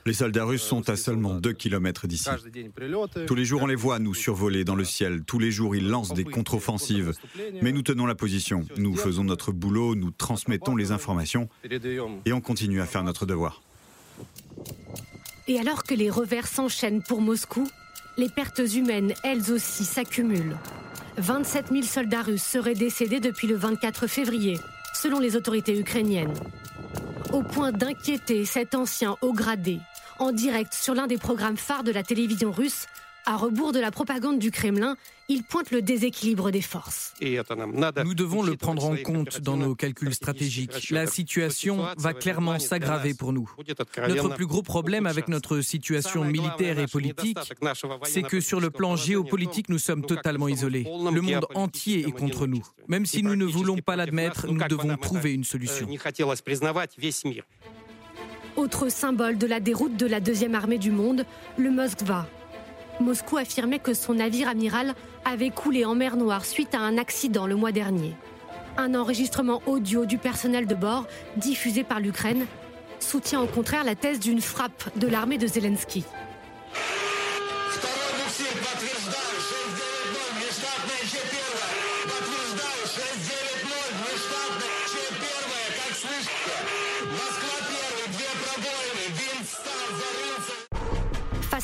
Les 0.05 0.13
soldats 0.13 0.45
russes 0.45 0.63
sont 0.63 0.91
à 0.91 0.97
seulement 0.97 1.35
2 1.35 1.53
km 1.53 2.09
d'ici. 2.09 2.29
Tous 3.29 3.37
les 3.37 3.45
jours, 3.45 3.63
on 3.63 3.69
les 3.69 3.77
voit 3.77 4.01
nous 4.01 4.15
survoler 4.15 4.65
dans 4.65 4.75
le 4.75 4.85
ciel. 4.85 5.23
Tous 5.25 5.39
les 5.39 5.53
jours, 5.53 5.77
ils 5.77 5.87
lancent 5.87 6.13
des 6.13 6.25
contre-offensives. 6.25 7.13
Mais 7.63 7.71
nous 7.71 7.83
tenons 7.83 8.07
la 8.07 8.17
position. 8.17 8.67
Nous 8.79 8.97
faisons 8.97 9.23
notre 9.23 9.53
boulot, 9.53 9.95
nous 9.95 10.11
transmettons 10.11 10.75
les 10.75 10.91
informations 10.91 11.49
et 12.25 12.33
on 12.33 12.41
continue 12.41 12.81
à 12.81 12.87
faire 12.87 13.05
notre 13.05 13.27
devoir. 13.27 13.63
Et 15.49 15.59
alors 15.59 15.83
que 15.83 15.95
les 15.95 16.11
revers 16.11 16.47
s'enchaînent 16.47 17.03
pour 17.03 17.21
Moscou, 17.21 17.69
les 18.17 18.29
pertes 18.29 18.63
humaines, 18.75 19.15
elles 19.25 19.51
aussi, 19.53 19.85
s'accumulent. 19.85 20.57
27 21.19 21.69
000 21.71 21.83
soldats 21.83 22.23
russes 22.23 22.43
seraient 22.43 22.75
décédés 22.75 23.21
depuis 23.21 23.49
le 23.49 23.57
24 23.57 24.07
février, 24.07 24.59
selon 24.95 25.19
les 25.19 25.37
autorités 25.37 25.79
ukrainiennes. 25.79 26.35
Au 27.33 27.43
point 27.43 27.73
d'inquiéter 27.73 28.45
cet 28.45 28.75
ancien 28.75 29.17
haut 29.21 29.33
gradé, 29.33 29.81
en 30.19 30.33
direct 30.33 30.75
sur 30.75 30.95
l'un 30.95 31.07
des 31.07 31.19
programmes 31.19 31.57
phares 31.57 31.85
de 31.85 31.93
la 31.93 32.03
télévision 32.03 32.53
russe, 32.53 32.87
à 33.27 33.37
rebours 33.37 33.73
de 33.73 33.81
la 33.81 33.91
propagande 33.91 34.39
du 34.39 34.51
Kremlin, 34.51 34.97
il 35.29 35.43
pointe 35.43 35.71
le 35.71 35.83
déséquilibre 35.83 36.51
des 36.51 36.61
forces. 36.61 37.15
Nous 37.21 38.15
devons 38.15 38.43
le 38.43 38.57
prendre 38.57 38.85
en 38.85 38.97
compte 38.97 39.41
dans 39.41 39.57
nos 39.57 39.75
calculs 39.75 40.15
stratégiques. 40.15 40.91
La 40.91 41.07
situation 41.07 41.87
va 41.97 42.13
clairement 42.13 42.59
s'aggraver 42.59 43.15
pour 43.15 43.33
nous. 43.33 43.51
Notre 44.09 44.35
plus 44.35 44.47
gros 44.47 44.63
problème 44.63 45.07
avec 45.07 45.29
notre 45.29 45.61
situation 45.61 46.25
militaire 46.25 46.79
et 46.79 46.87
politique, 46.87 47.39
c'est 48.05 48.23
que 48.23 48.41
sur 48.41 48.61
le 48.61 48.71
plan 48.71 48.97
géopolitique, 48.97 49.69
nous 49.69 49.79
sommes 49.79 50.05
totalement 50.05 50.49
isolés. 50.49 50.85
Le 50.85 51.21
monde 51.21 51.47
entier 51.55 52.07
est 52.07 52.13
contre 52.13 52.47
nous. 52.47 52.63
Même 52.89 53.07
si 53.07 53.23
nous 53.23 53.37
ne 53.37 53.45
voulons 53.45 53.79
pas 53.79 53.97
l'admettre, 53.97 54.47
nous 54.49 54.63
devons 54.69 54.97
trouver 54.97 55.33
une 55.33 55.45
solution. 55.45 55.89
Autre 58.57 58.91
symbole 58.91 59.39
de 59.39 59.47
la 59.47 59.61
déroute 59.61 59.97
de 59.97 60.07
la 60.07 60.21
deuxième 60.21 60.55
armée 60.55 60.77
du 60.77 60.91
monde, 60.91 61.25
le 61.57 61.71
Moskva, 61.71 62.29
Moscou 63.01 63.37
affirmait 63.37 63.79
que 63.79 63.95
son 63.95 64.15
navire 64.15 64.49
amiral 64.49 64.95
avait 65.25 65.51
coulé 65.51 65.85
en 65.85 65.95
mer 65.95 66.17
Noire 66.17 66.45
suite 66.45 66.75
à 66.75 66.81
un 66.81 66.99
accident 66.99 67.47
le 67.47 67.57
mois 67.57 67.73
dernier. 67.73 68.15
Un 68.77 68.95
enregistrement 68.95 69.63
audio 69.67 70.07
du 70.07 70.19
personnel 70.19 70.67
de 70.67 70.75
bord, 70.75 71.07
diffusé 71.37 71.85
par 71.85 72.01
l'Ukraine, 72.01 72.47
soutient 73.01 73.41
au 73.41 73.47
contraire 73.47 73.85
la 73.85 73.95
thèse 73.95 74.21
d'une 74.21 74.41
frappe 74.41 74.97
de 74.97 75.07
l'armée 75.07 75.39
de 75.39 75.47
Zelensky. 75.47 76.05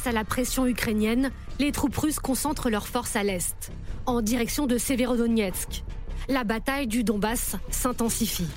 À 0.08 0.12
la 0.12 0.24
pression 0.24 0.66
ukrainienne, 0.66 1.30
les 1.58 1.70
troupes 1.70 1.96
russes 1.96 2.18
concentrent 2.18 2.70
leurs 2.70 2.88
forces 2.88 3.14
à 3.14 3.22
l'est, 3.22 3.70
en 4.06 4.22
direction 4.22 4.66
de 4.66 4.78
Severodonetsk. 4.78 5.84
La 6.28 6.44
bataille 6.44 6.86
du 6.86 7.04
Donbass 7.04 7.56
s'intensifie. 7.70 8.48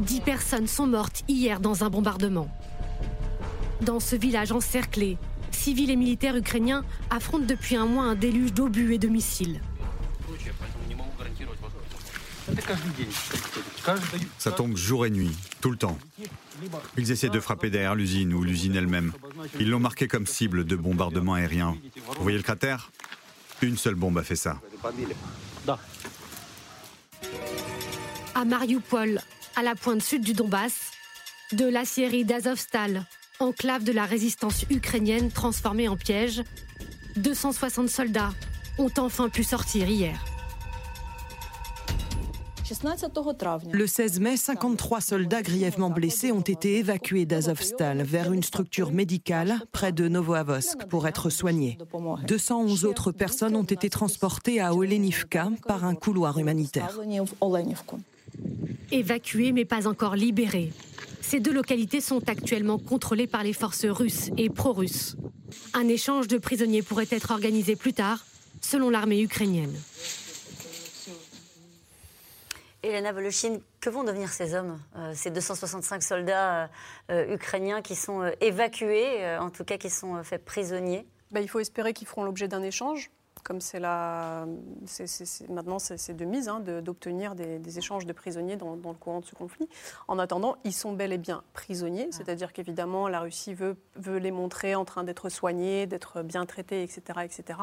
Dix 0.00 0.20
personnes 0.20 0.66
sont 0.66 0.86
mortes 0.86 1.22
hier 1.28 1.60
dans 1.60 1.84
un 1.84 1.90
bombardement. 1.90 2.48
Dans 3.82 4.00
ce 4.00 4.16
village 4.16 4.52
encerclé, 4.52 5.18
civils 5.50 5.90
et 5.90 5.96
militaires 5.96 6.36
ukrainiens 6.36 6.82
affrontent 7.10 7.46
depuis 7.46 7.76
un 7.76 7.84
mois 7.84 8.04
un 8.04 8.14
déluge 8.14 8.54
d'obus 8.54 8.94
et 8.94 8.98
de 8.98 9.08
missiles. 9.08 9.60
Ça 14.38 14.52
tombe 14.52 14.76
jour 14.76 15.06
et 15.06 15.10
nuit, 15.10 15.36
tout 15.60 15.70
le 15.70 15.76
temps. 15.76 15.98
Ils 16.96 17.10
essaient 17.10 17.28
de 17.28 17.40
frapper 17.40 17.70
derrière 17.70 17.94
l'usine 17.94 18.34
ou 18.34 18.42
l'usine 18.42 18.76
elle-même. 18.76 19.12
Ils 19.58 19.70
l'ont 19.70 19.80
marqué 19.80 20.08
comme 20.08 20.26
cible 20.26 20.64
de 20.64 20.76
bombardement 20.76 21.34
aérien. 21.34 21.76
Vous 22.16 22.22
voyez 22.22 22.38
le 22.38 22.42
cratère? 22.42 22.90
Une 23.62 23.76
seule 23.76 23.94
bombe 23.94 24.18
a 24.18 24.22
fait 24.22 24.36
ça. 24.36 24.60
À 28.34 28.44
Mariupol, 28.44 29.20
à 29.56 29.62
la 29.62 29.74
pointe 29.74 30.02
sud 30.02 30.22
du 30.22 30.32
Donbass, 30.32 30.92
de 31.52 31.66
l'acierie 31.66 32.24
d'Azovstal, 32.24 33.06
enclave 33.38 33.84
de 33.84 33.92
la 33.92 34.04
résistance 34.04 34.64
ukrainienne 34.70 35.30
transformée 35.30 35.88
en 35.88 35.96
piège, 35.96 36.42
260 37.16 37.88
soldats 37.88 38.32
ont 38.78 38.90
enfin 38.98 39.28
pu 39.28 39.44
sortir 39.44 39.88
hier. 39.88 40.18
Le 43.72 43.86
16 43.86 44.20
mai, 44.20 44.36
53 44.36 45.00
soldats 45.00 45.42
grièvement 45.42 45.90
blessés 45.90 46.30
ont 46.30 46.40
été 46.40 46.78
évacués 46.78 47.26
d'Azovstal 47.26 48.02
vers 48.02 48.32
une 48.32 48.44
structure 48.44 48.92
médicale 48.92 49.60
près 49.72 49.90
de 49.90 50.06
Novoavosk 50.06 50.86
pour 50.86 51.08
être 51.08 51.30
soignés. 51.30 51.78
211 52.28 52.84
autres 52.84 53.10
personnes 53.10 53.56
ont 53.56 53.64
été 53.64 53.90
transportées 53.90 54.60
à 54.60 54.72
Olenivka 54.72 55.48
par 55.66 55.84
un 55.84 55.96
couloir 55.96 56.38
humanitaire. 56.38 56.96
Évacuées 58.92 59.52
mais 59.52 59.64
pas 59.64 59.88
encore 59.88 60.14
libérées. 60.14 60.72
Ces 61.20 61.40
deux 61.40 61.52
localités 61.52 62.00
sont 62.00 62.28
actuellement 62.28 62.78
contrôlées 62.78 63.26
par 63.26 63.42
les 63.42 63.52
forces 63.52 63.86
russes 63.86 64.30
et 64.36 64.48
pro-russes. 64.48 65.16
Un 65.74 65.88
échange 65.88 66.28
de 66.28 66.38
prisonniers 66.38 66.82
pourrait 66.82 67.08
être 67.10 67.32
organisé 67.32 67.74
plus 67.74 67.92
tard, 67.92 68.24
selon 68.60 68.90
l'armée 68.90 69.22
ukrainienne. 69.22 69.74
Elena 72.82 73.12
Voloshin, 73.12 73.58
que 73.80 73.90
vont 73.90 74.04
devenir 74.04 74.30
ces 74.30 74.54
hommes, 74.54 74.80
euh, 74.96 75.12
ces 75.14 75.30
265 75.30 76.02
soldats 76.02 76.64
euh, 76.64 76.66
euh, 77.10 77.34
ukrainiens 77.34 77.82
qui 77.82 77.94
sont 77.94 78.30
évacués, 78.40 79.36
en 79.38 79.50
tout 79.50 79.64
cas 79.64 79.76
qui 79.76 79.90
sont 79.90 80.22
faits 80.24 80.44
prisonniers? 80.44 81.06
Bah, 81.30 81.40
Il 81.40 81.48
faut 81.48 81.60
espérer 81.60 81.92
qu'ils 81.92 82.08
feront 82.08 82.24
l'objet 82.24 82.48
d'un 82.48 82.62
échange. 82.62 83.10
comme 83.44 83.60
c'est 83.60 83.80
la, 83.80 84.46
maintenant 85.48 85.78
c'est 85.78 86.14
de 86.14 86.24
mise 86.24 86.48
hein, 86.48 86.60
d'obtenir 86.60 87.34
des, 87.34 87.78
échanges 87.78 88.06
de 88.06 88.12
prisonniers 88.12 88.56
dans, 88.56 88.74
le 88.74 88.98
courant 88.98 89.20
de 89.20 89.26
ce 89.26 89.34
conflit. 89.34 89.68
En 90.08 90.18
attendant, 90.18 90.56
ils 90.64 90.72
sont 90.72 90.92
bel 90.92 91.12
et 91.12 91.18
bien 91.18 91.42
prisonniers, 91.52 92.08
ah. 92.10 92.16
c'est-à-dire 92.16 92.52
qu'évidemment 92.52 93.08
la 93.08 93.20
Russie 93.20 93.54
veut, 93.54 93.76
veut 93.96 94.18
les 94.18 94.30
montrer 94.30 94.74
en 94.74 94.86
train 94.86 95.04
d'être 95.04 95.28
soignés, 95.28 95.86
d'être 95.86 96.22
bien 96.22 96.46
traités, 96.46 96.82
etc., 96.82 97.20
etc. 97.24 97.58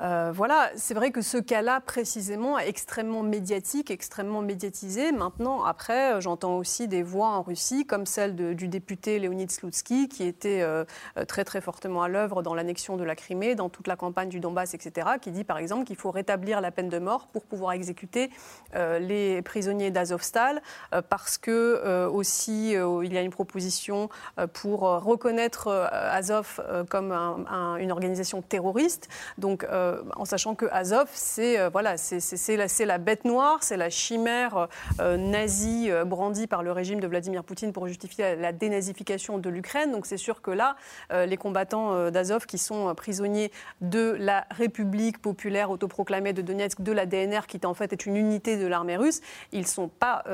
Euh, 0.00 0.32
voilà, 0.34 0.70
c'est 0.74 0.94
vrai 0.94 1.12
que 1.12 1.22
ce 1.22 1.38
cas-là, 1.38 1.80
précisément, 1.80 2.58
est 2.58 2.68
extrêmement 2.68 3.22
médiatique, 3.22 3.92
extrêmement 3.92 4.42
médiatisé. 4.42 5.12
Maintenant, 5.12 5.62
après, 5.62 6.14
euh, 6.14 6.20
j'entends 6.20 6.56
aussi 6.56 6.88
des 6.88 7.04
voix 7.04 7.28
en 7.28 7.42
Russie, 7.42 7.86
comme 7.86 8.04
celle 8.04 8.34
du 8.56 8.66
député 8.66 9.20
Léonid 9.20 9.50
Slutsky, 9.50 10.08
qui 10.08 10.24
était 10.24 10.62
euh, 10.62 10.84
très 11.28 11.44
très 11.44 11.60
fortement 11.60 12.02
à 12.02 12.08
l'œuvre 12.08 12.42
dans 12.42 12.54
l'annexion 12.54 12.96
de 12.96 13.04
la 13.04 13.14
Crimée, 13.14 13.54
dans 13.54 13.68
toute 13.68 13.86
la 13.86 13.94
campagne 13.94 14.28
du 14.28 14.40
Donbass, 14.40 14.74
etc., 14.74 15.10
qui 15.20 15.30
dit 15.30 15.44
par 15.44 15.58
exemple 15.58 15.84
qu'il 15.84 15.96
faut 15.96 16.10
rétablir 16.10 16.60
la 16.60 16.72
peine 16.72 16.88
de 16.88 16.98
mort 16.98 17.28
pour 17.28 17.44
pouvoir 17.44 17.72
exécuter 17.72 18.30
les 18.74 19.42
prisonniers 19.42 19.90
d'Azovstal, 19.90 20.62
parce 21.08 21.38
que 21.38 22.06
aussi 22.06 22.72
il 22.72 23.12
y 23.12 23.18
a 23.18 23.22
une 23.22 23.30
proposition 23.30 24.08
pour 24.52 24.80
reconnaître 24.80 25.68
Azov 25.92 26.60
comme 26.88 27.12
une 27.12 27.92
organisation 27.92 28.42
terroriste. 28.42 29.08
Euh, 29.84 30.02
en 30.16 30.24
sachant 30.24 30.54
que 30.54 30.66
Azov, 30.72 31.08
c'est 31.12 31.58
euh, 31.58 31.68
voilà, 31.68 31.96
c'est 31.96 32.56
la, 32.56 32.66
la, 32.86 32.98
bête 32.98 33.24
noire, 33.24 33.58
c'est 33.62 33.76
la 33.76 33.90
chimère 33.90 34.68
euh, 35.00 35.16
nazie 35.16 35.90
brandie 36.06 36.46
par 36.46 36.62
le 36.62 36.72
régime 36.72 37.00
de 37.00 37.06
Vladimir 37.06 37.44
Poutine 37.44 37.72
pour 37.72 37.86
justifier 37.86 38.36
la 38.36 38.52
dénazification 38.52 39.38
de 39.38 39.48
l'Ukraine. 39.50 39.92
Donc 39.92 40.06
c'est 40.06 40.16
sûr 40.16 40.42
que 40.42 40.50
là, 40.50 40.76
les 41.10 41.36
combattants 41.36 42.10
d'Azov 42.10 42.46
qui 42.46 42.58
sont 42.58 42.94
prisonniers 42.94 43.50
de 43.80 44.16
la 44.18 44.46
République 44.50 45.20
populaire 45.20 45.70
autoproclamée 45.70 46.32
de 46.32 46.42
Donetsk, 46.42 46.80
de 46.80 46.92
la 46.92 47.06
DNR, 47.06 47.46
qui 47.46 47.60
en 47.64 47.74
fait 47.74 47.92
est 47.92 48.06
une 48.06 48.16
unité 48.16 48.56
de 48.56 48.66
l'armée 48.66 48.96
russe, 48.96 49.20
ils 49.52 49.60
ne 49.60 49.66
sont 49.66 49.88
pas 49.88 50.24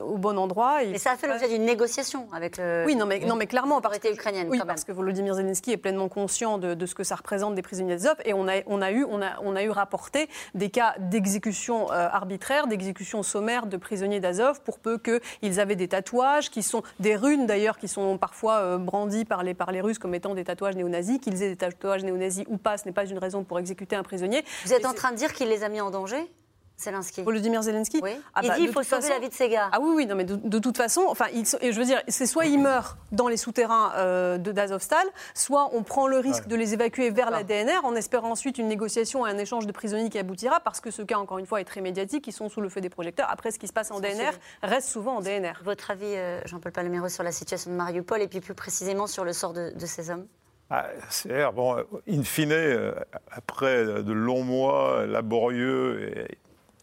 au 0.00 0.18
bon 0.18 0.38
endroit. 0.38 0.78
Mais 0.84 0.98
ça 0.98 1.12
a 1.12 1.16
fait 1.16 1.28
l'objet 1.28 1.48
d'une 1.48 1.64
négociation 1.64 2.28
avec 2.32 2.56
le... 2.56 2.84
Oui, 2.86 2.96
non 2.96 3.06
mais, 3.06 3.20
non, 3.20 3.36
mais 3.36 3.46
clairement. 3.46 3.80
Parce 3.80 3.98
ukrainienne, 4.10 4.48
oui, 4.50 4.60
parce 4.66 4.84
que 4.84 4.92
Volodymyr 4.92 5.34
Zelensky 5.34 5.72
est 5.72 5.76
pleinement 5.76 6.08
conscient 6.08 6.58
de, 6.58 6.74
de, 6.74 6.86
ce 6.86 6.94
que 6.94 7.04
ça 7.04 7.16
représente 7.16 7.54
des 7.54 7.62
prisonniers 7.62 7.96
d'Azov 7.96 8.16
et 8.24 8.34
on 8.34 8.48
a 8.48 8.57
on 8.66 8.82
a 8.82 8.90
eu, 8.90 9.04
on 9.04 9.22
a, 9.22 9.38
on 9.42 9.56
a 9.56 9.62
eu 9.62 9.70
rapporté 9.70 10.28
des 10.54 10.70
cas 10.70 10.94
d'exécution 10.98 11.90
euh, 11.92 12.08
arbitraire, 12.10 12.66
d'exécution 12.66 13.22
sommaire 13.22 13.66
de 13.66 13.76
prisonniers 13.76 14.20
d'Azov 14.20 14.60
pour 14.62 14.78
peu 14.78 14.98
qu'ils 14.98 15.60
avaient 15.60 15.76
des 15.76 15.88
tatouages, 15.88 16.50
qui 16.50 16.62
sont 16.62 16.82
des 17.00 17.16
runes 17.16 17.46
d'ailleurs, 17.46 17.78
qui 17.78 17.88
sont 17.88 18.18
parfois 18.18 18.56
euh, 18.58 18.78
brandis 18.78 19.24
par 19.24 19.42
les, 19.42 19.54
par 19.54 19.72
les 19.72 19.80
Russes 19.80 19.98
comme 19.98 20.14
étant 20.14 20.34
des 20.34 20.44
tatouages 20.44 20.76
néo-nazis. 20.76 21.18
Qu'ils 21.18 21.42
aient 21.42 21.50
des 21.50 21.56
tatouages 21.56 22.04
néo-nazis 22.04 22.44
ou 22.48 22.56
pas, 22.56 22.78
ce 22.78 22.84
n'est 22.86 22.92
pas 22.92 23.06
une 23.06 23.18
raison 23.18 23.44
pour 23.44 23.58
exécuter 23.58 23.96
un 23.96 24.02
prisonnier. 24.02 24.44
Vous 24.64 24.72
êtes 24.72 24.86
en 24.86 24.94
train 24.94 25.12
de 25.12 25.16
dire 25.16 25.32
qu'il 25.32 25.48
les 25.48 25.64
a 25.64 25.68
mis 25.68 25.80
en 25.80 25.90
danger? 25.90 26.30
Zelensky. 26.78 27.22
Volodymyr 27.22 27.62
Zelensky 27.62 27.98
oui. 28.02 28.12
Ah 28.34 28.40
il 28.42 28.48
bah, 28.48 28.54
dit 28.54 28.60
qu'il 28.62 28.72
faut 28.72 28.82
sauver 28.84 29.08
la 29.08 29.18
vie 29.18 29.28
de 29.28 29.34
ses 29.34 29.48
gars. 29.48 29.68
Ah 29.72 29.78
oui, 29.80 29.92
oui, 29.94 30.06
non, 30.06 30.14
mais 30.14 30.24
de, 30.24 30.58
toute 30.58 30.76
façon, 30.76 31.02
enfin, 31.08 31.26
il, 31.34 31.44
et 31.60 31.72
je 31.72 31.78
veux 31.78 31.84
dire, 31.84 32.00
c'est 32.06 32.26
soit 32.26 32.46
il 32.46 32.60
meurt 32.60 32.96
dans 33.10 33.26
les 33.26 33.36
souterrains 33.36 33.92
euh, 33.96 34.38
de 34.38 34.52
d'Azovstal, 34.52 35.06
soit 35.34 35.70
on 35.72 35.82
prend 35.82 36.06
le 36.06 36.18
risque 36.18 36.46
de 36.46 36.54
les 36.54 36.74
évacuer 36.74 37.10
vers 37.10 37.30
la 37.30 37.42
DNR 37.42 37.84
en 37.84 37.94
espérant 37.96 38.30
ensuite 38.30 38.58
une 38.58 38.68
négociation 38.68 39.26
et 39.26 39.30
un 39.30 39.38
échange 39.38 39.66
de 39.66 39.72
prisonniers 39.72 40.08
qui 40.08 40.18
aboutira, 40.18 40.60
parce 40.60 40.80
que 40.80 40.90
ce 40.90 41.02
cas, 41.02 41.18
encore 41.18 41.38
une 41.38 41.46
fois, 41.46 41.60
est 41.60 41.64
très 41.64 41.80
médiatique, 41.80 42.26
ils 42.28 42.32
sont 42.32 42.48
sous 42.48 42.60
le 42.60 42.68
feu 42.68 42.80
des 42.80 42.90
projecteurs. 42.90 43.28
Après, 43.30 43.50
ce 43.50 43.58
qui 43.58 43.66
se 43.66 43.72
passe 43.72 43.90
en 43.90 43.98
DNR 43.98 44.30
reste 44.62 44.88
souvent 44.88 45.16
en 45.16 45.20
DNR. 45.20 45.60
Votre 45.64 45.90
avis, 45.90 46.06
euh, 46.06 46.40
Jean-Paul 46.44 46.72
Palomero, 46.72 47.08
sur 47.08 47.24
la 47.24 47.32
situation 47.32 47.70
de 47.72 47.76
Mariupol 47.76 48.22
et 48.22 48.28
puis 48.28 48.40
plus 48.40 48.54
précisément 48.54 49.08
sur 49.08 49.24
le 49.24 49.32
sort 49.32 49.52
de, 49.52 49.72
ces 49.84 50.10
hommes? 50.10 50.26
Ah, 50.70 50.86
c'est 51.08 51.50
bon, 51.52 51.76
in 52.08 52.22
fine, 52.22 52.52
euh, 52.52 52.92
après 53.30 53.84
de 53.84 54.12
longs 54.12 54.44
mois 54.44 55.06
laborieux 55.06 56.10
et 56.14 56.38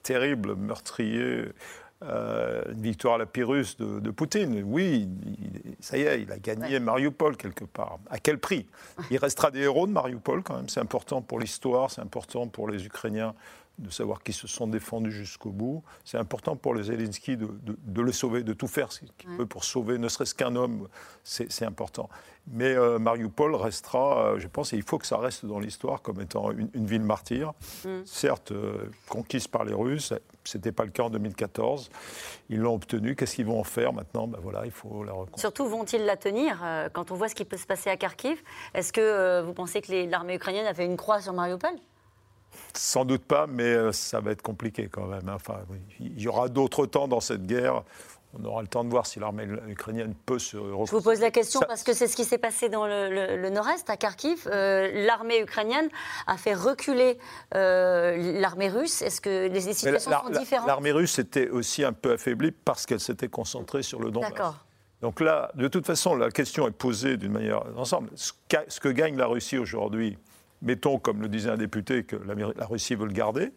terrible, 0.06 0.56
meurtrier, 0.56 1.46
euh, 2.04 2.62
une 2.72 2.82
victoire 2.82 3.16
à 3.16 3.18
la 3.18 3.26
Pyrrhus 3.26 3.76
de, 3.80 4.12
Poutine. 4.12 4.64
Oui, 4.64 5.10
ça 5.80 5.98
y 5.98 6.02
est, 6.02 6.22
il 6.22 6.32
a 6.32 6.38
gagné 6.38 6.80
Mariupol 6.80 7.36
quelque 7.36 7.66
part. 7.66 7.98
À 8.10 8.20
quel 8.20 8.38
prix? 8.38 8.68
Il 9.10 9.18
restera 9.18 9.50
des 9.50 9.62
héros 9.62 9.88
de 9.88 9.92
Mariupol 9.92 10.44
quand 10.44 10.56
même. 10.56 10.70
C'est 10.70 10.80
important 10.80 11.22
pour 11.22 11.40
l'histoire, 11.40 11.90
c'est 11.90 12.02
important 12.02 12.48
pour 12.48 12.70
les 12.70 12.86
Ukrainiens 12.86 13.34
de 13.78 13.90
savoir 13.90 14.24
qu'ils 14.24 14.34
se 14.34 14.48
sont 14.48 14.68
défendus 14.68 15.12
jusqu'au 15.12 15.52
bout. 15.52 15.84
C'est 16.04 16.18
important 16.18 16.56
pour 16.56 16.74
les 16.74 16.84
Zelensky 16.84 17.38
de, 17.38 18.02
le 18.02 18.12
sauver, 18.12 18.44
de 18.44 18.54
tout 18.54 18.68
faire 18.68 18.92
ce 18.92 19.02
qu'il 19.02 19.38
peut 19.38 19.46
pour 19.46 19.64
sauver 19.64 19.98
ne 19.98 20.08
serait-ce 20.08 20.36
qu'un 20.36 20.56
homme. 20.56 20.88
C'est 21.24 21.66
important. 21.66 22.10
Mais 22.48 22.76
euh, 22.76 23.00
Mariupol 23.00 23.56
restera, 23.56 24.20
euh, 24.20 24.40
je 24.40 24.48
pense, 24.48 24.72
et 24.74 24.78
il 24.78 24.84
faut 24.84 25.00
que 25.00 25.08
ça 25.08 25.18
reste 25.18 25.46
dans 25.46 25.60
l'histoire 25.60 26.02
comme 26.02 26.22
étant 26.22 26.52
une, 26.52 26.70
ville 26.86 27.02
martyre. 27.02 27.54
Mm. 27.84 28.02
Certes, 28.06 28.52
euh, 28.52 28.92
conquise 29.10 29.48
par 29.48 29.64
les 29.66 29.74
Russes, 29.74 30.14
ce 30.44 30.58
n'était 30.58 30.72
pas 30.72 30.86
le 30.86 30.92
cas 30.92 31.04
en 31.04 31.10
2014. 31.10 31.90
Ils 32.50 32.60
l'ont 32.60 32.76
obtenue. 32.76 33.16
Qu'est-ce 33.16 33.36
qu'ils 33.36 33.48
vont 33.48 33.60
en 33.60 33.64
faire 33.64 33.94
maintenant? 33.94 34.28
Ben 34.28 34.38
voilà, 34.42 34.66
il 34.66 34.72
faut 34.72 35.04
la 35.04 35.14
reconquérir. 35.14 35.40
Surtout, 35.40 35.66
vont-ils 35.66 36.06
la 36.06 36.18
tenir 36.18 36.64
Quand 36.94 37.10
on 37.10 37.16
voit 37.16 37.30
ce 37.30 37.36
qui 37.36 37.46
peut 37.46 37.58
se 37.58 37.66
passer 37.66 37.90
à 37.90 37.98
Kharkiv, 37.98 38.38
est-ce 38.76 38.94
que 38.94 39.42
vous 39.42 39.54
pensez 39.54 39.82
que 39.82 40.10
l'armée 40.10 40.36
ukrainienne 40.36 40.68
a 40.68 40.74
fait 40.76 40.86
une 40.86 40.98
croix 40.98 41.22
sur 41.22 41.34
Mariupol? 41.34 41.72
Sans 42.74 43.06
doute 43.06 43.24
pas, 43.24 43.48
mais 43.48 43.92
ça 43.94 44.20
va 44.20 44.32
être 44.32 44.42
compliqué 44.42 44.88
quand 44.92 45.08
même. 45.08 45.28
Hein. 45.30 45.36
Enfin, 45.36 45.60
il 46.00 46.22
y 46.22 46.28
aura 46.28 46.50
d'autres 46.50 46.86
temps 46.86 47.08
dans 47.08 47.22
cette 47.22 47.46
guerre 47.46 47.84
on 48.38 48.46
aura 48.46 48.62
le 48.62 48.68
temps 48.68 48.84
de 48.84 48.90
voir 48.90 49.06
si 49.06 49.20
l'armée 49.20 49.48
ukrainienne 49.68 50.14
peut 50.26 50.40
se 50.40 50.58
Je 50.58 50.92
vous 50.92 51.02
pose 51.02 51.22
la 51.22 51.32
question 51.32 51.62
parce 51.68 51.84
que 51.84 51.94
c'est 51.94 52.08
ce 52.08 52.16
qui 52.16 52.26
s'est 52.26 52.38
passé 52.38 52.70
dans 52.70 52.86
le, 52.86 53.50
nord-est, 53.50 53.90
à 53.90 53.98
Kharkiv. 53.98 54.48
Euh, 54.48 55.06
l'armée 55.06 55.42
ukrainienne 55.42 55.90
a 56.28 56.38
fait 56.38 56.54
reculer 56.54 57.18
euh, 57.56 58.40
l'armée 58.40 58.70
russe. 58.70 59.02
Est-ce 59.02 59.22
que 59.22 59.48
les, 59.48 59.62
situations 59.62 60.12
sont 60.12 60.40
différentes? 60.40 60.68
L'armée 60.68 60.92
russe 60.92 61.20
était 61.20 61.50
aussi 61.50 61.84
un 61.84 61.94
peu 61.94 62.14
affaiblie 62.14 62.52
parce 62.52 62.86
qu'elle 62.86 63.00
s'était 63.00 63.30
concentrée 63.30 63.84
sur 63.84 64.00
le 64.00 64.12
Donbass. 64.12 64.32
D'accord. 64.32 64.66
Donc 65.02 65.20
là, 65.20 65.52
de 65.56 65.68
toute 65.68 65.86
façon, 65.86 66.16
la 66.16 66.32
question 66.32 66.68
est 66.68 66.72
posée 66.72 67.18
d'une 67.18 67.32
manière 67.32 67.64
ensemble. 67.78 68.10
Ce 68.16 68.80
que 68.80 68.90
gagne 68.90 69.18
la 69.18 69.28
Russie 69.28 69.58
aujourd'hui, 69.58 70.18
mettons, 70.66 71.00
comme 71.00 71.22
le 71.22 71.30
disait 71.30 71.50
un 71.50 71.58
député, 71.58 72.04
que 72.04 72.18
la 72.18 72.66
Russie 72.66 72.96
veut 72.96 73.06
le 73.06 73.14
garder, 73.14 73.54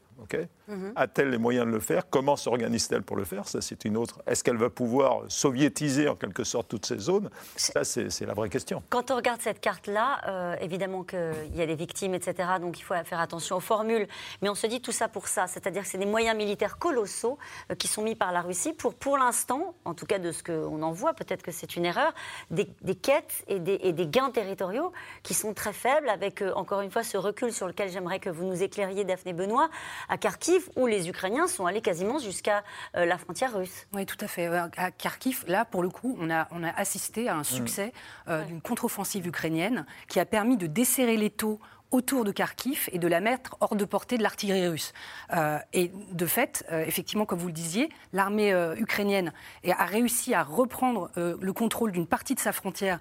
Mhm. 0.68 0.92
A-t-elle 0.96 1.30
les 1.30 1.38
moyens 1.38 1.66
de 1.66 1.72
le 1.72 1.80
faire? 1.80 2.08
Comment 2.10 2.36
s'organise-t-elle 2.36 3.02
pour 3.02 3.16
le 3.16 3.24
faire? 3.24 3.48
Ça, 3.48 3.60
c'est 3.60 3.84
une 3.84 3.96
autre. 3.96 4.20
Est-ce 4.26 4.44
qu'elle 4.44 4.56
va 4.56 4.70
pouvoir 4.70 5.22
soviétiser 5.28 6.08
en 6.08 6.14
quelque 6.14 6.44
sorte 6.44 6.68
toutes 6.68 6.86
ces 6.86 6.98
zones? 6.98 7.30
Ça, 7.56 7.84
c'est 7.84 8.26
la 8.26 8.34
vraie 8.34 8.48
question. 8.50 8.82
Quand 8.90 9.10
on 9.10 9.16
regarde 9.16 9.40
cette 9.40 9.60
carte-là, 9.60 10.20
euh, 10.26 10.56
évidemment 10.60 11.04
qu'il 11.04 11.54
y 11.54 11.62
a 11.62 11.66
des 11.66 11.74
victimes, 11.74 12.14
etc. 12.14 12.48
Donc 12.60 12.78
il 12.78 12.82
faut 12.82 12.94
faire 13.04 13.20
attention 13.20 13.56
aux 13.56 13.60
formules. 13.60 14.06
Mais 14.42 14.48
on 14.48 14.54
se 14.54 14.66
dit 14.66 14.80
tout 14.80 14.92
ça 14.92 15.08
pour 15.08 15.28
ça. 15.28 15.46
C'est-à-dire 15.46 15.82
que 15.82 15.88
c'est 15.88 15.98
des 15.98 16.06
moyens 16.06 16.36
militaires 16.36 16.78
colossaux 16.78 17.38
euh, 17.70 17.74
qui 17.74 17.88
sont 17.88 18.02
mis 18.02 18.14
par 18.14 18.32
la 18.32 18.42
Russie 18.42 18.72
pour, 18.72 18.94
pour 18.94 19.16
l'instant, 19.18 19.74
en 19.84 19.94
tout 19.94 20.06
cas 20.06 20.18
de 20.18 20.32
ce 20.32 20.42
qu'on 20.42 20.82
en 20.82 20.92
voit, 20.92 21.14
peut-être 21.14 21.42
que 21.42 21.52
c'est 21.52 21.76
une 21.76 21.84
erreur, 21.84 22.12
des, 22.50 22.66
quêtes 22.94 23.44
et 23.48 23.58
des, 23.58 23.78
et 23.82 23.92
des, 23.92 24.06
gains 24.06 24.30
territoriaux 24.30 24.92
qui 25.22 25.34
sont 25.34 25.54
très 25.54 25.72
faibles, 25.72 26.08
avec 26.08 26.42
euh, 26.42 26.52
encore 26.54 26.80
une 26.80 26.90
fois 26.90 27.02
ce 27.02 27.16
recul 27.16 27.52
sur 27.52 27.66
lequel 27.66 27.90
j'aimerais 27.90 28.20
que 28.20 28.30
vous 28.30 28.44
nous 28.44 28.62
éclairiez, 28.62 29.04
Daphné 29.04 29.32
Benoît, 29.32 29.70
à 30.08 30.18
Kharkiv, 30.18 30.57
où 30.76 30.86
les 30.86 31.08
Ukrainiens 31.08 31.46
sont 31.46 31.66
allés 31.66 31.80
quasiment 31.80 32.18
jusqu'à 32.18 32.64
euh, 32.96 33.04
la 33.04 33.18
frontière 33.18 33.56
russe. 33.56 33.86
Oui, 33.92 34.06
tout 34.06 34.16
à 34.20 34.28
fait. 34.28 34.46
À 34.46 34.90
Kharkiv, 34.90 35.44
là, 35.46 35.64
pour 35.64 35.82
le 35.82 35.88
coup, 35.88 36.16
on 36.20 36.30
a, 36.30 36.48
on 36.50 36.62
a 36.62 36.70
assisté 36.70 37.28
à 37.28 37.36
un 37.36 37.44
succès 37.44 37.92
euh, 38.28 38.44
d'une 38.44 38.60
contre-offensive 38.60 39.26
ukrainienne 39.26 39.86
qui 40.08 40.20
a 40.20 40.24
permis 40.24 40.56
de 40.56 40.66
desserrer 40.66 41.16
les 41.16 41.30
taux 41.30 41.60
autour 41.90 42.24
de 42.24 42.32
Kharkiv 42.32 42.88
et 42.92 42.98
de 42.98 43.08
la 43.08 43.20
mettre 43.20 43.56
hors 43.60 43.74
de 43.74 43.84
portée 43.84 44.18
de 44.18 44.22
l'artillerie 44.22 44.68
russe. 44.68 44.92
Euh, 45.32 45.58
et 45.72 45.90
de 46.12 46.26
fait, 46.26 46.64
euh, 46.70 46.84
effectivement, 46.86 47.24
comme 47.24 47.38
vous 47.38 47.46
le 47.46 47.52
disiez, 47.52 47.88
l'armée 48.12 48.52
euh, 48.52 48.74
ukrainienne 48.76 49.32
a 49.68 49.84
réussi 49.86 50.34
à 50.34 50.42
reprendre 50.42 51.10
le 51.16 51.52
contrôle 51.52 51.92
d'une 51.92 52.06
partie 52.06 52.34
de 52.34 52.40
sa 52.40 52.52
frontière 52.52 52.98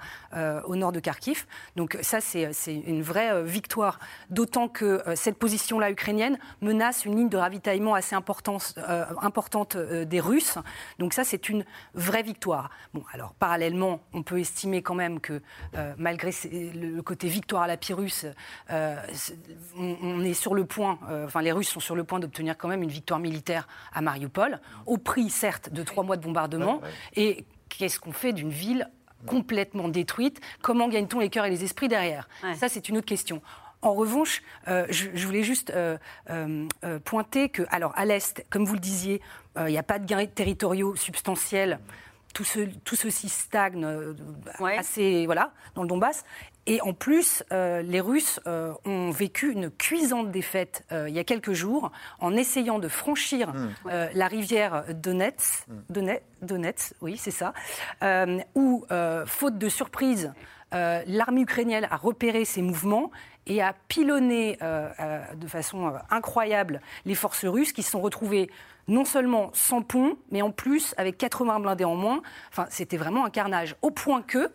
au 0.66 0.76
nord 0.76 0.92
de 0.92 1.00
Kharkiv. 1.00 1.46
Donc 1.76 1.98
ça, 2.02 2.20
c'est 2.22 2.52
une 2.68 3.02
vraie 3.02 3.44
victoire, 3.44 4.00
d'autant 4.30 4.68
que 4.68 5.02
cette 5.16 5.38
position-là 5.38 5.92
ukrainienne 5.92 6.38
menace 6.62 7.06
une 7.06 7.16
ligne 7.16 7.30
de 7.30 7.38
ravitaillement 7.38 7.94
assez 7.94 8.16
importante, 8.16 8.76
importante 9.22 9.78
des 9.78 10.20
Russes. 10.20 10.58
Donc 11.00 11.14
ça, 11.14 11.24
c'est 11.24 11.50
une 11.50 11.66
vraie 11.94 12.24
victoire. 12.24 12.70
Bon, 12.94 13.04
alors 13.14 13.34
parallèlement, 13.34 14.02
on 14.14 14.24
peut 14.24 14.40
estimer 14.40 14.82
quand 14.82 14.96
même 14.96 15.20
que 15.20 15.42
malgré 15.98 16.32
le 16.52 17.02
côté 17.02 17.28
victoire 17.28 17.64
à 17.64 17.68
la 17.68 17.78
Pyrrhus, 17.78 18.26
euh, 18.78 18.96
on, 19.78 20.24
est 20.24 20.34
sur 20.34 20.54
le 20.54 20.66
point, 20.66 21.00
euh, 21.10 21.26
enfin 21.26 21.42
les 21.42 21.52
Russes 21.52 21.70
sont 21.70 21.80
sur 21.80 21.96
le 21.96 22.04
point 22.04 22.20
d'obtenir 22.20 22.58
quand 22.58 22.68
même 22.68 22.84
une 22.84 22.90
victoire 22.90 23.20
militaire 23.20 23.68
à 23.94 24.02
Mariupol, 24.02 24.60
au 24.86 24.98
prix 24.98 25.30
certes 25.30 25.72
de 25.72 25.84
trois 25.84 26.04
mois 26.04 26.18
de 26.18 26.24
bombardement. 26.24 26.82
Et 27.16 27.46
qu'est-ce 27.70 28.00
qu'on 28.00 28.12
fait 28.12 28.34
d'une 28.34 28.50
ville 28.50 28.90
complètement 29.26 29.90
détruite? 29.90 30.40
Comment 30.62 30.88
gagne-t-on 30.88 31.20
les 31.20 31.30
cœurs 31.30 31.46
et 31.46 31.50
les 31.50 31.64
esprits 31.64 31.88
derrière? 31.88 32.30
Ça, 32.56 32.70
c'est 32.70 32.90
une 32.90 32.98
autre 32.98 33.08
question. 33.08 33.42
En 33.82 33.94
revanche, 33.94 34.42
euh, 34.68 34.86
je, 34.90 35.26
voulais 35.26 35.44
juste 35.44 35.74
pointer 37.04 37.50
que, 37.50 37.64
alors 37.70 37.94
à 37.96 38.06
l'Est, 38.06 38.46
comme 38.50 38.66
vous 38.66 38.74
le 38.74 38.80
disiez, 38.80 39.22
il 39.60 39.66
n'y 39.66 39.78
a 39.78 39.84
pas 39.84 40.00
de 40.00 40.06
gains 40.06 40.26
territoriaux 40.26 40.96
substantiels 40.96 41.80
tout, 42.38 42.46
tout, 42.84 42.96
ceci 42.96 43.30
stagne 43.30 43.88
assez, 44.78 45.26
voilà, 45.26 45.54
dans 45.74 45.82
le 45.82 45.88
Donbass. 45.88 46.24
Et 46.68 46.82
en 46.82 46.94
plus, 46.94 47.44
les 47.52 48.02
Russes 48.02 48.40
ont 48.46 49.10
vécu 49.10 49.52
une 49.52 49.72
cuisante 49.72 50.32
défaite 50.32 50.86
il 50.92 51.14
y 51.14 51.20
a 51.20 51.24
quelques 51.24 51.54
jours 51.54 51.92
en 52.20 52.36
essayant 52.36 52.78
de 52.78 52.90
franchir 52.90 53.54
hmm. 53.54 53.90
la 54.14 54.28
rivière 54.28 54.84
Donetsk, 54.94 55.66
hmm. 55.68 56.18
Donetsk, 56.42 56.94
oui, 57.02 57.18
c'est 57.18 57.32
ça, 57.32 57.54
où, 58.54 58.86
faute 59.26 59.58
de 59.58 59.70
surprise, 59.70 60.34
l'armée 60.72 61.42
ukrainienne 61.42 61.88
a 61.90 61.96
repéré 61.96 62.44
ces 62.46 62.62
mouvements 62.62 63.12
et 63.48 63.62
a 63.62 63.74
pilonné 63.88 64.58
euh, 64.62 64.90
euh, 65.00 65.24
de 65.36 65.48
façon 65.48 65.88
euh, 65.88 65.98
incroyable 66.10 66.82
les 67.06 67.16
forces 67.16 67.46
russes 67.46 67.72
qui 67.74 67.84
se 67.84 67.92
sont 67.92 68.02
retrouvées 68.02 68.50
non 68.88 69.04
seulement 69.04 69.50
sans 69.54 69.82
pont, 69.82 70.18
mais 70.32 70.42
en 70.42 70.52
plus 70.52 70.94
avec 70.98 71.18
80 71.18 71.60
blindés 71.60 71.84
en 71.84 71.96
moins. 71.96 72.22
Enfin, 72.50 72.68
c'était 72.70 72.96
vraiment 72.96 73.26
un 73.26 73.30
carnage. 73.30 73.76
Au 73.82 73.92
point 73.92 74.22
que, 74.22 74.50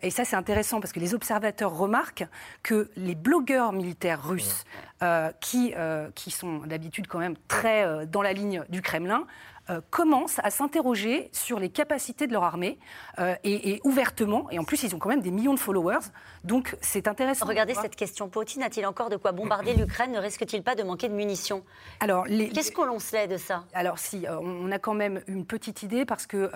et 0.00 0.10
ça 0.10 0.24
c'est 0.24 0.36
intéressant 0.36 0.80
parce 0.80 0.90
que 0.94 1.00
les 1.00 1.12
observateurs 1.12 1.76
remarquent 1.76 2.26
que 2.62 2.90
les 2.96 3.14
blogueurs 3.14 3.74
militaires 3.74 4.26
russes, 4.26 4.64
qui, 5.40 5.74
qui 6.14 6.30
sont 6.30 6.60
d'habitude 6.60 7.08
quand 7.08 7.18
même 7.18 7.36
très 7.46 8.06
dans 8.06 8.22
la 8.22 8.32
ligne 8.32 8.64
du 8.70 8.80
Kremlin, 8.80 9.26
euh, 9.70 9.80
commencent 9.90 10.40
à 10.42 10.50
s'interroger 10.50 11.28
sur 11.32 11.58
les 11.58 11.68
capacités 11.68 12.26
de 12.26 12.32
leur 12.32 12.44
armée 12.44 12.78
euh, 13.18 13.34
et, 13.44 13.80
ouvertement. 13.84 14.50
Et 14.50 14.58
en 14.58 14.64
plus, 14.64 14.82
ils 14.82 14.94
ont 14.94 14.98
quand 14.98 15.10
même 15.10 15.20
des 15.20 15.30
millions 15.30 15.52
de 15.52 15.58
followers. 15.58 16.06
Donc, 16.42 16.74
c'est 16.80 17.06
intéressant. 17.06 17.44
Regardez 17.44 17.74
cette 17.74 17.94
question. 17.94 18.30
Poutine 18.30 18.62
a-t-il 18.62 18.86
encore 18.86 19.10
de 19.10 19.16
quoi 19.16 19.32
bombarder 19.32 19.74
l'Ukraine? 19.74 20.12
Ne 20.12 20.20
risque-t-il 20.20 20.62
pas 20.62 20.74
de 20.74 20.82
manquer 20.82 21.08
de 21.08 21.14
munitions? 21.14 21.64
Alors, 22.00 22.24
Qu'est-ce 22.24 22.72
qu'on 22.72 22.98
sait 22.98 23.28
de 23.28 23.36
ça? 23.36 23.64
Alors, 23.74 23.98
si, 23.98 24.26
euh, 24.26 24.38
on 24.40 24.72
a 24.72 24.78
quand 24.78 24.94
même 24.94 25.20
une 25.26 25.44
petite 25.44 25.82
idée 25.82 26.06
parce 26.06 26.26
que 26.26 26.50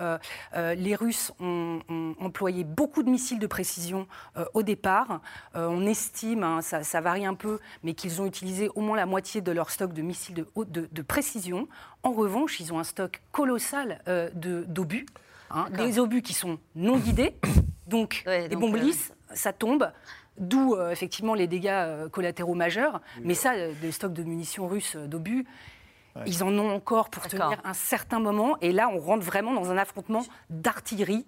les 0.55 0.95
Russes 0.95 1.31
ont, 1.39 1.81
employé 2.19 2.63
beaucoup 2.63 3.03
de 3.03 3.09
missiles 3.09 3.39
de 3.39 3.47
précision 3.47 4.07
au 4.53 4.63
départ. 4.63 5.21
on 5.53 5.85
estime, 5.85 6.43
hein, 6.43 6.61
ça, 6.61 7.01
varie 7.01 7.25
un 7.25 7.35
peu, 7.35 7.59
mais 7.83 7.93
qu'ils 7.93 8.21
ont 8.21 8.25
utilisé 8.25 8.69
au 8.75 8.81
moins 8.81 8.97
la 8.97 9.05
moitié 9.05 9.41
de 9.41 9.51
leur 9.51 9.69
stock 9.69 9.93
de 9.93 10.01
missiles 10.01 10.35
de, 10.35 10.47
de, 10.65 10.89
de 10.91 11.01
précision. 11.01 11.67
En 12.03 12.11
revanche, 12.11 12.59
ils 12.59 12.73
ont 12.73 12.79
un 12.79 12.83
stock 12.83 13.21
colossal 13.31 14.01
euh, 14.09 14.29
d'obus, 14.33 15.05
hein, 15.49 15.67
des 15.71 15.99
obus 15.99 16.21
qui 16.21 16.33
sont 16.33 16.59
non 16.75 16.97
guidés, 16.97 17.35
donc 17.87 18.23
les 18.27 18.49
bombes 18.49 18.75
euh, 18.75 18.79
lisses, 18.79 19.13
ça 19.33 19.53
tombe. 19.53 19.91
D'où 20.39 20.73
euh, 20.73 20.89
effectivement 20.89 21.35
les 21.35 21.45
dégâts 21.45 22.07
collatéraux 22.11 22.55
majeurs. 22.55 23.01
Mais 23.21 23.35
ça, 23.35 23.53
des 23.81 23.91
stocks 23.91 24.13
de 24.13 24.23
munitions 24.23 24.67
russes 24.67 24.95
d'obus, 24.95 25.45
ils 26.25 26.43
en 26.43 26.57
ont 26.57 26.73
encore 26.73 27.09
pour 27.09 27.27
tenir 27.27 27.61
un 27.63 27.73
certain 27.73 28.19
moment. 28.19 28.57
Et 28.61 28.71
là, 28.71 28.89
on 28.89 28.99
rentre 28.99 29.23
vraiment 29.23 29.53
dans 29.53 29.69
un 29.69 29.77
affrontement 29.77 30.25
d'artillerie 30.49 31.25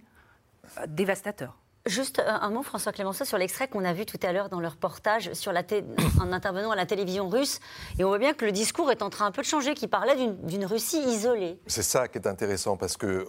dévastateur. 0.88 1.55
Juste 1.88 2.19
un 2.25 2.49
mot, 2.49 2.63
François 2.63 2.91
Clémenceau, 2.91 3.25
sur 3.25 3.38
l'extrait 3.38 3.67
qu'on 3.67 3.86
a 3.86 3.93
vu 3.93 4.07
tout 4.07 4.17
à 4.23 4.33
l'heure 4.33 4.49
dans 4.49 4.59
le 4.59 4.67
reportage 4.67 5.31
sur 5.33 5.51
la 5.51 5.61
en 6.19 6.31
intervenant 6.31 6.71
à 6.71 6.75
la 6.75 6.88
télévision 6.88 7.29
russe. 7.29 7.59
Et 7.99 8.03
on 8.03 8.07
voit 8.07 8.17
bien 8.17 8.33
que 8.33 8.43
le 8.43 8.51
discours 8.51 8.89
est 8.89 9.03
en 9.03 9.11
train 9.11 9.27
un 9.27 9.31
peu 9.31 9.43
de 9.43 9.47
changer, 9.47 9.75
qui 9.75 9.88
parlait 9.88 10.15
d'une 10.15 10.65
Russie 10.65 10.99
isolée. 11.07 11.59
C'est 11.67 11.83
ça 11.83 12.07
qui 12.07 12.17
est 12.17 12.25
intéressant, 12.25 12.75
parce 12.75 12.97
qu'on 12.97 13.23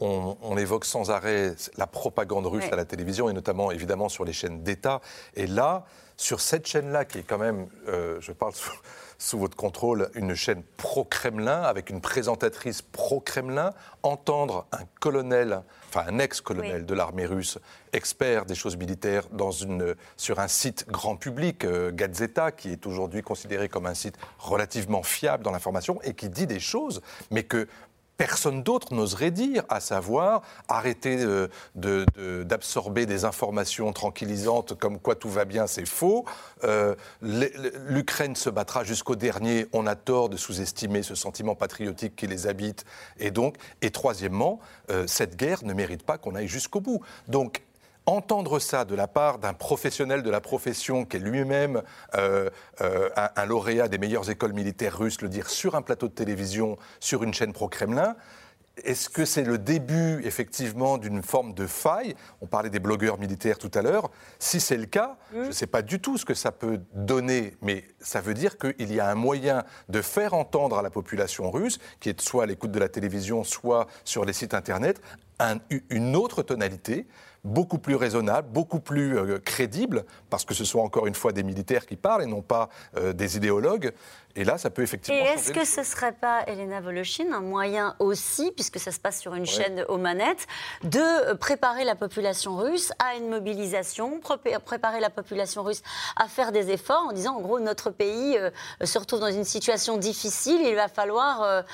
on, 0.00 0.56
évoque 0.56 0.84
sans 0.84 1.10
arrêt 1.10 1.56
la 1.76 1.88
propagande 1.88 2.46
russe 2.46 2.66
à 2.70 2.76
la 2.76 2.84
télévision, 2.84 3.28
et 3.28 3.32
notamment 3.32 3.72
évidemment 3.72 4.08
sur 4.08 4.24
les 4.24 4.32
chaînes 4.32 4.62
d'État. 4.62 5.00
Et 5.34 5.48
là, 5.48 5.86
sur 6.16 6.40
cette 6.40 6.68
chaîne-là, 6.68 7.04
qui 7.04 7.18
est 7.18 7.24
quand 7.24 7.38
même, 7.38 7.66
euh, 7.88 8.18
je 8.20 8.30
parle 8.30 8.54
sous 8.54 8.70
votre 9.32 9.56
contrôle 9.56 10.10
une 10.14 10.34
chaîne 10.34 10.62
pro-Kremlin, 10.76 11.62
avec 11.62 11.90
une 11.90 12.00
présentatrice 12.00 12.82
pro-Kremlin, 12.82 13.72
entendre 14.02 14.66
un 14.72 14.84
colonel, 15.00 15.62
enfin 15.88 16.04
un 16.08 16.18
ex-colonel 16.18 16.86
de 16.86 16.94
l'armée 16.94 17.26
russe, 17.26 17.58
expert 17.92 18.44
des 18.44 18.54
choses 18.54 18.76
militaires, 18.76 19.24
dans 19.32 19.50
une, 19.50 19.94
sur 20.16 20.38
un 20.38 20.48
site 20.48 20.86
grand 20.88 21.16
public, 21.16 21.64
euh, 21.64 21.90
Gazeta, 21.92 22.52
qui 22.52 22.70
est 22.70 22.86
aujourd'hui 22.86 23.22
considéré 23.22 23.68
comme 23.68 23.86
un 23.86 23.94
site 23.94 24.16
relativement 24.38 25.02
fiable 25.02 25.42
dans 25.42 25.50
l'information, 25.50 26.00
et 26.02 26.14
qui 26.14 26.28
dit 26.28 26.46
des 26.46 26.60
choses, 26.60 27.00
mais 27.30 27.42
que 27.42 27.68
personne 28.16 28.62
d'autre 28.62 28.94
n'oserait 28.94 29.30
dire, 29.30 29.64
à 29.68 29.80
savoir 29.80 30.42
arrêter 30.68 31.24
d'absorber 31.74 33.06
des 33.06 33.24
informations 33.24 33.92
tranquillisantes 33.92 34.74
comme 34.78 34.98
quoi 34.98 35.14
tout 35.14 35.28
va 35.28 35.44
bien, 35.44 35.66
c'est 35.66 35.86
faux. 35.86 36.24
Euh, 36.64 36.94
L'Ukraine 37.22 38.36
se 38.36 38.50
battra 38.50 38.84
jusqu'au 38.84 39.16
dernier. 39.16 39.66
On 39.72 39.86
a 39.86 39.94
tort 39.94 40.28
de 40.28 40.36
sous-estimer 40.36 41.02
ce 41.02 41.14
sentiment 41.14 41.54
patriotique 41.54 42.16
qui 42.16 42.26
les 42.26 42.46
habite. 42.46 42.84
Et 43.18 43.30
donc, 43.30 43.56
et 43.82 43.90
troisièmement, 43.90 44.60
euh, 44.90 45.06
cette 45.06 45.36
guerre 45.36 45.64
ne 45.64 45.72
mérite 45.72 46.04
pas 46.04 46.18
qu'on 46.18 46.34
aille 46.34 46.48
jusqu'au 46.48 46.80
bout. 46.80 47.02
Donc, 47.28 47.62
entendre 48.06 48.58
ça 48.60 48.84
de 48.84 48.94
la 48.94 49.08
part 49.08 49.38
d'un 49.38 49.52
professionnel 49.52 50.22
de 50.22 50.30
la 50.30 50.40
profession 50.40 51.04
qui 51.04 51.16
est 51.16 51.20
lui-même 51.20 51.82
euh, 52.14 52.48
euh, 52.80 53.10
un, 53.16 53.44
lauréat 53.44 53.88
des 53.88 53.98
meilleures 53.98 54.30
écoles 54.30 54.52
militaires 54.52 54.96
russes, 54.96 55.20
le 55.20 55.28
dire 55.28 55.50
sur 55.50 55.74
un 55.74 55.82
plateau 55.82 56.08
de 56.08 56.12
télévision, 56.12 56.78
sur 57.00 57.22
une 57.22 57.34
chaîne 57.34 57.52
pro-Kremlin, 57.52 58.16
est-ce 58.84 59.08
que 59.08 59.24
c'est 59.24 59.42
le 59.42 59.56
début, 59.56 60.20
effectivement, 60.24 60.98
d'une 60.98 61.22
forme 61.22 61.54
de 61.54 61.66
faille? 61.66 62.14
On 62.42 62.46
parlait 62.46 62.68
des 62.68 62.78
blogueurs 62.78 63.18
militaires 63.18 63.56
tout 63.56 63.70
à 63.72 63.80
l'heure. 63.80 64.10
Si 64.38 64.60
c'est 64.60 64.76
le 64.76 64.84
cas, 64.84 65.16
je 65.32 65.46
ne 65.46 65.50
sais 65.50 65.66
pas 65.66 65.80
du 65.80 65.98
tout 65.98 66.18
ce 66.18 66.26
que 66.26 66.34
ça 66.34 66.52
peut 66.52 66.80
donner, 66.92 67.56
mais 67.62 67.84
ça 68.00 68.20
veut 68.20 68.34
dire 68.34 68.58
qu'il 68.58 68.92
y 68.92 69.00
a 69.00 69.08
un 69.08 69.14
moyen 69.14 69.64
de 69.88 70.02
faire 70.02 70.34
entendre 70.34 70.76
à 70.76 70.82
la 70.82 70.90
population 70.90 71.50
russe, 71.50 71.78
qui 72.00 72.10
est 72.10 72.20
soit 72.20 72.42
à 72.42 72.46
l'écoute 72.46 72.70
de 72.70 72.78
la 72.78 72.90
télévision, 72.90 73.44
soit 73.44 73.86
sur 74.04 74.26
les 74.26 74.34
sites 74.34 74.52
Internet, 74.52 75.00
une 75.88 76.14
autre 76.14 76.42
tonalité, 76.42 77.06
beaucoup 77.46 77.78
plus 77.78 77.94
raisonnable, 77.94 78.48
beaucoup 78.50 78.80
plus 78.80 79.16
euh, 79.16 79.38
crédible, 79.38 80.04
parce 80.30 80.44
que 80.44 80.54
ce 80.54 80.64
sont 80.64 80.80
encore 80.80 81.06
une 81.06 81.14
fois 81.14 81.32
des 81.32 81.42
militaires 81.42 81.86
qui 81.86 81.96
parlent 81.96 82.22
et 82.22 82.26
non 82.26 82.42
pas 82.42 82.68
euh, 82.96 83.12
des 83.12 83.36
idéologues. 83.36 83.92
Et 84.36 84.44
là, 84.44 84.58
ça 84.58 84.70
peut 84.70 84.82
effectivement. 84.82 85.18
Et 85.18 85.22
est-ce 85.22 85.50
que 85.50 85.64
ce 85.64 85.80
ne 85.80 85.84
serait 85.84 86.12
pas, 86.12 86.44
Elena 86.46 86.80
Voloshin, 86.80 87.32
un 87.32 87.40
moyen 87.40 87.96
aussi, 87.98 88.52
puisque 88.52 88.78
ça 88.78 88.92
se 88.92 89.00
passe 89.00 89.18
sur 89.18 89.34
une 89.34 89.46
chaîne 89.46 89.84
aux 89.88 89.96
manettes, 89.96 90.46
de 90.84 91.32
préparer 91.34 91.84
la 91.84 91.94
population 91.94 92.56
russe 92.56 92.92
à 92.98 93.16
une 93.16 93.28
mobilisation, 93.30 94.20
préparer 94.64 95.00
la 95.00 95.10
population 95.10 95.62
russe 95.62 95.82
à 96.16 96.28
faire 96.28 96.52
des 96.52 96.70
efforts 96.70 97.06
en 97.08 97.12
disant, 97.12 97.36
en 97.36 97.40
gros, 97.40 97.60
notre 97.60 97.90
pays 97.90 98.36
euh, 98.36 98.50
se 98.84 98.98
retrouve 98.98 99.20
dans 99.20 99.32
une 99.32 99.44
situation 99.44 99.96
difficile, 99.96 100.60
il 100.62 100.74
va 100.74 100.88
falloir 100.88 101.64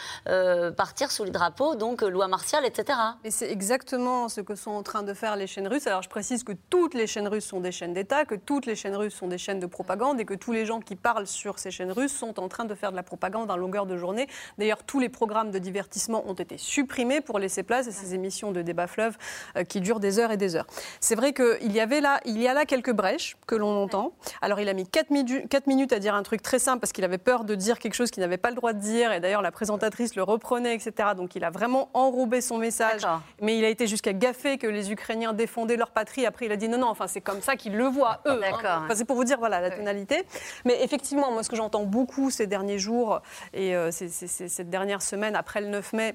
partir 0.76 1.10
sous 1.10 1.24
les 1.24 1.30
drapeaux, 1.30 1.74
donc 1.74 2.02
loi 2.02 2.28
martiale, 2.28 2.64
etc. 2.64 2.98
Et 3.24 3.30
c'est 3.30 3.50
exactement 3.50 4.28
ce 4.28 4.40
que 4.40 4.54
sont 4.54 4.70
en 4.70 4.82
train 4.82 5.02
de 5.02 5.14
faire 5.14 5.36
les 5.36 5.46
chaînes 5.46 5.68
russes. 5.68 5.86
Alors 5.86 6.02
je 6.02 6.08
précise 6.08 6.44
que 6.44 6.52
toutes 6.70 6.94
les 6.94 7.06
chaînes 7.06 7.28
russes 7.28 7.46
sont 7.46 7.60
des 7.60 7.72
chaînes 7.72 7.92
d'État, 7.92 8.24
que 8.24 8.34
toutes 8.34 8.66
les 8.66 8.76
chaînes 8.76 8.96
russes 8.96 9.14
sont 9.14 9.28
des 9.28 9.38
chaînes 9.38 9.60
de 9.60 9.66
propagande 9.66 10.20
et 10.20 10.24
que 10.24 10.34
tous 10.34 10.52
les 10.52 10.66
gens 10.66 10.80
qui 10.80 10.96
parlent 10.96 11.26
sur 11.26 11.58
ces 11.58 11.70
chaînes 11.70 11.92
russes 11.92 12.16
sont 12.16 12.38
en 12.38 12.48
train 12.52 12.64
de 12.64 12.74
faire 12.74 12.92
de 12.92 12.96
la 12.96 13.02
propagande 13.02 13.50
en 13.50 13.56
longueur 13.56 13.86
de 13.86 13.96
journée. 13.96 14.28
D'ailleurs, 14.58 14.84
tous 14.84 15.00
les 15.00 15.08
programmes 15.08 15.50
de 15.50 15.58
divertissement 15.58 16.22
ont 16.28 16.34
été 16.34 16.58
supprimés 16.58 17.20
pour 17.20 17.38
laisser 17.38 17.62
place 17.62 17.88
à 17.88 17.90
ces 17.90 18.14
émissions 18.14 18.52
de 18.52 18.62
débat 18.62 18.86
fleuve 18.86 19.16
euh, 19.56 19.64
qui 19.64 19.80
durent 19.80 20.00
des 20.00 20.18
heures 20.18 20.30
et 20.30 20.36
des 20.36 20.54
heures. 20.54 20.66
C'est 21.00 21.14
vrai 21.14 21.32
qu'il 21.32 21.72
y 21.72 21.80
avait 21.80 22.00
là, 22.00 22.20
il 22.24 22.40
y 22.40 22.46
a 22.46 22.54
là 22.54 22.64
quelques 22.64 22.92
brèches 22.92 23.36
que 23.46 23.54
l'on 23.54 23.82
entend. 23.82 24.12
Alors 24.40 24.60
il 24.60 24.68
a 24.68 24.74
mis 24.74 24.86
4, 24.86 25.10
minutes 25.10 25.92
à 25.92 25.98
dire 25.98 26.14
un 26.14 26.22
truc 26.22 26.42
très 26.42 26.58
simple 26.58 26.80
parce 26.80 26.92
qu'il 26.92 27.04
avait 27.04 27.18
peur 27.18 27.44
de 27.44 27.54
dire 27.54 27.78
quelque 27.78 27.94
chose 27.94 28.10
qu'il 28.10 28.20
n'avait 28.20 28.36
pas 28.36 28.50
le 28.50 28.56
droit 28.56 28.72
de 28.72 28.80
dire 28.80 29.12
et 29.12 29.20
d'ailleurs 29.20 29.42
la 29.42 29.50
présentatrice 29.50 30.14
le 30.14 30.22
reprenait, 30.22 30.74
etc. 30.74 31.10
Donc 31.16 31.34
il 31.34 31.44
a 31.44 31.50
vraiment 31.50 31.88
enrobé 31.94 32.40
son 32.40 32.58
message, 32.58 33.02
mais 33.40 33.58
il 33.58 33.64
a 33.64 33.68
été 33.68 33.86
jusqu'à 33.86 34.12
gaffer 34.12 34.58
que 34.58 34.66
les 34.66 34.92
Ukrainiens 34.92 35.32
défendaient 35.32 35.76
leur 35.76 35.90
patrie. 35.90 36.26
Après, 36.26 36.46
il 36.46 36.52
a 36.52 36.56
dit 36.56 36.68
non, 36.68 36.78
non, 36.78 36.88
enfin, 36.88 37.06
c'est 37.06 37.20
comme 37.20 37.40
ça 37.40 37.56
qu'ils 37.56 37.76
le 37.76 37.86
voient, 37.86 38.20
eux. 38.26 38.40
Hein. 38.64 38.88
c'est 38.94 39.04
pour 39.04 39.16
vous 39.16 39.24
dire, 39.24 39.38
voilà, 39.38 39.60
la 39.60 39.70
tonalité. 39.70 40.24
Mais 40.64 40.82
effectivement, 40.82 41.30
moi, 41.32 41.42
ce 41.42 41.48
que 41.48 41.56
j'entends 41.56 41.84
beaucoup 41.84 42.30
ces 42.42 42.48
derniers 42.48 42.80
jours 42.80 43.22
et 43.54 43.76
euh, 43.76 43.92
cette 43.92 44.68
dernière 44.68 45.00
semaine 45.00 45.36
après 45.36 45.60
le 45.60 45.68
9 45.68 45.92
mai, 45.92 46.14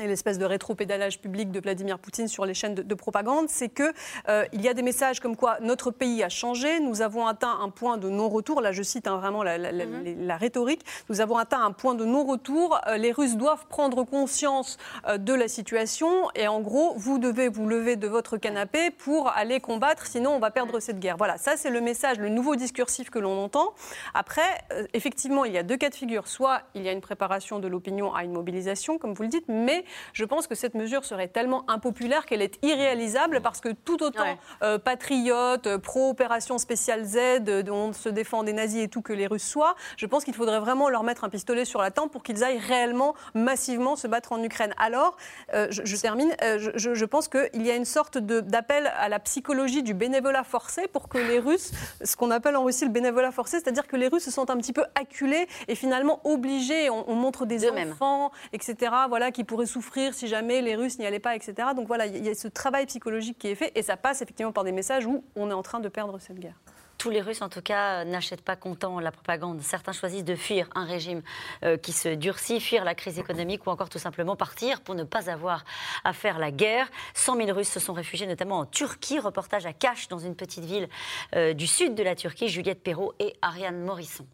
et 0.00 0.06
l'espèce 0.06 0.38
de 0.38 0.44
rétro-pédalage 0.44 1.20
public 1.20 1.50
de 1.50 1.60
Vladimir 1.60 1.98
Poutine 1.98 2.28
sur 2.28 2.44
les 2.44 2.54
chaînes 2.54 2.74
de, 2.74 2.94
propagande, 2.94 3.48
c'est 3.48 3.68
qu'il 3.68 3.92
euh, 4.28 4.44
y 4.52 4.68
a 4.68 4.74
des 4.74 4.82
messages 4.82 5.20
comme 5.20 5.36
quoi 5.36 5.58
notre 5.60 5.90
pays 5.90 6.22
a 6.22 6.28
changé, 6.28 6.80
nous 6.80 7.02
avons 7.02 7.26
atteint 7.26 7.58
un 7.60 7.70
point 7.70 7.98
de 7.98 8.08
non-retour, 8.08 8.60
là 8.60 8.72
je 8.72 8.82
cite 8.82 9.06
hein, 9.06 9.16
vraiment 9.16 9.42
mhm. 9.42 10.26
la, 10.26 10.36
rhétorique, 10.36 10.84
nous 11.08 11.20
avons 11.20 11.36
atteint 11.36 11.62
un 11.62 11.72
point 11.72 11.94
de 11.94 12.04
non-retour, 12.04 12.80
euh, 12.86 12.96
les 12.96 13.12
Russes 13.12 13.36
doivent 13.36 13.66
prendre 13.66 14.04
conscience 14.04 14.78
euh, 15.06 15.18
de 15.18 15.34
la 15.34 15.48
situation. 15.48 16.30
Et 16.34 16.48
en 16.48 16.60
gros, 16.60 16.94
vous 16.96 17.18
devez 17.18 17.48
vous 17.48 17.66
lever 17.66 17.96
de 17.96 18.08
votre 18.08 18.36
canapé 18.36 18.90
pour 18.90 19.28
aller 19.28 19.60
combattre, 19.60 20.06
sinon 20.06 20.32
on 20.32 20.38
va 20.38 20.50
perdre 20.50 20.80
cette 20.80 20.98
guerre. 20.98 21.16
Voilà, 21.16 21.38
ça 21.38 21.56
c'est 21.56 21.70
le 21.70 21.80
message, 21.80 22.18
le 22.18 22.28
nouveau 22.28 22.56
discursif 22.56 23.10
que 23.10 23.18
l'on 23.18 23.42
entend. 23.42 23.74
Après, 24.14 24.64
effectivement, 24.94 25.44
il 25.44 25.52
y 25.52 25.58
a 25.58 25.62
deux 25.62 25.76
cas 25.76 25.90
de 25.90 25.94
figure, 25.94 26.28
soit 26.28 26.62
il 26.74 26.82
y 26.82 26.88
a 26.88 26.92
une 26.92 27.00
préparation 27.00 27.58
de 27.58 27.68
l'opinion 27.68 28.14
à 28.14 28.24
une 28.24 28.32
mobilisation, 28.32 28.98
comme 28.98 29.14
vous 29.14 29.22
le 29.22 29.28
dites, 29.28 29.46
mais 29.48 29.84
je 30.12 30.24
pense 30.24 30.46
que 30.46 30.54
cette 30.54 30.74
mesure 30.74 31.04
serait 31.04 31.28
tellement 31.28 31.68
impopulaire 31.68 32.26
qu'elle 32.26 32.42
est 32.42 32.58
irréalisable 32.64 33.40
parce 33.40 33.60
que 33.60 33.70
tout 33.70 34.02
autant 34.02 34.38
euh, 34.62 34.78
patriotes, 34.78 35.66
euh, 35.66 35.78
pro-opération 35.78 36.58
spéciale 36.58 37.04
Z, 37.04 37.40
dont 37.64 37.92
se 37.92 38.08
défend 38.08 38.42
des 38.42 38.52
nazis 38.52 38.84
et 38.84 38.88
tout 38.88 39.02
que 39.02 39.12
les 39.12 39.26
Russes 39.26 39.46
soient, 39.46 39.74
je 39.96 40.06
pense 40.06 40.24
qu'il 40.24 40.34
faudrait 40.34 40.60
vraiment 40.60 40.88
leur 40.88 41.02
mettre 41.02 41.24
un 41.24 41.28
pistolet 41.28 41.64
sur 41.64 41.80
la 41.80 41.90
tempe 41.90 42.12
pour 42.12 42.22
qu'ils 42.22 42.44
aillent 42.44 42.58
réellement, 42.58 43.14
massivement 43.34 43.96
se 43.96 44.06
battre 44.06 44.32
en 44.32 44.42
Ukraine. 44.42 44.74
Alors, 44.78 45.16
je, 45.52 46.00
termine, 46.00 46.34
je, 46.40 46.94
je, 46.94 47.04
pense 47.04 47.28
qu'il 47.28 47.66
y 47.66 47.70
a 47.70 47.76
une 47.76 47.84
sorte 47.84 48.18
d'appel 48.18 48.92
à 48.96 49.08
la 49.08 49.18
psychologie 49.18 49.82
du 49.82 49.94
bénévolat 49.94 50.44
forcé 50.44 50.88
pour 50.88 51.08
que 51.08 51.18
les 51.18 51.38
Russes, 51.38 51.72
ce 52.02 52.16
qu'on 52.16 52.30
appelle 52.30 52.56
en 52.56 52.64
Russie 52.64 52.84
le 52.84 52.90
bénévolat 52.90 53.32
forcé, 53.32 53.58
c'est-à-dire 53.60 53.86
que 53.86 53.96
les 53.96 54.08
Russes 54.08 54.24
se 54.24 54.30
sentent 54.30 54.50
un 54.50 54.56
petit 54.56 54.72
peu 54.72 54.84
acculés 54.94 55.46
et 55.68 55.74
finalement 55.74 56.20
obligés. 56.24 56.90
On, 56.90 57.14
montre 57.14 57.44
des 57.44 57.68
enfants, 57.68 58.30
etc., 58.52 58.92
voilà, 59.08 59.30
qui 59.30 59.44
pourraient 59.44 59.66
souffrir 59.66 59.79
si 60.12 60.28
jamais 60.28 60.60
les 60.62 60.76
Russes 60.76 60.98
n'y 60.98 61.06
allaient 61.06 61.18
pas, 61.18 61.36
etc. 61.36 61.54
Donc 61.74 61.86
voilà, 61.86 62.06
il 62.06 62.24
y 62.24 62.28
a 62.28 62.34
ce 62.34 62.48
travail 62.48 62.86
psychologique 62.86 63.38
qui 63.38 63.48
est 63.48 63.54
fait 63.54 63.72
et 63.74 63.82
ça 63.82 63.96
passe 63.96 64.22
effectivement 64.22 64.52
par 64.52 64.64
des 64.64 64.72
messages 64.72 65.06
où 65.06 65.24
on 65.36 65.50
est 65.50 65.54
en 65.54 65.62
train 65.62 65.80
de 65.80 65.88
perdre 65.88 66.18
cette 66.18 66.38
guerre 66.38 66.58
tous 67.00 67.08
les 67.08 67.22
Russes, 67.22 67.40
en 67.40 67.48
tout 67.48 67.62
cas, 67.62 68.04
n'achètent 68.04 68.44
pas 68.44 68.56
content 68.56 69.00
la 69.00 69.10
propagande. 69.10 69.62
Certains 69.62 69.92
choisissent 69.92 70.24
de 70.24 70.34
fuir 70.34 70.68
un 70.74 70.84
régime 70.84 71.22
euh, 71.64 71.78
qui 71.78 71.92
se 71.92 72.10
durcit, 72.10 72.60
fuir 72.60 72.84
la 72.84 72.94
crise 72.94 73.18
économique 73.18 73.66
ou 73.66 73.70
encore 73.70 73.88
tout 73.88 73.98
simplement 73.98 74.36
partir 74.36 74.82
pour 74.82 74.94
ne 74.94 75.04
pas 75.04 75.30
avoir 75.30 75.64
à 76.04 76.12
faire 76.12 76.38
la 76.38 76.50
guerre. 76.50 76.90
100 77.14 77.36
000 77.36 77.56
Russes 77.56 77.70
se 77.70 77.80
sont 77.80 77.94
réfugiés 77.94 78.26
notamment 78.26 78.58
en 78.58 78.66
Turquie. 78.66 79.18
Reportage 79.18 79.64
à 79.64 79.72
Kash, 79.72 80.08
dans 80.08 80.18
une 80.18 80.36
petite 80.36 80.66
ville 80.66 80.90
euh, 81.34 81.54
du 81.54 81.66
sud 81.66 81.94
de 81.94 82.02
la 82.02 82.14
Turquie. 82.14 82.48
Juliette 82.48 82.82
Perrault 82.82 83.14
et 83.18 83.34
Ariane 83.40 83.80
Morisson. 83.82 84.26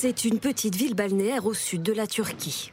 C'est 0.00 0.24
une 0.24 0.38
petite 0.38 0.76
ville 0.76 0.94
balnéaire 0.94 1.44
au 1.44 1.54
sud 1.54 1.82
de 1.82 1.92
la 1.92 2.06
Turquie. 2.06 2.70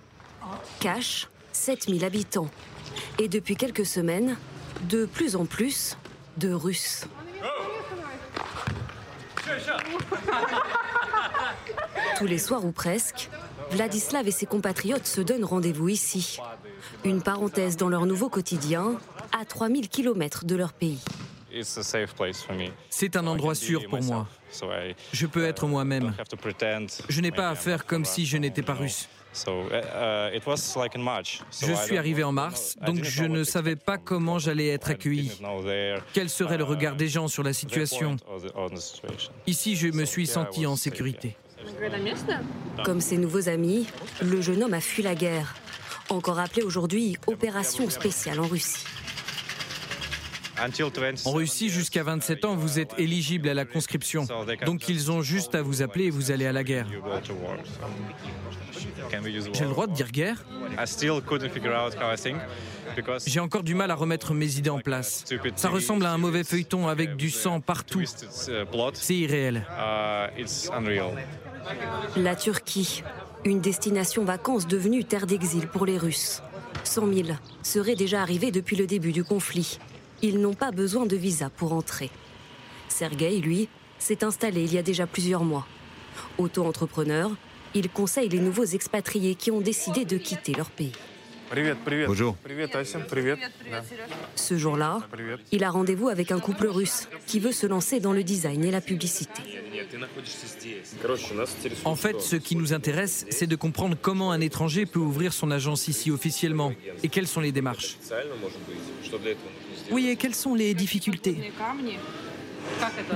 Kash, 0.79 1.27
7000 1.53 2.05
habitants. 2.05 2.51
Et 3.17 3.27
depuis 3.27 3.55
quelques 3.55 3.87
semaines, 3.87 4.37
de 4.87 5.05
plus 5.05 5.35
en 5.35 5.47
plus 5.47 5.97
de 6.37 6.53
Russes. 6.53 7.07
Tous 12.19 12.27
les 12.27 12.37
soirs 12.37 12.63
ou 12.63 12.71
presque, 12.71 13.31
Vladislav 13.71 14.27
et 14.27 14.31
ses 14.31 14.45
compatriotes 14.45 15.07
se 15.07 15.21
donnent 15.21 15.45
rendez-vous 15.45 15.89
ici. 15.89 16.37
Une 17.05 17.23
parenthèse 17.23 17.75
dans 17.75 17.89
leur 17.89 18.05
nouveau 18.05 18.29
quotidien, 18.29 18.99
à 19.31 19.45
3000 19.45 19.89
km 19.89 20.45
de 20.45 20.55
leur 20.55 20.73
pays. 20.73 21.01
C'est 22.89 23.15
un 23.15 23.27
endroit 23.27 23.55
sûr 23.55 23.87
pour 23.87 24.01
moi. 24.03 24.27
Je 25.13 25.25
peux 25.25 25.45
être 25.45 25.67
moi-même. 25.67 26.13
Je 27.09 27.21
n'ai 27.21 27.31
pas 27.31 27.49
à 27.49 27.55
faire 27.55 27.85
comme 27.85 28.05
si 28.05 28.25
je 28.25 28.37
n'étais 28.37 28.61
pas 28.61 28.73
russe. 28.73 29.07
Uh, 29.47 30.39
je 31.61 31.73
suis 31.73 31.97
arrivé 31.97 32.23
en 32.23 32.31
mars, 32.31 32.77
donc 32.85 33.03
je 33.03 33.25
ne 33.25 33.43
savais 33.43 33.75
pas 33.75 33.97
comment 33.97 34.39
j'allais 34.39 34.69
être 34.69 34.89
accueilli. 34.89 35.31
Quel 36.13 36.29
serait 36.29 36.57
le 36.57 36.63
regard 36.63 36.95
des 36.95 37.09
gens 37.09 37.27
sur 37.27 37.43
la 37.43 37.51
situation? 37.51 38.15
Ici, 39.45 39.75
je 39.75 39.87
me 39.89 40.05
suis 40.05 40.27
senti 40.27 40.65
en 40.65 40.77
sécurité. 40.77 41.35
Comme 42.85 43.01
ses 43.01 43.17
nouveaux 43.17 43.49
amis, 43.49 43.87
le 44.21 44.39
jeune 44.39 44.63
homme 44.63 44.73
a 44.73 44.81
fui 44.81 45.03
la 45.03 45.15
guerre, 45.15 45.55
encore 46.09 46.39
appelée 46.39 46.63
aujourd'hui 46.63 47.17
opération 47.27 47.89
spéciale 47.89 48.39
en 48.39 48.47
Russie. 48.47 48.85
En 51.25 51.31
Russie, 51.31 51.69
jusqu'à 51.69 52.03
27 52.03 52.45
ans, 52.45 52.55
vous 52.55 52.79
êtes 52.79 52.93
éligible 52.97 53.49
à 53.49 53.53
la 53.53 53.65
conscription. 53.65 54.25
Donc 54.65 54.87
ils 54.89 55.11
ont 55.11 55.21
juste 55.21 55.55
à 55.55 55.61
vous 55.61 55.81
appeler 55.81 56.05
et 56.05 56.09
vous 56.09 56.31
allez 56.31 56.45
à 56.45 56.51
la 56.51 56.63
guerre. 56.63 56.87
J'ai 59.53 59.65
le 59.65 59.69
droit 59.69 59.87
de 59.87 59.93
dire 59.93 60.11
guerre? 60.11 60.43
J'ai 63.25 63.39
encore 63.39 63.63
du 63.63 63.75
mal 63.75 63.91
à 63.91 63.95
remettre 63.95 64.33
mes 64.33 64.57
idées 64.57 64.69
en 64.69 64.79
place. 64.79 65.25
Ça 65.55 65.69
ressemble 65.69 66.05
à 66.05 66.11
un 66.11 66.17
mauvais 66.17 66.43
feuilleton 66.43 66.87
avec 66.87 67.15
du 67.15 67.29
sang 67.29 67.59
partout. 67.59 68.03
C'est 68.05 69.15
irréel. 69.15 69.65
La 72.15 72.35
Turquie, 72.35 73.03
une 73.43 73.59
destination 73.59 74.23
vacances 74.23 74.67
devenue 74.67 75.03
terre 75.03 75.27
d'exil 75.27 75.67
pour 75.67 75.85
les 75.85 75.97
Russes. 75.97 76.41
100 76.83 77.13
000 77.13 77.29
seraient 77.63 77.95
déjà 77.95 78.21
arrivés 78.21 78.51
depuis 78.51 78.75
le 78.75 78.85
début 78.85 79.11
du 79.11 79.23
conflit. 79.23 79.79
Ils 80.27 80.39
n'ont 80.39 80.55
pas 80.55 80.71
besoin 80.71 81.05
de 81.05 81.15
visa 81.15 81.51
pour 81.51 81.71
entrer. 81.73 82.09
Sergei, 82.87 83.37
lui, 83.37 83.69
s'est 83.99 84.23
installé 84.23 84.63
il 84.63 84.73
y 84.73 84.79
a 84.79 84.81
déjà 84.81 85.05
plusieurs 85.05 85.43
mois. 85.43 85.67
Auto-entrepreneur, 86.39 87.29
il 87.75 87.89
conseille 87.89 88.29
les 88.29 88.39
nouveaux 88.39 88.65
expatriés 88.65 89.35
qui 89.35 89.51
ont 89.51 89.61
décidé 89.61 90.03
de 90.03 90.17
quitter 90.17 90.53
leur 90.53 90.71
pays. 90.71 90.93
Bonjour. 92.07 92.35
Ce 94.35 94.57
jour-là, 94.57 94.97
il 95.51 95.63
a 95.63 95.69
rendez-vous 95.69 96.09
avec 96.09 96.31
un 96.31 96.39
couple 96.39 96.65
russe 96.65 97.07
qui 97.27 97.39
veut 97.39 97.51
se 97.51 97.67
lancer 97.67 97.99
dans 97.99 98.13
le 98.13 98.23
design 98.23 98.65
et 98.65 98.71
la 98.71 98.81
publicité. 98.81 99.43
En 101.83 101.95
fait, 101.95 102.19
ce 102.19 102.35
qui 102.35 102.55
nous 102.55 102.73
intéresse, 102.73 103.27
c'est 103.29 103.45
de 103.45 103.55
comprendre 103.55 103.95
comment 104.01 104.31
un 104.31 104.41
étranger 104.41 104.87
peut 104.87 104.97
ouvrir 104.97 105.33
son 105.33 105.51
agence 105.51 105.87
ici 105.87 106.09
officiellement 106.09 106.73
et 107.03 107.09
quelles 107.09 107.27
sont 107.27 107.41
les 107.41 107.51
démarches. 107.51 107.97
Oui, 109.91 110.07
et 110.07 110.15
quelles 110.15 110.35
sont 110.35 110.55
les 110.55 110.73
difficultés 110.73 111.51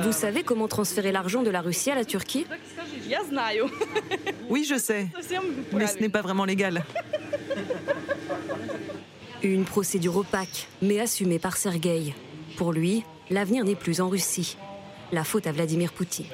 Vous 0.04 0.12
savez 0.12 0.44
comment 0.44 0.68
transférer 0.68 1.12
l'argent 1.12 1.44
de 1.44 1.50
la 1.50 1.62
Russie 1.62 1.92
à 1.92 1.96
la 1.96 2.06
Turquie 2.06 2.46
Oui, 4.50 4.66
je 4.70 4.78
sais. 4.78 5.08
Mais 5.74 5.88
ce 5.88 6.00
n'est 6.00 6.10
pas 6.10 6.22
vraiment 6.22 6.46
légal. 6.46 6.84
Une 9.42 9.64
procédure 9.64 10.18
opaque, 10.18 10.68
mais 10.82 11.00
assumée 11.00 11.40
par 11.40 11.58
Sergueï. 11.58 12.14
Pour 12.58 12.74
lui, 12.74 13.04
l'avenir 13.30 13.64
n'est 13.64 13.76
plus 13.76 14.02
en 14.02 14.10
Russie. 14.10 14.58
La 15.12 15.24
faute 15.24 15.48
à 15.48 15.52
Vladimir 15.52 15.94
Poutine. 15.94 16.26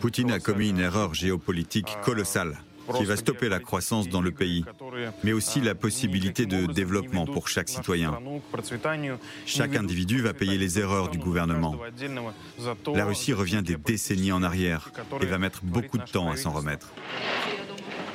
Poutine 0.00 0.32
a 0.32 0.40
commis 0.40 0.70
une 0.70 0.80
erreur 0.80 1.14
géopolitique 1.14 1.96
colossale 2.02 2.58
qui 2.96 3.04
va 3.04 3.16
stopper 3.16 3.48
la 3.48 3.60
croissance 3.60 4.08
dans 4.08 4.20
le 4.20 4.30
pays, 4.30 4.64
mais 5.24 5.32
aussi 5.32 5.60
la 5.60 5.74
possibilité 5.74 6.46
de 6.46 6.66
développement 6.66 7.26
pour 7.26 7.48
chaque 7.48 7.68
citoyen. 7.68 8.18
Chaque 9.46 9.76
individu 9.76 10.20
va 10.20 10.32
payer 10.32 10.58
les 10.58 10.78
erreurs 10.78 11.08
du 11.08 11.18
gouvernement. 11.18 11.76
La 12.94 13.04
Russie 13.04 13.32
revient 13.32 13.62
des 13.64 13.76
décennies 13.76 14.32
en 14.32 14.42
arrière 14.42 14.90
et 15.20 15.26
va 15.26 15.38
mettre 15.38 15.60
beaucoup 15.62 15.98
de 15.98 16.04
temps 16.04 16.30
à 16.30 16.36
s'en 16.36 16.50
remettre. 16.50 16.92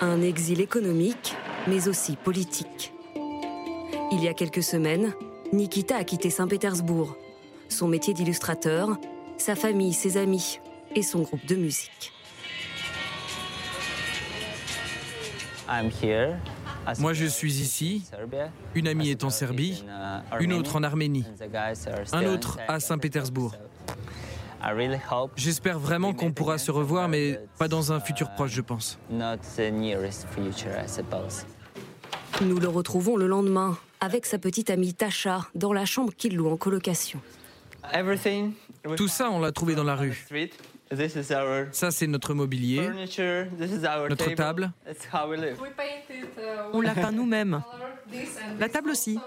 Un 0.02 0.22
exil 0.22 0.62
économique, 0.62 1.36
mais 1.68 1.88
aussi 1.88 2.16
politique. 2.16 2.92
Il 4.12 4.24
y 4.24 4.28
a 4.28 4.34
quelques 4.34 4.64
semaines, 4.64 5.14
Nikita 5.54 5.96
a 5.96 6.04
quitté 6.04 6.30
Saint-Pétersbourg. 6.30 7.16
Son 7.70 7.88
métier 7.88 8.14
d'illustrateur, 8.14 8.98
sa 9.38 9.56
famille, 9.56 9.94
ses 9.94 10.18
amis 10.18 10.60
et 10.96 11.02
son 11.02 11.22
groupe 11.22 11.46
de 11.46 11.56
musique. 11.56 12.15
Moi, 17.00 17.14
je 17.14 17.26
suis 17.26 17.62
ici. 17.62 18.04
Une 18.76 18.88
amie 18.88 19.10
est 19.10 19.24
en 19.24 19.30
Serbie, 19.30 19.84
une 20.40 20.54
autre 20.54 20.76
en 20.76 20.84
Arménie, 20.84 21.26
un 22.12 22.26
autre 22.26 22.60
à 22.68 22.80
Saint-Pétersbourg. 22.80 23.56
J'espère 25.36 25.80
vraiment 25.80 26.14
qu'on 26.14 26.32
pourra 26.32 26.58
se 26.58 26.72
revoir, 26.72 27.08
mais 27.08 27.40
pas 27.58 27.68
dans 27.68 27.92
un 27.92 28.00
futur 28.00 28.32
proche, 28.32 28.52
je 28.52 28.62
pense. 28.62 28.98
Nous 32.42 32.60
le 32.60 32.68
retrouvons 32.68 33.16
le 33.16 33.28
lendemain 33.28 33.78
avec 34.02 34.26
sa 34.26 34.38
petite 34.38 34.70
amie 34.70 34.94
Tasha 34.94 35.48
dans 35.56 35.74
la 35.74 35.86
chambre 35.86 36.14
qu'il 36.16 36.36
loue 36.36 36.50
en 36.50 36.58
colocation. 36.58 37.20
Tout 38.98 39.08
ça, 39.08 39.30
on 39.30 39.40
l'a 39.40 39.52
trouvé 39.52 39.76
dans 39.76 39.84
la 39.84 39.96
rue. 39.96 40.26
Ça, 41.72 41.92
c'est 41.92 42.08
notre 42.08 42.34
mobilier, 42.34 42.90
notre 44.10 44.34
table. 44.36 44.72
On 46.74 46.82
l'a 46.82 46.94
peint 46.94 47.12
nous-mêmes. 47.12 47.62
La 48.60 48.70
table 48.70 48.92
aussi. 48.92 49.20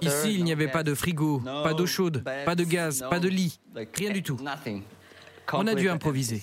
Ici, 0.00 0.34
il 0.34 0.44
n'y 0.44 0.52
avait 0.52 0.68
pas 0.68 0.82
de 0.82 0.94
frigo, 0.94 1.40
pas 1.40 1.74
d'eau 1.74 1.86
chaude, 1.86 2.24
pas 2.44 2.54
de 2.54 2.64
gaz, 2.64 3.04
pas 3.08 3.20
de 3.20 3.28
lit, 3.28 3.60
rien 3.94 4.10
du 4.10 4.22
tout. 4.22 4.38
On 5.52 5.66
a 5.66 5.74
dû 5.74 5.88
improviser. 5.88 6.42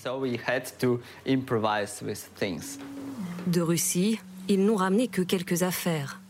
De 3.46 3.60
Russie, 3.60 4.20
ils 4.48 4.64
n'ont 4.64 4.76
ramené 4.76 5.08
que 5.08 5.22
quelques 5.22 5.64
affaires. 5.64 6.20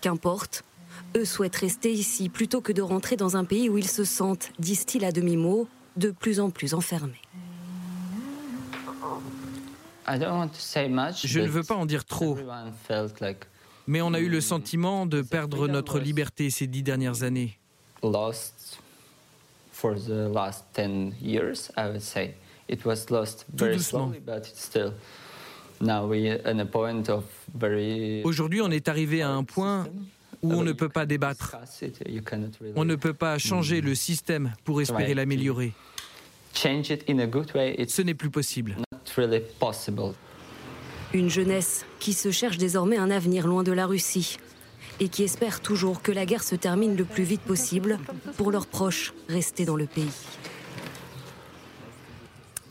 Qu'importe, 0.00 0.64
eux 1.16 1.24
souhaitent 1.24 1.56
rester 1.56 1.92
ici 1.92 2.28
plutôt 2.28 2.60
que 2.60 2.72
de 2.72 2.82
rentrer 2.82 3.16
dans 3.16 3.36
un 3.36 3.44
pays 3.44 3.68
où 3.68 3.78
ils 3.78 3.88
se 3.88 4.04
sentent, 4.04 4.50
disent-ils 4.58 5.04
à 5.04 5.12
demi-mot, 5.12 5.68
de 5.96 6.10
plus 6.10 6.40
en 6.40 6.50
plus 6.50 6.74
enfermés. 6.74 7.20
Je 10.08 11.40
ne 11.40 11.48
veux 11.48 11.62
pas 11.62 11.74
en 11.74 11.86
dire 11.86 12.04
trop, 12.04 12.38
mais 13.86 14.00
on 14.02 14.14
a 14.14 14.20
eu 14.20 14.28
le 14.28 14.40
sentiment 14.40 15.06
de 15.06 15.22
perdre 15.22 15.68
notre 15.68 15.98
liberté 15.98 16.50
ces 16.50 16.66
dix 16.66 16.82
dernières 16.82 17.22
années. 17.22 17.58
for 19.76 19.94
the 19.94 20.28
last 20.32 20.64
10 20.72 21.14
years, 21.20 21.70
I 21.76 21.88
would 21.88 22.02
say. 22.02 22.34
It 22.68 22.84
was 22.84 23.10
lost 23.10 23.44
very 23.54 23.78
slowly, 23.78 24.18
but 24.18 24.48
it's 24.48 24.64
still 24.64 24.92
now 25.80 26.06
we 26.06 26.30
at 26.30 26.58
a 26.58 26.64
point 26.64 27.08
of 27.08 27.24
very. 27.54 28.22
Aujourd'hui, 28.24 28.60
on 28.60 28.70
est 28.70 28.88
arrivé 28.88 29.22
à 29.22 29.30
un 29.30 29.44
point 29.44 29.86
où 30.46 30.52
on 30.52 30.62
ne 30.62 30.72
peut 30.72 30.88
pas 30.88 31.06
débattre. 31.06 31.56
On 32.76 32.84
ne 32.84 32.94
peut 32.94 33.14
pas 33.14 33.38
changer 33.38 33.80
le 33.80 33.94
système 33.94 34.52
pour 34.64 34.80
espérer 34.80 35.14
l'améliorer. 35.14 35.72
Ce 36.54 38.02
n'est 38.02 38.14
plus 38.14 38.30
possible. 38.30 38.76
Une 41.14 41.30
jeunesse 41.30 41.86
qui 42.00 42.12
se 42.12 42.30
cherche 42.30 42.58
désormais 42.58 42.96
un 42.96 43.10
avenir 43.10 43.46
loin 43.46 43.62
de 43.62 43.72
la 43.72 43.86
Russie 43.86 44.38
et 45.00 45.08
qui 45.08 45.22
espère 45.24 45.60
toujours 45.60 46.02
que 46.02 46.12
la 46.12 46.24
guerre 46.24 46.42
se 46.42 46.56
termine 46.56 46.96
le 46.96 47.04
plus 47.04 47.24
vite 47.24 47.42
possible 47.42 47.98
pour 48.36 48.50
leurs 48.50 48.66
proches 48.66 49.12
restés 49.28 49.64
dans 49.64 49.76
le 49.76 49.86
pays. 49.86 50.10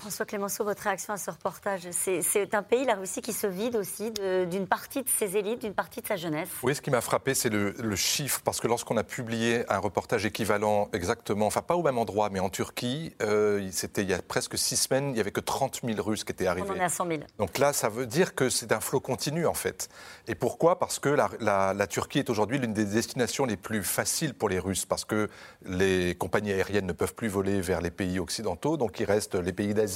François 0.05 0.27
Clémenceau, 0.27 0.63
votre 0.63 0.83
réaction 0.83 1.13
à 1.13 1.17
ce 1.17 1.31
reportage 1.31 1.81
C'est 1.89 2.53
un 2.53 2.61
pays, 2.61 2.85
la 2.85 2.93
Russie, 2.93 3.23
qui 3.23 3.33
se 3.33 3.47
vide 3.47 3.75
aussi 3.75 4.11
d'une 4.11 4.67
partie 4.67 5.01
de 5.01 5.09
ses 5.09 5.35
élites, 5.35 5.61
d'une 5.61 5.73
partie 5.73 5.99
de 5.99 6.05
sa 6.05 6.15
jeunesse. 6.15 6.49
Oui, 6.61 6.75
ce 6.75 6.81
qui 6.81 6.91
m'a 6.91 7.01
frappé, 7.01 7.33
c'est 7.33 7.49
le, 7.49 7.95
chiffre, 7.95 8.39
parce 8.45 8.59
que 8.59 8.67
lorsqu'on 8.67 8.97
a 8.97 9.03
publié 9.03 9.63
un 9.67 9.79
reportage 9.79 10.23
équivalent 10.23 10.89
exactement, 10.93 11.47
enfin 11.47 11.63
pas 11.63 11.75
au 11.75 11.81
même 11.81 11.97
endroit, 11.97 12.29
mais 12.29 12.39
en 12.39 12.51
Turquie, 12.51 13.15
euh, 13.23 13.67
c'était 13.71 14.03
il 14.03 14.09
y 14.11 14.13
a 14.13 14.21
presque 14.21 14.59
six 14.59 14.75
semaines, 14.75 15.09
il 15.09 15.13
n'y 15.13 15.19
avait 15.19 15.31
que 15.31 15.39
30 15.39 15.81
000 15.83 15.99
Russes 16.03 16.23
qui 16.23 16.33
étaient 16.33 16.45
arrivés. 16.45 16.67
On 16.69 16.73
en 16.73 16.75
est 16.75 16.83
à 16.83 16.89
100 16.89 17.07
000. 17.07 17.19
Donc 17.39 17.57
là, 17.57 17.73
ça 17.73 17.89
veut 17.89 18.05
dire 18.05 18.35
que 18.35 18.49
c'est 18.49 18.73
un 18.73 18.81
flot 18.81 18.99
continu, 18.99 19.47
en 19.47 19.55
fait. 19.55 19.89
Et 20.27 20.35
pourquoi? 20.35 20.77
Parce 20.77 20.99
que 20.99 21.09
la, 21.09 21.73
la 21.73 21.87
Turquie 21.87 22.19
est 22.19 22.29
aujourd'hui 22.29 22.59
l'une 22.59 22.73
des 22.73 22.85
destinations 22.85 23.45
les 23.45 23.57
plus 23.57 23.81
faciles 23.81 24.35
pour 24.35 24.49
les 24.49 24.59
Russes, 24.59 24.85
parce 24.85 25.03
que 25.03 25.31
les 25.65 26.13
compagnies 26.13 26.51
aériennes 26.51 26.85
ne 26.85 26.93
peuvent 26.93 27.15
plus 27.15 27.27
voler 27.27 27.59
vers 27.59 27.81
les 27.81 27.91
pays 27.91 28.19
occidentaux, 28.19 28.77
donc 28.77 28.99
il 28.99 29.05
reste 29.05 29.33
les 29.33 29.51
pays 29.51 29.73
d'Asie 29.73 29.94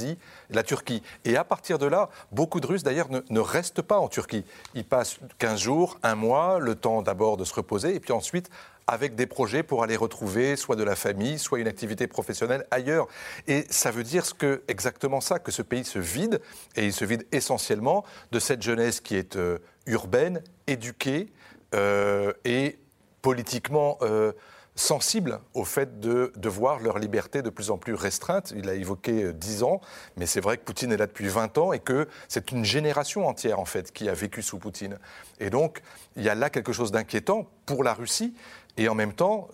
la 0.50 0.64
Turquie. 0.64 1.02
Et 1.26 1.38
à 1.38 1.44
partir 1.44 1.80
de 1.80 1.86
là, 1.86 2.10
beaucoup 2.32 2.60
de 2.60 2.68
Russes 2.68 2.84
d'ailleurs 2.84 3.10
ne, 3.10 3.40
restent 3.40 3.82
pas 3.82 3.98
en 3.98 4.08
Turquie. 4.08 4.46
Ils 4.76 4.86
passent 4.86 5.20
15 5.38 5.60
jours, 5.60 6.00
un 6.04 6.16
mois, 6.16 6.60
le 6.60 6.76
temps 6.76 7.02
d'abord 7.02 7.38
de 7.38 7.46
se 7.46 7.54
reposer, 7.54 7.96
et 7.96 8.00
puis 8.00 8.14
ensuite 8.14 8.50
avec 8.88 9.14
des 9.14 9.28
projets 9.28 9.62
pour 9.62 9.84
aller 9.84 9.96
retrouver 9.96 10.56
soit 10.56 10.76
de 10.76 10.84
la 10.84 10.96
famille, 10.96 11.38
soit 11.38 11.60
une 11.60 11.68
activité 11.68 12.08
professionnelle 12.08 12.66
ailleurs. 12.72 13.08
Et 13.48 13.66
ça 13.70 13.92
veut 13.92 14.04
dire 14.04 14.26
que, 14.36 14.64
exactement 14.68 15.22
ça, 15.22 15.38
que 15.38 15.52
ce 15.52 15.62
pays 15.62 15.86
se 15.86 16.00
vide, 16.00 16.42
et 16.76 16.86
il 16.86 16.94
se 16.94 17.06
vide 17.06 17.26
essentiellement 17.32 18.04
de 18.32 18.40
cette 18.40 18.64
jeunesse 18.64 19.00
qui 19.00 19.16
est 19.16 19.36
euh, 19.36 19.60
urbaine, 19.86 20.42
éduquée 20.66 21.32
euh, 21.76 22.34
et 22.46 22.80
politiquement 23.22 23.98
euh, 24.02 24.32
sensibles 24.80 25.42
au 25.54 25.66
fait 25.66 26.00
de, 26.00 26.32
voir 26.50 26.80
leur 26.80 27.00
liberté 27.00 27.42
de 27.42 27.50
plus 27.50 27.70
en 27.70 27.78
plus 27.78 27.94
restreinte. 27.94 28.54
Il 28.56 28.70
a 28.70 28.74
évoqué 28.74 29.34
10 29.34 29.62
euh, 29.62 29.66
ans, 29.66 29.82
mais 30.16 30.26
c'est 30.26 30.40
vrai 30.40 30.58
que 30.58 30.64
Poutine 30.64 30.92
est 30.92 30.98
là 30.98 31.06
depuis 31.06 31.28
20 31.28 31.58
ans 31.58 31.74
et 31.74 31.80
que 31.80 32.08
c'est 32.28 32.52
une 32.52 32.64
génération 32.64 33.28
entière 33.28 33.60
en 33.60 33.66
fait 33.66 33.92
qui 33.92 34.08
a 34.08 34.14
vécu 34.14 34.42
sous 34.42 34.58
Poutine. 34.58 34.98
Et 35.40 35.50
donc 35.50 35.82
il 36.16 36.24
y 36.24 36.30
a 36.30 36.36
là 36.36 36.50
quelque 36.50 36.72
chose 36.72 36.92
d'inquiétant 36.92 37.46
pour 37.66 37.84
la 37.84 37.94
Russie 37.94 38.34
et 38.78 38.88
en 38.88 38.96
même 38.96 39.14
temps 39.14 39.50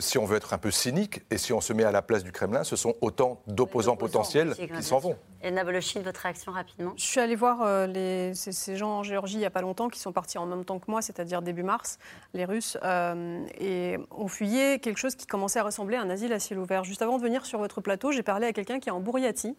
si 0.00 0.18
on 0.18 0.24
veut 0.24 0.36
être 0.36 0.52
un 0.52 0.58
peu 0.58 0.70
cynique, 0.70 1.22
et 1.30 1.38
si 1.38 1.52
on 1.52 1.60
se 1.60 1.72
met 1.72 1.84
à 1.84 1.92
la 1.92 2.02
place 2.02 2.24
du 2.24 2.32
Kremlin, 2.32 2.64
ce 2.64 2.76
sont 2.76 2.94
autant 3.00 3.40
d'opposants 3.46 3.96
potentiels 3.96 4.54
qui 4.54 4.82
s'en 4.82 4.98
vont. 4.98 5.16
Et 5.42 5.50
Nabolochine, 5.50 6.02
votre 6.02 6.20
réaction 6.20 6.50
rapidement? 6.50 6.92
Je 6.96 7.04
suis 7.04 7.20
allée 7.20 7.36
voir 7.36 7.62
euh, 7.62 7.86
les, 7.86 8.34
ces, 8.34 8.76
gens 8.76 8.98
en 8.98 9.02
Géorgie 9.02 9.34
il 9.34 9.40
n'y 9.40 9.46
a 9.46 9.50
pas 9.50 9.60
longtemps, 9.60 9.88
qui 9.88 10.00
sont 10.00 10.12
partis 10.12 10.38
en 10.38 10.46
même 10.46 10.64
temps 10.64 10.78
que 10.78 10.90
moi, 10.90 11.02
c'est-à-dire 11.02 11.40
début 11.40 11.62
mars, 11.62 11.98
les 12.34 12.44
Russes, 12.44 12.76
euh, 12.82 13.44
et 13.60 13.96
ont 14.10 14.28
fuyé 14.28 14.80
quelque 14.80 14.98
chose 14.98 15.14
qui 15.14 15.26
commençait 15.26 15.60
à 15.60 15.64
ressembler 15.64 15.96
à 15.96 16.02
un 16.02 16.10
asile 16.10 16.32
à 16.32 16.40
ciel 16.40 16.58
ouvert. 16.58 16.82
Juste 16.82 17.02
avant 17.02 17.18
de 17.18 17.22
venir 17.22 17.46
sur 17.46 17.58
votre 17.58 17.80
plateau, 17.80 18.10
j'ai 18.10 18.22
parlé 18.22 18.46
à 18.46 18.52
quelqu'un 18.52 18.80
qui 18.80 18.88
est 18.88 18.92
en 18.92 19.00
Bouriati, 19.00 19.56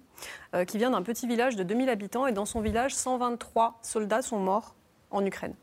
qui 0.68 0.78
vient 0.78 0.92
d'un 0.92 1.04
petit 1.04 1.28
village 1.28 1.56
de 1.56 1.64
2000 1.64 1.90
habitants, 1.90 2.28
et 2.28 2.32
dans 2.32 2.46
son 2.46 2.60
village, 2.60 2.96
123 2.96 3.80
soldats 3.82 4.22
sont 4.22 4.40
morts 4.40 4.76
en 5.12 5.26
Ukraine. 5.26 5.54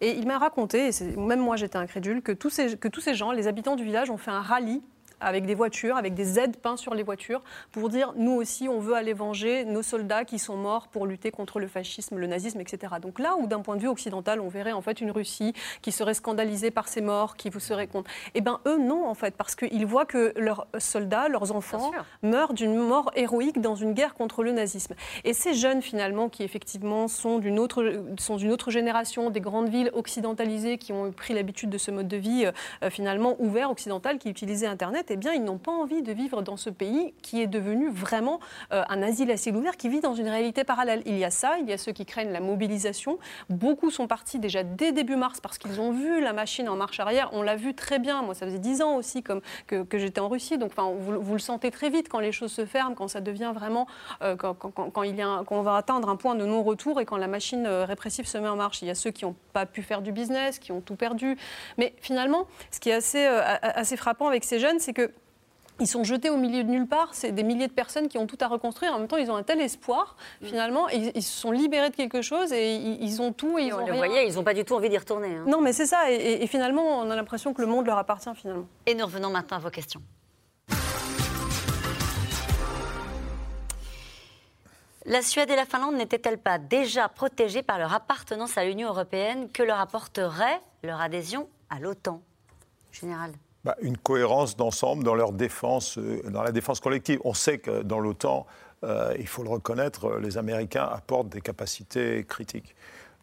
Et 0.00 0.12
il 0.12 0.26
m'a 0.26 0.38
raconté, 0.38 0.90
et 0.90 1.16
même 1.16 1.40
moi 1.40 1.56
j'étais 1.56 1.76
incrédule, 1.76 2.22
que 2.22 2.32
tous, 2.32 2.50
ces, 2.50 2.76
que 2.76 2.88
tous 2.88 3.00
ces 3.00 3.14
gens, 3.14 3.32
les 3.32 3.48
habitants 3.48 3.76
du 3.76 3.84
village, 3.84 4.10
ont 4.10 4.16
fait 4.16 4.30
un 4.30 4.40
rallye 4.40 4.82
avec 5.20 5.46
des 5.46 5.54
voitures, 5.54 5.96
avec 5.96 6.14
des 6.14 6.38
aides 6.38 6.56
peints 6.56 6.76
sur 6.76 6.94
les 6.94 7.02
voitures, 7.02 7.42
pour 7.72 7.88
dire 7.88 8.12
nous 8.16 8.32
aussi, 8.32 8.68
on 8.68 8.80
veut 8.80 8.94
aller 8.94 9.12
venger 9.12 9.64
nos 9.64 9.82
soldats 9.82 10.24
qui 10.24 10.38
sont 10.38 10.56
morts 10.56 10.88
pour 10.88 11.06
lutter 11.06 11.30
contre 11.30 11.60
le 11.60 11.68
fascisme, 11.68 12.16
le 12.18 12.26
nazisme, 12.26 12.60
etc. 12.60 12.94
Donc 13.00 13.18
là 13.18 13.36
où, 13.38 13.46
d'un 13.46 13.60
point 13.60 13.76
de 13.76 13.82
vue 13.82 13.88
occidental, 13.88 14.40
on 14.40 14.48
verrait 14.48 14.72
en 14.72 14.82
fait 14.82 15.00
une 15.00 15.10
Russie 15.10 15.54
qui 15.82 15.92
serait 15.92 16.14
scandalisée 16.14 16.70
par 16.70 16.88
ces 16.88 17.00
morts, 17.00 17.36
qui 17.36 17.50
vous 17.50 17.60
serait 17.60 17.86
contre, 17.86 18.10
eh 18.34 18.40
bien 18.40 18.60
eux 18.66 18.78
non 18.78 19.06
en 19.06 19.14
fait, 19.14 19.34
parce 19.36 19.54
qu'ils 19.54 19.86
voient 19.86 20.06
que 20.06 20.32
leurs 20.36 20.66
soldats, 20.78 21.28
leurs 21.28 21.52
enfants 21.52 21.90
meurent 22.22 22.54
d'une 22.54 22.76
mort 22.76 23.10
héroïque 23.14 23.60
dans 23.60 23.74
une 23.74 23.92
guerre 23.92 24.14
contre 24.14 24.42
le 24.42 24.52
nazisme. 24.52 24.94
Et 25.24 25.32
ces 25.32 25.54
jeunes 25.54 25.82
finalement, 25.82 26.28
qui 26.28 26.42
effectivement 26.42 27.08
sont 27.08 27.38
d'une 27.38 27.58
autre, 27.58 28.04
sont 28.18 28.36
d'une 28.36 28.52
autre 28.52 28.70
génération, 28.70 29.30
des 29.30 29.40
grandes 29.40 29.68
villes 29.68 29.90
occidentalisées, 29.94 30.78
qui 30.78 30.92
ont 30.92 31.12
pris 31.12 31.34
l'habitude 31.34 31.70
de 31.70 31.78
ce 31.78 31.90
mode 31.90 32.08
de 32.08 32.16
vie 32.16 32.46
euh, 32.82 32.90
finalement 32.90 33.36
ouvert 33.38 33.70
occidental, 33.70 34.18
qui 34.18 34.28
utilisaient 34.28 34.66
Internet, 34.66 35.07
eh 35.10 35.16
bien, 35.16 35.32
ils 35.32 35.44
n'ont 35.44 35.58
pas 35.58 35.72
envie 35.72 36.02
de 36.02 36.12
vivre 36.12 36.42
dans 36.42 36.56
ce 36.56 36.70
pays 36.70 37.14
qui 37.22 37.40
est 37.42 37.46
devenu 37.46 37.90
vraiment 37.90 38.40
euh, 38.72 38.82
un 38.88 39.02
asile 39.02 39.30
à 39.30 39.36
ciel 39.36 39.56
ouvert, 39.56 39.76
qui 39.76 39.88
vit 39.88 40.00
dans 40.00 40.14
une 40.14 40.28
réalité 40.28 40.64
parallèle. 40.64 41.02
Il 41.06 41.16
y 41.16 41.24
a 41.24 41.30
ça, 41.30 41.58
il 41.58 41.68
y 41.68 41.72
a 41.72 41.78
ceux 41.78 41.92
qui 41.92 42.06
craignent 42.06 42.32
la 42.32 42.40
mobilisation. 42.40 43.18
Beaucoup 43.48 43.90
sont 43.90 44.06
partis 44.06 44.38
déjà 44.38 44.62
dès 44.62 44.92
début 44.92 45.16
mars 45.16 45.40
parce 45.40 45.58
qu'ils 45.58 45.80
ont 45.80 45.92
vu 45.92 46.20
la 46.20 46.32
machine 46.32 46.68
en 46.68 46.76
marche 46.76 47.00
arrière. 47.00 47.30
On 47.32 47.42
l'a 47.42 47.56
vu 47.56 47.74
très 47.74 47.98
bien. 47.98 48.22
Moi, 48.22 48.34
ça 48.34 48.46
faisait 48.46 48.58
dix 48.58 48.82
ans 48.82 48.96
aussi 48.96 49.22
comme, 49.22 49.40
que, 49.66 49.86
j'étais 49.92 50.20
en 50.20 50.28
Russie. 50.28 50.58
Donc, 50.58 50.72
vous, 50.76 51.32
le 51.32 51.38
sentez 51.38 51.70
très 51.70 51.90
vite 51.90 52.08
quand 52.08 52.20
les 52.20 52.32
choses 52.32 52.52
se 52.52 52.64
ferment, 52.64 52.94
quand 52.94 53.08
ça 53.08 53.20
devient 53.20 53.52
vraiment, 53.54 53.86
euh, 54.22 54.36
quand, 54.36 54.54
quand, 54.54 54.70
quand 54.70 55.04
on 55.50 55.62
va 55.62 55.76
atteindre 55.76 56.08
un 56.08 56.16
point 56.16 56.34
de 56.34 56.44
non-retour 56.44 57.00
et 57.00 57.04
quand 57.04 57.16
la 57.16 57.28
machine 57.28 57.66
euh, 57.66 57.84
répressive 57.84 58.26
se 58.26 58.38
met 58.38 58.48
en 58.48 58.56
marche. 58.56 58.82
Il 58.82 58.88
y 58.88 58.90
a 58.90 58.94
ceux 58.94 59.10
qui 59.10 59.24
n'ont 59.24 59.36
pas 59.52 59.66
pu 59.66 59.82
faire 59.82 60.02
du 60.02 60.12
business, 60.12 60.58
qui 60.58 60.72
ont 60.72 60.80
tout 60.80 60.96
perdu. 60.96 61.36
Mais 61.76 61.94
finalement, 62.00 62.46
ce 62.70 62.80
qui 62.80 62.90
est 62.90 62.94
assez, 62.94 63.24
assez 63.26 63.96
frappant 63.96 64.28
avec 64.28 64.44
ces 64.44 64.58
jeunes, 64.58 64.78
c'est 64.78 64.92
que 64.98 65.12
ils 65.80 65.86
sont 65.86 66.02
jetés 66.02 66.28
au 66.28 66.36
milieu 66.36 66.64
de 66.64 66.68
nulle 66.68 66.86
part. 66.86 67.10
C'est 67.12 67.30
des 67.30 67.44
milliers 67.44 67.68
de 67.68 67.72
personnes 67.72 68.08
qui 68.08 68.18
ont 68.18 68.26
tout 68.26 68.38
à 68.40 68.48
reconstruire. 68.48 68.92
En 68.94 68.98
même 68.98 69.08
temps, 69.08 69.16
ils 69.16 69.30
ont 69.30 69.36
un 69.36 69.44
tel 69.44 69.60
espoir, 69.60 70.16
mm. 70.40 70.46
finalement. 70.46 70.88
Ils, 70.88 71.22
se 71.22 71.40
sont 71.40 71.52
libérés 71.52 71.90
de 71.90 71.94
quelque 71.94 72.22
chose 72.22 72.52
et 72.52 72.74
ils, 72.74 73.22
ont 73.22 73.32
tout. 73.32 73.58
Et 73.58 73.66
ils 73.66 73.74
on 73.74 73.82
ont 73.82 73.86
le 73.86 73.92
voyait, 73.92 74.28
ils 74.28 74.34
n'ont 74.34 74.44
pas 74.44 74.54
du 74.54 74.64
tout 74.64 74.74
envie 74.74 74.88
d'y 74.88 74.98
retourner. 74.98 75.36
Hein. 75.36 75.44
Non, 75.46 75.60
mais 75.60 75.72
c'est 75.72 75.86
ça. 75.86 76.10
Et, 76.10 76.46
finalement, 76.46 76.98
on 76.98 77.10
a 77.10 77.16
l'impression 77.16 77.54
que 77.54 77.60
le 77.60 77.68
monde 77.68 77.86
leur 77.86 77.98
appartient, 77.98 78.34
finalement. 78.34 78.66
Et 78.86 78.94
nous 78.94 79.04
revenons 79.04 79.30
maintenant 79.30 79.58
à 79.58 79.60
vos 79.60 79.70
questions. 79.70 80.02
La 85.04 85.22
Suède 85.22 85.50
et 85.50 85.56
la 85.56 85.64
Finlande 85.64 85.94
n'étaient-elles 85.94 86.38
pas 86.38 86.58
déjà 86.58 87.08
protégées 87.08 87.62
par 87.62 87.78
leur 87.78 87.94
appartenance 87.94 88.58
à 88.58 88.64
l'Union 88.64 88.88
européenne 88.88 89.48
que 89.50 89.62
leur 89.62 89.80
apporterait 89.80 90.60
leur 90.82 91.00
adhésion 91.00 91.48
à 91.70 91.78
l'OTAN 91.78 92.20
Général? 92.92 93.32
Bah, 93.64 93.76
une 93.82 93.96
cohérence 93.96 94.56
d'ensemble 94.56 95.02
dans 95.02 95.14
leur 95.14 95.32
défense, 95.32 95.98
euh, 95.98 96.22
dans 96.30 96.42
la 96.42 96.52
défense 96.52 96.80
collective. 96.80 97.20
On 97.24 97.34
sait 97.34 97.58
que 97.58 97.82
dans 97.82 97.98
l'OTAN, 97.98 98.46
euh, 98.84 99.12
il 99.18 99.26
faut 99.26 99.42
le 99.42 99.50
reconnaître, 99.50 100.06
euh, 100.06 100.20
les 100.20 100.38
Américains 100.38 100.88
apportent 100.90 101.28
des 101.28 101.40
capacités 101.40 102.24
critiques. 102.28 102.76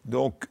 Donc, 0.04 0.46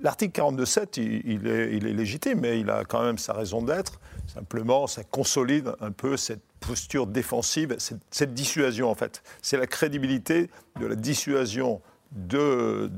l'article 0.00 0.40
42.7, 0.40 0.98
il, 0.98 1.46
est, 1.46 1.76
il, 1.76 1.86
est, 1.86 1.92
légitime, 1.92 2.40
mais 2.40 2.58
il 2.58 2.70
a 2.70 2.82
quand 2.84 3.02
même 3.02 3.18
sa 3.18 3.34
raison 3.34 3.60
d'être. 3.60 4.00
Simplement, 4.26 4.86
ça 4.86 5.04
consolide 5.04 5.74
un 5.82 5.90
peu 5.90 6.16
cette 6.16 6.40
posture 6.58 7.06
défensive, 7.06 7.76
cette, 7.78 8.32
dissuasion, 8.32 8.90
en 8.90 8.94
fait. 8.94 9.22
C'est 9.42 9.58
la 9.58 9.66
crédibilité 9.66 10.48
de 10.80 10.86
la 10.86 10.94
dissuasion 10.94 11.82
que, 12.26 12.88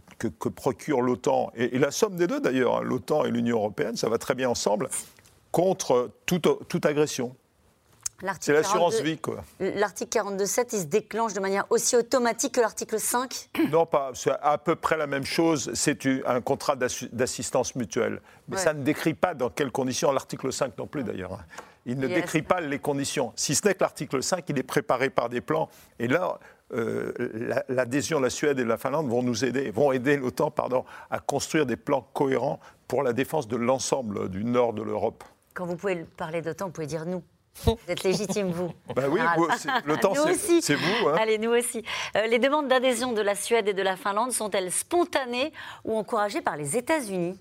procure 0.54 1.02
l'OTAN, 1.02 1.50
et, 1.56 1.80
la 1.80 1.90
somme 1.90 2.14
des 2.14 2.28
deux 2.28 2.40
d'ailleurs, 2.40 2.76
hein, 2.76 2.82
l'OTAN 2.84 3.24
et 3.24 3.32
l'Union 3.32 3.56
européenne, 3.56 3.96
ça 3.96 4.08
va 4.08 4.18
très 4.18 4.36
bien 4.36 4.48
ensemble, 4.48 4.88
contre 5.50 6.10
toute, 6.26 6.68
toute 6.68 6.86
agression. 6.86 7.34
C'est 8.40 8.52
l'assurance 8.52 9.00
vie, 9.00 9.18
quoi. 9.18 9.42
L'article 9.58 10.18
42.7, 10.18 10.68
il 10.72 10.80
se 10.80 10.84
déclenche 10.84 11.32
de 11.32 11.40
manière 11.40 11.64
aussi 11.70 11.96
automatique 11.96 12.54
que 12.54 12.60
l'article 12.60 12.98
5 12.98 13.50
Non, 13.70 13.86
pas. 13.86 14.10
C'est 14.14 14.32
à 14.42 14.58
peu 14.58 14.76
près 14.76 14.96
la 14.96 15.06
même 15.06 15.24
chose. 15.24 15.70
C'est 15.74 16.06
un 16.26 16.40
contrat 16.40 16.76
d'assistance 16.76 17.74
mutuelle. 17.74 18.20
Mais 18.48 18.58
ça 18.58 18.74
ne 18.74 18.82
décrit 18.82 19.14
pas 19.14 19.34
dans 19.34 19.48
quelles 19.48 19.72
conditions, 19.72 20.12
l'article 20.12 20.52
5 20.52 20.76
non 20.78 20.86
plus 20.86 21.02
d'ailleurs. 21.02 21.32
Hein. 21.32 21.44
Il 21.86 21.98
ne 21.98 22.08
décrit 22.08 22.42
pas 22.42 22.60
les 22.60 22.78
conditions. 22.78 23.32
Si 23.36 23.54
ce 23.54 23.66
n'est 23.66 23.74
que 23.74 23.80
l'article 23.80 24.22
5, 24.22 24.44
il 24.48 24.58
est 24.58 24.64
préparé 24.64 25.08
par 25.08 25.30
des 25.30 25.40
plans. 25.40 25.70
Et 25.98 26.08
là, 26.08 26.38
euh, 26.72 27.62
l'adhésion 27.68 28.18
de 28.18 28.24
la 28.24 28.30
Suède 28.30 28.60
et 28.60 28.64
de 28.64 28.68
la 28.68 28.76
Finlande 28.76 29.08
vont 29.08 29.22
nous 29.22 29.44
aider, 29.44 29.70
vont 29.70 29.90
aider 29.90 30.16
l'OTAN 30.16 30.50
pardon, 30.50 30.84
à 31.10 31.18
construire 31.18 31.64
des 31.64 31.76
plans 31.76 32.06
cohérents 32.12 32.60
pour 32.86 33.02
la 33.02 33.12
défense 33.12 33.48
de 33.48 33.56
l'ensemble 33.56 34.28
du 34.28 34.44
nord 34.44 34.74
de 34.74 34.82
l'Europe. 34.82 35.24
Quand 35.54 35.66
vous 35.66 35.76
pouvez 35.76 36.04
parler 36.16 36.42
d'OTAN, 36.42 36.66
vous 36.66 36.72
pouvez 36.72 36.86
dire 36.86 37.06
nous. 37.06 37.22
Vous 37.64 37.76
êtes 37.88 38.04
légitime, 38.04 38.50
vous. 38.50 38.72
Ben 38.94 39.08
oui, 39.08 39.20
l'OTAN, 39.84 40.14
c'est 40.60 40.74
vous. 40.74 41.08
Hein. 41.08 41.16
Allez, 41.18 41.38
nous 41.38 41.50
aussi. 41.50 41.84
Euh, 42.16 42.26
les 42.26 42.38
demandes 42.38 42.68
d'adhésion 42.68 43.12
de 43.12 43.20
la 43.20 43.34
Suède 43.34 43.68
et 43.68 43.74
de 43.74 43.82
la 43.82 43.96
Finlande 43.96 44.32
sont-elles 44.32 44.72
spontanées 44.72 45.52
ou 45.84 45.96
encouragées 45.96 46.40
par 46.40 46.56
les 46.56 46.76
États-Unis? 46.76 47.38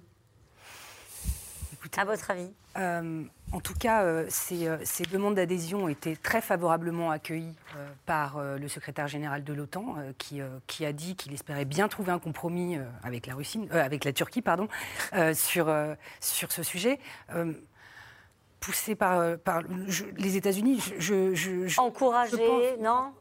À 1.97 2.05
votre 2.05 2.29
avis? 2.29 2.51
Euh, 2.77 3.23
En 3.51 3.59
tout 3.61 3.73
cas, 3.73 4.03
euh, 4.03 4.25
ces, 4.29 4.69
ces, 4.83 5.03
demandes 5.03 5.35
d'adhésion 5.35 5.85
ont 5.85 5.87
été 5.87 6.15
très 6.15 6.39
favorablement 6.39 7.09
accueillies 7.09 7.55
par 8.05 8.39
le 8.41 8.67
secrétaire 8.67 9.07
général 9.07 9.43
de 9.43 9.53
l'OTAN, 9.53 9.95
qui, 10.17 10.41
qui, 10.67 10.85
a 10.85 10.93
dit 10.93 11.15
qu'il 11.15 11.33
espérait 11.33 11.65
bien 11.65 11.87
trouver 11.87 12.11
un 12.11 12.19
compromis 12.19 12.77
avec 13.03 13.25
la 13.25 13.35
Russie, 13.35 13.67
avec 13.71 14.05
la 14.05 14.13
Turquie, 14.13 14.41
pardon, 14.41 14.67
sur, 15.33 15.73
sur 16.19 16.51
ce 16.51 16.63
sujet 16.63 16.99
poussé 18.59 18.95
par, 18.95 19.37
par 19.39 19.61
les 20.17 20.37
États-Unis. 20.37 20.93
Je, 20.97 21.33
je, 21.33 21.79
Encouragé, 21.79 22.77
non? 22.79 23.05
euh, 23.05 23.18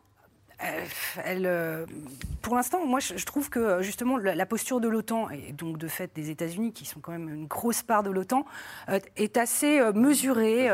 elle, 1.25 1.47
euh, 1.47 1.87
pour 2.43 2.57
l'instant, 2.57 2.85
moi, 2.85 3.01
je, 3.01 3.25
trouve 3.25 3.49
que 3.49 3.59
euh, 3.59 3.83
justement 3.83 4.17
la, 4.17 4.47
posture 4.47 4.81
de 4.81 4.89
l'OTAN 4.89 5.31
et 5.31 5.53
donc 5.53 5.79
de 5.79 5.87
fait 5.87 6.11
des 6.15 6.31
États-Unis, 6.31 6.73
qui 6.73 6.85
sont 6.85 7.01
quand 7.01 7.13
même 7.13 7.29
une 7.29 7.47
grosse 7.47 7.83
part 7.83 8.03
de 8.03 8.11
l'OTAN, 8.11 8.45
est 9.17 9.37
assez 9.37 9.81
mesurée, 9.93 10.71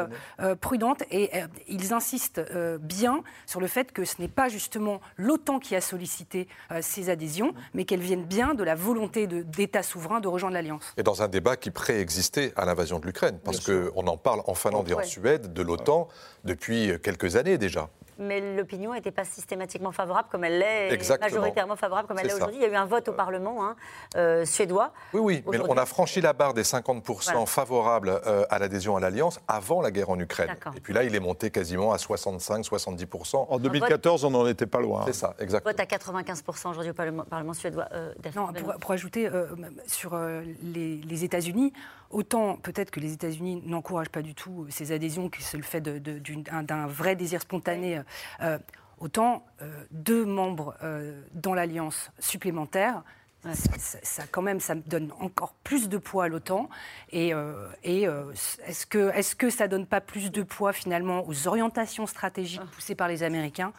prudente, 0.60 1.02
et 1.10 1.30
ils 1.66 1.92
insistent 1.92 2.40
bien 2.80 3.22
sur 3.46 3.60
le 3.60 3.66
fait 3.66 3.92
que 3.92 4.04
ce 4.04 4.20
n'est 4.20 4.28
pas 4.28 4.48
justement 4.48 5.00
l'OTAN 5.16 5.58
qui 5.58 5.74
a 5.74 5.80
sollicité 5.80 6.46
ces 6.80 7.10
adhésions, 7.10 7.52
mais 7.74 7.84
qu'elles 7.84 8.00
viennent 8.00 8.24
bien 8.24 8.54
de 8.54 8.62
la 8.62 8.74
volonté 8.76 9.26
d'États 9.26 9.82
souverains 9.82 10.20
de 10.20 10.28
rejoindre 10.28 10.54
l'alliance. 10.54 10.94
Et 10.96 11.02
dans 11.02 11.22
un 11.22 11.28
débat 11.28 11.56
qui 11.56 11.70
préexistait 11.70 12.52
à 12.56 12.64
l'invasion 12.64 13.00
de 13.00 13.06
l'Ukraine, 13.06 13.38
parce 13.44 13.60
qu'on 13.60 14.06
en 14.06 14.16
parle 14.16 14.42
en 14.46 14.54
Finlande 14.54 14.88
et 14.88 14.94
en 14.94 15.02
Suède 15.02 15.52
de 15.52 15.62
l'OTAN 15.62 16.08
depuis 16.44 16.92
quelques 17.02 17.36
années 17.36 17.58
déjà 17.58 17.90
mais 18.18 18.56
l'opinion 18.56 18.92
n'était 18.92 19.10
pas 19.10 19.24
systématiquement 19.24 19.92
favorable 19.92 20.28
comme 20.30 20.44
elle 20.44 20.58
l'est, 20.58 21.20
majoritairement 21.20 21.76
favorable 21.76 22.08
comme 22.08 22.18
elle 22.18 22.26
l'est 22.26 22.34
aujourd'hui. 22.34 22.58
Il 22.58 22.62
y 22.62 22.66
a 22.66 22.68
eu 22.68 22.76
un 22.76 22.86
vote 22.86 23.08
au 23.08 23.12
Parlement 23.12 23.64
hein, 23.64 23.76
euh, 24.16 24.44
suédois. 24.44 24.92
Oui, 25.12 25.20
oui, 25.20 25.44
mais 25.50 25.58
on 25.68 25.76
a 25.76 25.86
franchi 25.86 26.20
la 26.20 26.32
barre 26.32 26.54
des 26.54 26.62
50% 26.62 27.46
favorables 27.46 28.20
euh, 28.26 28.44
à 28.50 28.58
l'adhésion 28.58 28.96
à 28.96 29.00
l'Alliance 29.00 29.40
avant 29.48 29.80
la 29.82 29.90
guerre 29.90 30.10
en 30.10 30.18
Ukraine. 30.18 30.56
Et 30.76 30.80
puis 30.80 30.92
là, 30.92 31.04
il 31.04 31.14
est 31.14 31.20
monté 31.20 31.50
quasiment 31.50 31.92
à 31.92 31.96
65-70%. 31.96 33.46
En 33.48 33.58
2014, 33.58 34.24
on 34.24 34.30
n'en 34.30 34.46
était 34.46 34.66
pas 34.66 34.80
loin. 34.80 35.02
C'est 35.06 35.14
ça, 35.14 35.34
exactement. 35.38 35.72
Vote 35.72 35.80
à 35.80 35.84
95% 35.84 36.70
aujourd'hui 36.70 36.90
au 36.90 37.22
Parlement, 37.24 37.54
suédois. 37.54 37.88
Euh, 37.92 38.12
non, 38.36 38.48
pour, 38.80 38.92
ajouter, 38.92 39.28
sur 39.86 40.18
les, 40.62 40.96
les 40.96 41.24
États-Unis, 41.24 41.72
autant 42.14 42.56
peut-être 42.56 42.90
que 42.90 43.00
les 43.00 43.12
États-Unis 43.12 43.62
n'encouragent 43.66 44.08
pas 44.08 44.22
du 44.22 44.34
tout 44.34 44.66
ces 44.70 44.92
adhésions, 44.92 45.28
que 45.28 45.42
c'est 45.42 45.56
le 45.56 45.62
fait 45.62 45.80
d'un 45.80 46.86
vrai 46.86 47.16
désir 47.16 47.42
spontané, 47.42 48.00
euh, 48.40 48.58
autant 48.98 49.44
euh, 49.60 49.84
deux 49.90 50.24
membres 50.24 50.76
euh, 50.82 51.20
dans 51.34 51.54
l'alliance 51.54 52.10
supplémentaire 52.18 53.02
ça, 53.52 54.22
quand 54.30 54.40
même, 54.40 54.58
ça 54.58 54.74
me 54.74 54.80
donne 54.80 55.12
encore 55.20 55.52
plus 55.64 55.90
de 55.90 55.98
poids 55.98 56.24
à 56.24 56.28
l'OTAN. 56.28 56.70
Et, 57.12 57.34
et 57.82 58.04
est-ce 58.66 58.86
que, 58.86 59.10
est 59.14 59.34
que 59.34 59.50
ça 59.50 59.68
donne 59.68 59.84
pas 59.84 60.00
plus 60.00 60.32
de 60.32 60.42
poids 60.42 60.72
finalement 60.72 61.28
aux 61.28 61.46
orientations 61.46 62.06
stratégiques 62.06 62.62
ah. 62.64 62.70
poussées 62.74 62.94
par 62.94 63.06
les 63.06 63.22
Américains? 63.22 63.74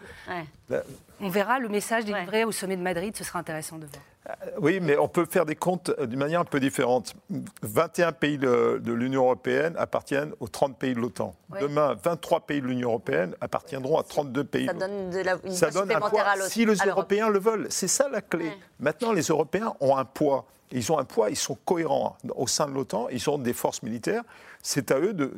On 1.19 1.29
verra 1.29 1.57
le 1.57 1.67
message 1.67 2.05
délivré 2.05 2.43
au 2.43 2.51
sommet 2.51 2.77
de 2.77 2.83
Madrid, 2.83 3.17
ce 3.17 3.23
sera 3.23 3.39
intéressant 3.39 3.79
de 3.79 3.87
voir. 3.87 4.03
Euh, 4.27 4.33
oui, 4.59 4.79
mais 4.81 4.97
on 4.97 5.07
peut 5.07 5.25
faire 5.25 5.45
des 5.45 5.55
comptes 5.55 5.91
euh, 5.99 6.05
d'une 6.05 6.19
manière 6.19 6.39
un 6.39 6.45
peu 6.45 6.59
différente. 6.59 7.13
21 7.61 8.11
pays 8.11 8.37
de, 8.37 8.81
l'Union 8.85 9.23
européenne 9.23 9.75
appartiennent 9.77 10.33
aux 10.39 10.47
30 10.47 10.77
pays 10.77 10.93
de 10.93 10.99
l'OTAN. 10.99 11.35
Demain, 11.59 11.95
23 12.03 12.41
pays 12.41 12.61
de 12.61 12.67
l'Union 12.67 12.89
européenne 12.89 13.35
appartiendront 13.41 13.99
à 13.99 14.03
32 14.03 14.43
pays. 14.43 14.65
Ça 14.65 14.73
donne, 14.73 15.09
de 15.09 15.19
la, 15.19 15.37
une 15.43 15.51
ça 15.51 15.69
donne 15.69 15.91
un 15.91 15.99
poids 15.99 16.23
si 16.47 16.65
les 16.65 16.77
Européens 16.77 17.29
le 17.29 17.39
veulent. 17.39 17.67
C'est 17.69 17.87
ça 17.87 18.09
la 18.09 18.21
clé. 18.21 18.51
Maintenant, 18.79 19.11
les 19.11 19.23
Européens 19.23 19.73
ont 19.79 19.97
un 19.97 20.05
poids. 20.05 20.45
Ils 20.71 20.91
ont 20.91 20.97
un 20.97 21.05
poids, 21.05 21.29
ils 21.29 21.37
sont 21.37 21.57
cohérents 21.63 22.17
au 22.35 22.47
sein 22.47 22.67
de 22.67 22.73
l'OTAN, 22.73 23.07
ils 23.11 23.29
ont 23.29 23.37
des 23.37 23.53
forces 23.53 23.83
militaires. 23.83 24.23
C'est 24.63 24.89
à 24.89 24.99
eux 24.99 25.13
de, 25.13 25.31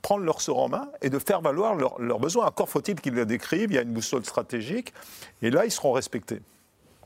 prendre 0.00 0.24
leur 0.24 0.40
sort 0.40 0.58
en 0.58 0.68
main 0.70 0.88
et 1.02 1.10
de 1.10 1.18
faire 1.18 1.42
valoir 1.42 1.74
leurs 1.74 2.18
besoins. 2.18 2.46
Encore 2.46 2.70
faut-il 2.70 2.98
qu'ils 2.98 3.12
le 3.12 3.26
décrivent, 3.26 3.70
il 3.70 3.74
y 3.74 3.78
a 3.78 3.82
une 3.82 3.92
boussole 3.92 4.24
stratégique, 4.24 4.94
et 5.42 5.50
là, 5.50 5.66
ils 5.66 5.70
seront 5.70 5.92
respectés. 5.92 6.40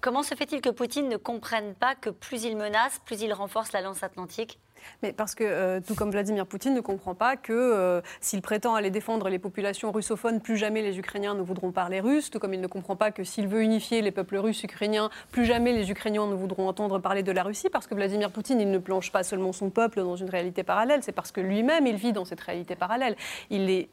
Comment 0.01 0.23
se 0.23 0.37
fait-il 0.37 0.61
que 0.61 0.69
Poutine 0.69 1.09
ne 1.09 1.17
comprenne 1.17 1.75
pas 1.75 1.97
que 1.97 2.11
plus 2.11 2.45
il 2.45 2.57
menace, 2.57 3.01
plus 3.05 3.21
il 3.21 3.33
renforce 3.33 3.73
l'Alliance 3.73 4.05
atlantique? 4.05 4.61
Mais 5.03 5.13
parce 5.13 5.35
que, 5.35 5.45
euh, 5.45 5.81
tout 5.87 5.95
comme 5.95 6.11
Vladimir 6.11 6.47
Poutine 6.47 6.75
ne 6.75 6.81
comprend 6.81 7.15
pas 7.15 7.37
que 7.37 7.53
euh, 7.53 8.01
s'il 8.21 8.43
prétend 8.43 8.75
aller 8.75 8.91
défendre 8.91 9.29
les 9.29 9.39
populations 9.39 9.93
russophones, 9.93 10.41
plus 10.41 10.57
jamais 10.57 10.83
les 10.83 10.99
Ukrainiens 10.99 11.35
ne 11.35 11.43
voudront 11.43 11.73
parler 11.73 12.01
russe, 12.01 12.31
tout 12.31 12.39
comme 12.39 12.55
il 12.55 12.61
ne 12.61 12.67
comprend 12.67 12.97
pas 12.97 13.11
que 13.11 13.25
s'il 13.25 13.49
veut 13.49 13.63
unifier 13.63 14.03
les 14.03 14.11
peuples 14.11 14.37
russes 14.37 14.63
ukrainiens, 14.63 15.11
plus 15.31 15.45
jamais 15.45 15.73
les 15.73 15.91
Ukrainiens 15.91 16.27
ne 16.27 16.35
voudront 16.35 16.69
entendre 16.69 16.99
parler 16.99 17.23
de 17.23 17.33
la 17.33 17.43
Russie, 17.43 17.69
parce 17.71 17.87
que 17.87 17.95
Vladimir 17.95 18.31
Poutine, 18.31 18.61
il 18.61 18.71
ne 18.71 18.79
planche 18.79 19.13
pas 19.13 19.23
seulement 19.23 19.53
son 19.53 19.71
peuple 19.71 20.01
dans 20.01 20.17
une 20.17 20.31
réalité 20.31 20.63
parallèle, 20.63 21.03
c'est 21.03 21.13
parce 21.13 21.33
que 21.33 21.41
lui-même, 21.41 21.87
il 21.87 21.97
vit 21.97 22.13
dans 22.13 22.25
cette 22.25 22.41
réalité 22.41 22.75
parallèle. 22.75 23.17
Il 23.51 23.71
est 23.71 23.89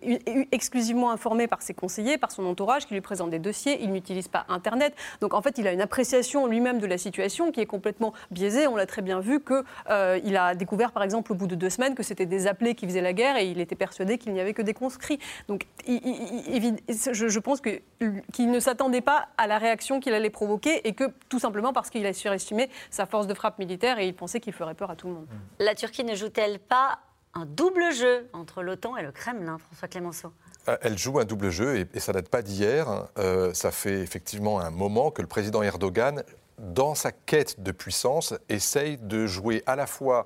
exclusivement 0.52 1.12
informé 1.12 1.48
par 1.48 1.62
ses 1.62 1.74
conseillers, 1.74 2.18
par 2.18 2.32
son 2.32 2.46
entourage, 2.46 2.86
qui 2.86 2.94
lui 2.94 3.02
présente 3.02 3.30
des 3.30 3.40
dossiers, 3.40 3.82
il 3.82 3.92
n'utilise 3.92 4.28
pas 4.28 4.46
Internet. 4.50 4.94
Donc 5.22 5.34
en 5.34 5.42
fait, 5.42 5.58
il 5.58 5.68
a 5.68 5.72
une 5.72 5.82
appréciation 5.82 6.48
lui-même 6.48 6.80
de 6.80 6.88
la 6.88 6.98
situation 6.98 7.52
qui 7.52 7.62
est 7.62 7.66
complètement 7.66 8.14
biaisée. 8.32 8.68
On 8.68 8.76
l'a 8.76 8.86
très 8.86 9.02
bien 9.02 9.20
vu 9.20 9.42
qu'il 9.42 9.64
euh, 9.90 10.38
a 10.38 10.56
découvert 10.56 10.85
par 10.92 11.04
exemple, 11.04 11.32
au 11.32 11.36
bout 11.36 11.48
de 11.48 11.56
deux 11.56 11.70
semaines, 11.70 11.96
que 11.96 12.04
c'était 12.04 12.26
des 12.26 12.48
appelés 12.48 12.76
qui 12.76 12.86
faisaient 12.86 13.02
la 13.02 13.14
guerre 13.14 13.38
et 13.38 13.48
il 13.48 13.60
était 13.60 13.76
persuadé 13.76 14.18
qu'il 14.18 14.34
n'y 14.34 14.40
avait 14.40 14.54
que 14.54 14.62
des 14.62 14.74
conscrits. 14.74 15.20
Donc, 15.48 15.68
je, 15.88 17.40
pense 17.40 17.62
qu'il 17.62 18.52
ne 18.52 18.60
s'attendait 18.60 19.02
pas 19.02 19.28
à 19.38 19.48
la 19.48 19.58
réaction 19.58 20.00
qu'il 20.00 20.14
allait 20.14 20.30
provoquer 20.30 20.88
et 20.88 20.94
que 20.94 21.06
tout 21.30 21.40
simplement 21.40 21.74
parce 21.74 21.90
qu'il 21.90 22.06
a 22.06 22.14
surestimé 22.14 22.70
sa 22.90 23.06
force 23.06 23.28
de 23.28 23.34
frappe 23.34 23.60
militaire 23.60 24.00
et 24.00 24.08
il 24.08 24.16
pensait 24.16 24.40
qu'il 24.40 24.54
ferait 24.54 24.76
peur 24.76 24.92
à 24.92 24.96
tout 24.96 25.08
le 25.08 25.14
monde. 25.14 25.28
La 25.60 25.76
Turquie 25.76 26.04
ne 26.04 26.16
joue-t-elle 26.16 26.60
pas 26.60 27.00
un 27.34 27.46
double 27.46 27.92
jeu 27.94 28.30
entre 28.34 28.64
l'OTAN 28.64 28.98
et 28.98 29.04
le 29.04 29.12
Kremlin, 29.12 29.58
François 29.58 29.88
Clémenceau? 29.88 30.32
Euh, 30.68 30.78
elle 30.82 30.98
joue 30.98 31.20
un 31.20 31.26
double 31.26 31.50
jeu 31.50 31.86
et, 31.94 32.00
ça 32.00 32.14
date 32.14 32.30
pas 32.30 32.42
d'hier. 32.42 33.08
Euh, 33.18 33.54
ça 33.54 33.72
fait 33.72 34.00
effectivement 34.00 34.60
un 34.60 34.72
moment 34.72 35.12
que 35.12 35.22
le 35.22 35.28
président 35.28 35.62
Erdogan 35.62 36.24
dans 36.58 36.96
sa 36.96 37.12
quête 37.12 37.62
de 37.62 37.72
puissance, 37.72 38.34
essaye 38.50 38.98
de 38.98 39.28
jouer 39.28 39.64
à 39.66 39.76
la 39.76 39.88
fois 39.88 40.26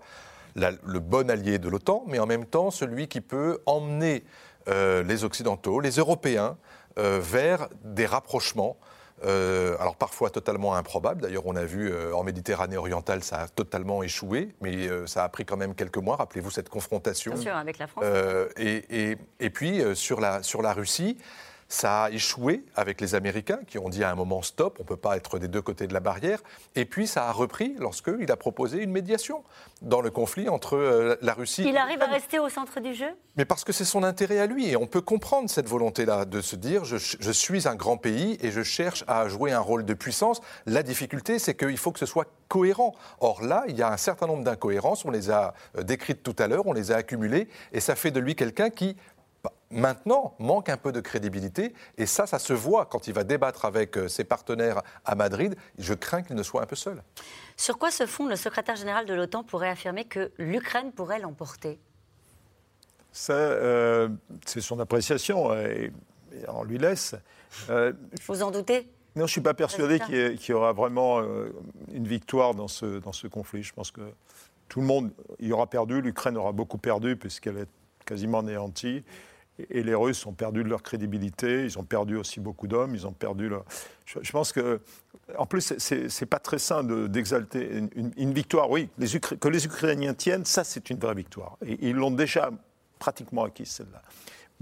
le 0.84 1.00
bon 1.00 1.30
allié 1.30 1.60
de 1.60 1.70
l'OTAN, 1.70 2.04
mais 2.08 2.20
en 2.20 2.26
même 2.26 2.46
temps 2.46 2.72
celui 2.72 3.08
qui 3.08 3.22
peut 3.22 3.60
emmener 3.66 4.24
euh, 4.68 5.04
les 5.04 5.24
Occidentaux, 5.24 5.80
les 5.80 5.92
Européens, 5.92 6.58
euh, 6.98 7.20
vers 7.22 7.70
des 7.84 8.06
rapprochements. 8.06 8.78
Euh, 9.26 9.76
alors 9.80 9.98
parfois 9.98 10.30
totalement 10.30 10.76
improbables. 10.76 11.22
D'ailleurs, 11.22 11.46
on 11.46 11.56
a 11.56 11.66
vu 11.66 11.94
en 12.14 12.24
Méditerranée 12.24 12.78
orientale, 12.78 13.22
ça 13.22 13.42
a 13.42 13.48
totalement 13.50 14.02
échoué, 14.02 14.56
mais 14.62 14.88
ça 15.08 15.26
a 15.26 15.30
pris 15.30 15.44
quand 15.44 15.58
même 15.58 15.76
quelques 15.76 15.98
mois. 15.98 16.16
Rappelez-vous 16.16 16.52
cette 16.52 16.70
confrontation. 16.70 17.34
Bien 17.34 17.42
sûr, 17.42 17.56
avec 17.56 17.80
la 17.80 17.88
France. 17.88 18.06
Et, 18.58 19.18
et, 19.40 19.50
puis 19.50 19.82
sur 19.94 20.22
la, 20.22 20.42
sur 20.42 20.62
la 20.62 20.72
Russie, 20.72 21.18
ça 21.70 22.06
a 22.06 22.10
échoué 22.10 22.66
avec 22.76 23.00
les 23.00 23.14
Américains 23.14 23.60
qui 23.68 23.78
ont 23.78 23.90
dit 23.90 24.04
à 24.04 24.10
un 24.10 24.16
moment 24.16 24.42
stop, 24.42 24.78
on 24.80 24.84
ne 24.84 24.88
peut 24.88 24.98
pas 24.98 25.16
être 25.16 25.38
des 25.38 25.48
deux 25.48 25.62
côtés 25.62 25.86
de 25.86 25.94
la 25.94 26.00
barrière. 26.00 26.40
Et 26.76 26.84
puis 26.84 27.06
ça 27.06 27.30
a 27.30 27.32
repris 27.32 27.76
lorsqu'il 27.78 28.32
a 28.32 28.36
proposé 28.36 28.82
une 28.82 28.92
médiation 28.92 29.44
dans 29.84 30.02
le 30.02 30.10
conflit 30.10 30.50
entre 30.50 30.76
euh, 30.76 31.16
la 31.22 31.34
Russie. 31.34 31.64
Il 31.68 31.78
arrive 31.78 32.02
à 32.02 32.08
rester 32.08 32.40
au 32.40 32.50
centre 32.50 32.80
du 32.80 32.96
jeu? 32.96 33.10
Mais 33.38 33.46
parce 33.46 33.64
que 33.64 33.72
c'est 33.72 33.86
son 33.86 34.04
intérêt 34.04 34.40
à 34.40 34.48
lui. 34.48 34.68
Et 34.68 34.76
on 34.76 34.88
peut 34.88 35.02
comprendre 35.02 35.48
cette 35.48 35.68
volonté-là 35.68 36.26
de 36.26 36.42
se 36.42 36.56
dire 36.56 36.86
je, 36.86 36.98
je, 36.98 37.32
suis 37.32 37.68
un 37.68 37.76
grand 37.76 37.98
pays 37.98 38.40
et 38.42 38.50
je 38.50 38.64
cherche 38.64 39.04
à 39.08 39.30
jouer 39.30 39.52
un 39.52 39.60
rôle 39.60 39.86
de 39.86 39.94
puissance. 39.94 40.42
La 40.66 40.82
difficulté, 40.82 41.38
c'est 41.38 41.56
qu'il 41.56 41.78
faut 41.78 41.92
que 41.92 42.00
ce 42.00 42.08
soit 42.08 42.28
cohérent. 42.48 42.96
Or 43.20 43.44
là, 43.44 43.64
il 43.68 43.78
y 43.78 43.84
a 43.84 43.92
un 43.92 43.98
certain 43.98 44.26
nombre 44.26 44.44
d'incohérences. 44.44 45.06
On 45.06 45.12
les 45.12 45.30
a 45.30 45.54
euh, 45.78 45.84
décrites 45.84 46.24
tout 46.24 46.36
à 46.40 46.48
l'heure, 46.48 46.66
on 46.66 46.74
les 46.74 46.92
a 46.92 46.96
accumulées. 46.96 47.48
Et 47.72 47.80
ça 47.80 47.96
fait 47.96 48.12
de 48.12 48.20
lui 48.20 48.36
quelqu'un 48.36 48.72
qui 48.72 48.98
maintenant 49.72 50.36
manque 50.40 50.70
un 50.70 50.78
peu 50.78 50.92
de 50.92 51.00
crédibilité. 51.00 51.74
Et 51.98 52.06
ça, 52.06 52.28
ça 52.28 52.40
se 52.40 52.54
voit 52.54 52.86
quand 52.86 53.08
il 53.08 53.14
va 53.14 53.24
débattre 53.24 53.66
avec 53.66 53.98
euh, 53.98 54.08
ses 54.08 54.24
partenaires 54.24 54.82
à 55.06 55.16
Madrid. 55.16 55.56
Je 55.78 55.94
crains 55.94 56.24
qu'il 56.24 56.36
ne 56.36 56.44
soit 56.44 56.62
un 56.62 56.66
peu 56.66 56.76
seul. 56.76 57.04
Sur 57.58 57.78
quoi 57.78 57.92
se 57.92 58.06
fonde 58.06 58.30
le 58.30 58.36
secrétaire 58.36 58.76
général 58.76 59.06
de 59.06 59.14
l'OTAN 59.14 59.44
pour 59.44 59.62
réaffirmer 59.62 60.06
que 60.06 60.32
l'Ukraine 60.38 60.92
pourrait 60.92 61.20
l'emporter? 61.20 61.80
Ça, 63.12 63.34
euh, 63.34 64.10
c'est 64.46 64.62
son 64.62 64.80
appréciation 64.80 65.54
et, 65.56 65.92
on 66.48 66.64
lui 66.64 66.78
laisse. 66.78 67.16
Euh, 67.70 67.92
Vous 68.28 68.44
en 68.44 68.52
doutez? 68.52 68.88
Non, 69.16 69.22
je 69.22 69.22
ne 69.24 69.28
suis 69.28 69.42
pas 69.42 69.56
persuadé 69.56 70.00
qu'il 70.00 70.40
y, 70.48 70.54
aura 70.54 70.72
vraiment 70.72 71.22
une 71.92 72.08
victoire 72.08 72.54
dans 72.54 72.68
ce, 72.68 73.00
dans 73.00 73.12
ce 73.12 73.26
conflit. 73.26 73.64
Je 73.64 73.74
pense 73.74 73.90
que 73.90 74.02
tout 74.70 74.82
le 74.82 74.86
monde 74.86 75.12
y 75.40 75.52
aura 75.52 75.68
perdu. 75.68 76.00
L'Ukraine 76.00 76.38
aura 76.38 76.52
beaucoup 76.52 76.78
perdu 76.78 77.16
puisqu'elle 77.18 77.58
est 77.58 77.68
quasiment 78.06 78.40
anéantie. 78.40 79.04
Et 79.70 79.84
les 79.84 79.96
Russes 79.96 80.26
ont 80.26 80.34
perdu 80.34 80.64
de 80.64 80.70
leur 80.70 80.84
crédibilité, 80.84 81.66
ils 81.66 81.78
ont 81.80 81.84
perdu 81.84 82.16
aussi 82.16 82.40
beaucoup 82.40 82.68
d'hommes, 82.68 82.96
ils 82.96 83.06
ont 83.08 83.12
perdu 83.12 83.50
leur... 83.50 83.66
Je, 84.06 84.32
pense 84.32 84.52
que, 84.52 84.80
en 85.38 85.46
plus, 85.46 85.74
c'est 85.78 86.26
pas 86.26 86.40
très 86.40 86.58
sain 86.58 86.84
d'exalter 86.84 87.84
une, 87.96 88.34
victoire. 88.34 88.70
Oui, 88.70 88.90
que 89.40 89.48
les 89.48 89.66
Ukrainiens 89.66 90.14
tiennent, 90.14 90.46
ça 90.46 90.64
c'est 90.64 90.90
une 90.90 90.98
vraie 90.98 91.16
victoire. 91.16 91.58
Et 91.66 91.90
ils 91.90 91.96
l'ont 91.96 92.12
déjà 92.12 92.50
pratiquement 92.98 93.44
acquise 93.44 93.70
celle-là. 93.70 94.02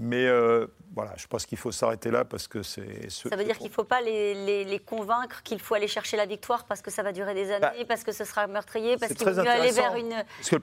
Mais 0.00 0.26
euh, 0.26 0.66
voilà, 0.94 1.12
je 1.16 1.26
pense 1.26 1.44
qu'il 1.44 1.58
faut 1.58 1.72
s'arrêter 1.72 2.12
là 2.12 2.24
parce 2.24 2.46
que 2.46 2.62
c'est. 2.62 3.10
Ça 3.10 3.34
veut 3.34 3.44
dire 3.44 3.58
qu'il 3.58 3.68
ne 3.68 3.72
faut 3.72 3.84
pas 3.84 4.00
les, 4.00 4.64
les, 4.64 4.78
convaincre 4.78 5.42
qu'il 5.42 5.58
faut 5.58 5.74
aller 5.74 5.88
chercher 5.88 6.16
la 6.16 6.26
victoire 6.26 6.64
parce 6.66 6.82
que 6.82 6.90
ça 6.90 7.02
va 7.02 7.12
durer 7.12 7.34
des 7.34 7.46
bah, 7.46 7.68
années, 7.68 7.84
parce 7.84 8.04
que 8.04 8.12
ce 8.12 8.24
sera 8.24 8.46
meurtrier, 8.46 8.96
parce 8.96 9.12
qu'il 9.12 9.28
faut 9.28 9.38
aller 9.40 9.72
vers 9.72 9.96
une 9.96 10.14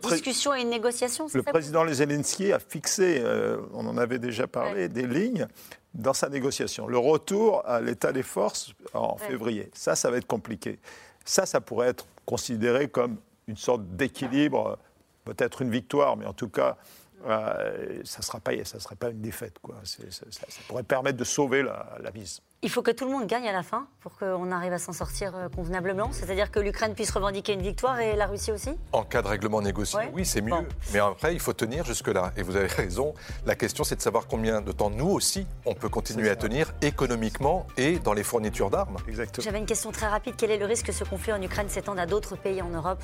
discussion 0.01 0.55
et 0.55 0.61
une 0.61 0.69
négociation. 0.69 1.27
Le 1.33 1.43
président 1.43 1.85
Zelensky 1.85 2.53
a 2.53 2.59
fixé, 2.59 3.21
euh, 3.23 3.57
on 3.73 3.85
en 3.87 3.97
avait 3.97 4.19
déjà 4.19 4.47
parlé, 4.47 4.87
des 4.87 5.05
lignes 5.05 5.47
dans 5.93 6.13
sa 6.13 6.29
négociation. 6.29 6.87
Le 6.87 6.97
retour 6.97 7.61
à 7.65 7.81
l'état 7.81 8.13
des 8.13 8.23
forces 8.23 8.73
en 8.93 9.17
février. 9.17 9.69
Ça, 9.73 9.95
ça 9.95 10.09
va 10.09 10.17
être 10.17 10.27
compliqué. 10.27 10.79
Ça, 11.25 11.45
ça 11.45 11.59
pourrait 11.59 11.89
être 11.89 12.05
considéré 12.25 12.87
comme 12.87 13.17
une 13.47 13.57
sorte 13.57 13.83
d'équilibre, 13.95 14.77
peut-être 15.25 15.61
une 15.61 15.71
victoire, 15.71 16.15
mais 16.15 16.25
en 16.25 16.33
tout 16.33 16.49
cas 16.49 16.77
euh, 17.25 18.01
ça 18.03 18.19
ne 18.19 18.23
sera, 18.23 18.39
pas, 18.39 18.51
ça 18.63 18.79
serait 18.79 18.95
pas 18.95 19.09
une 19.09 19.21
défaite. 19.21 19.57
Quoi. 19.61 19.75
ça, 19.83 20.25
pourrait 20.67 20.83
permettre 20.83 21.17
de 21.17 21.23
sauver 21.23 21.63
la, 21.63 21.97
la 22.01 22.11
mise. 22.11 22.41
Il 22.61 22.69
faut 22.69 22.81
que 22.81 22.91
tout 22.91 23.05
le 23.05 23.11
monde 23.11 23.27
gagne 23.27 23.47
à 23.47 23.51
la 23.51 23.63
fin 23.63 23.87
pour 23.99 24.17
qu'on 24.17 24.51
arrive 24.51 24.73
à 24.73 24.79
s'en 24.79 24.93
sortir 24.93 25.35
euh, 25.35 25.49
convenablement 25.49 26.11
C'est-à-dire 26.11 26.49
que 26.49 26.59
l'Ukraine 26.59 26.95
puisse 26.95 27.11
revendiquer 27.11 27.53
une 27.53 27.61
victoire 27.61 27.99
et 27.99 28.15
la 28.15 28.25
Russie 28.25 28.51
aussi? 28.51 28.71
En 28.91 29.03
cas 29.03 29.21
de 29.21 29.27
règlement 29.27 29.61
négocié, 29.61 29.99
oui, 30.13 30.25
c'est 30.25 30.41
mieux. 30.41 30.67
Mais 30.93 30.99
après, 30.99 31.33
il 31.33 31.39
faut 31.39 31.53
tenir 31.53 31.85
jusque-là. 31.85 32.31
Et 32.37 32.41
vous 32.41 32.55
avez 32.55 32.67
raison. 32.67 33.13
La 33.45 33.55
question, 33.55 33.83
c'est 33.83 33.95
de 33.95 34.01
savoir 34.01 34.27
combien 34.27 34.61
de 34.61 34.71
temps 34.71 34.89
nous 34.89 35.09
aussi, 35.09 35.45
on 35.65 35.75
peut 35.75 35.89
continuer 35.89 36.29
à 36.29 36.35
tenir 36.35 36.73
économiquement 36.81 37.67
et 37.77 37.99
dans 37.99 38.13
les 38.13 38.23
fournitures 38.23 38.69
d'armes. 38.69 38.97
Exactement. 39.07 39.43
J'avais 39.43 39.59
une 39.59 39.65
question 39.65 39.91
très 39.91 40.07
rapide. 40.07 40.35
Quel 40.37 40.51
est 40.51 40.57
le 40.57 40.65
risque 40.65 40.87
que 40.87 40.91
ce 40.91 41.03
conflit 41.03 41.33
en 41.33 41.41
Ukraine 41.41 41.69
s'étende 41.69 41.99
à 41.99 42.05
d'autres 42.05 42.35
pays 42.35 42.61
en 42.61 42.69
Europe? 42.69 43.03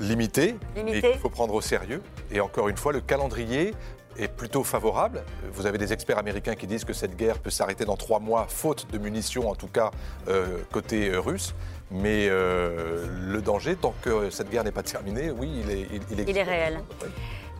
Limité, 0.00 0.56
il 0.76 1.18
faut 1.18 1.28
prendre 1.28 1.54
au 1.54 1.60
sérieux. 1.60 2.02
Et 2.32 2.40
encore 2.40 2.68
une 2.68 2.76
fois, 2.76 2.92
le 2.92 3.00
calendrier 3.00 3.74
est 4.18 4.28
plutôt 4.28 4.64
favorable. 4.64 5.22
Vous 5.52 5.66
avez 5.66 5.78
des 5.78 5.92
experts 5.92 6.18
américains 6.18 6.54
qui 6.54 6.66
disent 6.66 6.84
que 6.84 6.92
cette 6.92 7.16
guerre 7.16 7.38
peut 7.38 7.50
s'arrêter 7.50 7.84
dans 7.84 7.96
trois 7.96 8.18
mois, 8.18 8.46
faute 8.48 8.86
de 8.92 8.98
munitions, 8.98 9.48
en 9.48 9.54
tout 9.54 9.68
cas 9.68 9.90
euh, 10.28 10.58
côté 10.72 11.10
euh, 11.10 11.20
russe. 11.20 11.54
Mais 11.90 12.28
euh, 12.28 13.06
le 13.28 13.42
danger, 13.42 13.76
tant 13.76 13.94
que 14.02 14.30
cette 14.30 14.50
guerre 14.50 14.64
n'est 14.64 14.72
pas 14.72 14.82
terminée, 14.82 15.30
oui, 15.30 15.62
il 15.64 15.70
est, 15.70 15.86
il, 16.10 16.28
il 16.28 16.36
est 16.36 16.42
réel. 16.42 16.80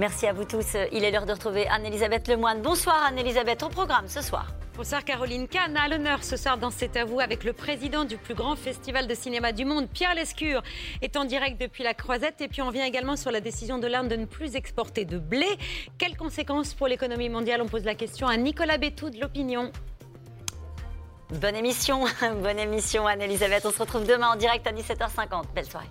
Merci 0.01 0.27
à 0.27 0.33
vous 0.33 0.47
tous. 0.47 0.79
Il 0.93 1.05
est 1.05 1.11
l'heure 1.11 1.27
de 1.27 1.33
retrouver 1.33 1.69
Anne-Elisabeth 1.69 2.27
Lemoine. 2.27 2.63
Bonsoir 2.63 3.05
Anne-Elisabeth, 3.05 3.63
au 3.63 3.69
programme 3.69 4.09
ce 4.09 4.23
soir. 4.23 4.47
Bonsoir 4.75 5.05
Caroline 5.05 5.47
Kahn, 5.47 5.77
à 5.77 5.89
l'honneur 5.89 6.25
ce 6.25 6.39
soir 6.39 6.57
dans 6.57 6.71
C'est 6.71 6.97
à 6.97 7.05
vous 7.05 7.21
avec 7.21 7.45
le 7.45 7.53
président 7.53 8.07
du 8.07 8.17
plus 8.17 8.35
grand 8.35 8.57
festival 8.57 9.07
de 9.07 9.15
cinéma 9.15 9.53
du 9.53 9.67
monde, 9.67 9.91
Pierre 9.91 10.15
Lescure, 10.15 10.63
est 11.03 11.19
en 11.19 11.27
direct 11.27 11.61
depuis 11.61 11.85
la 11.85 11.93
Croisette. 11.93 12.41
Et 12.41 12.49
puis 12.49 12.63
on 12.63 12.71
vient 12.71 12.87
également 12.87 13.15
sur 13.15 13.31
la 13.31 13.43
décision 13.43 13.77
de 13.77 13.87
l'Inde 13.87 14.09
de 14.09 14.17
ne 14.17 14.25
plus 14.25 14.57
exporter 14.57 15.05
de 15.05 15.19
blé. 15.19 15.45
Quelles 15.99 16.17
conséquences 16.17 16.73
pour 16.73 16.89
l'économie 16.89 17.29
mondiale? 17.29 17.61
On 17.61 17.69
pose 17.69 17.85
la 17.85 17.95
question 17.95 18.27
à 18.27 18.39
Nicolas 18.39 18.79
Bétou 18.79 19.11
de 19.11 19.21
l'Opinion. 19.21 19.71
Bonne 21.29 21.57
émission, 21.57 22.07
bonne 22.43 22.59
émission 22.59 23.07
Anne-Elisabeth. 23.07 23.67
On 23.67 23.71
se 23.71 23.81
retrouve 23.81 24.07
demain 24.07 24.29
en 24.29 24.37
direct 24.37 24.67
à 24.67 24.73
17h50. 24.73 25.53
Belle 25.55 25.67
soirée. 25.67 25.91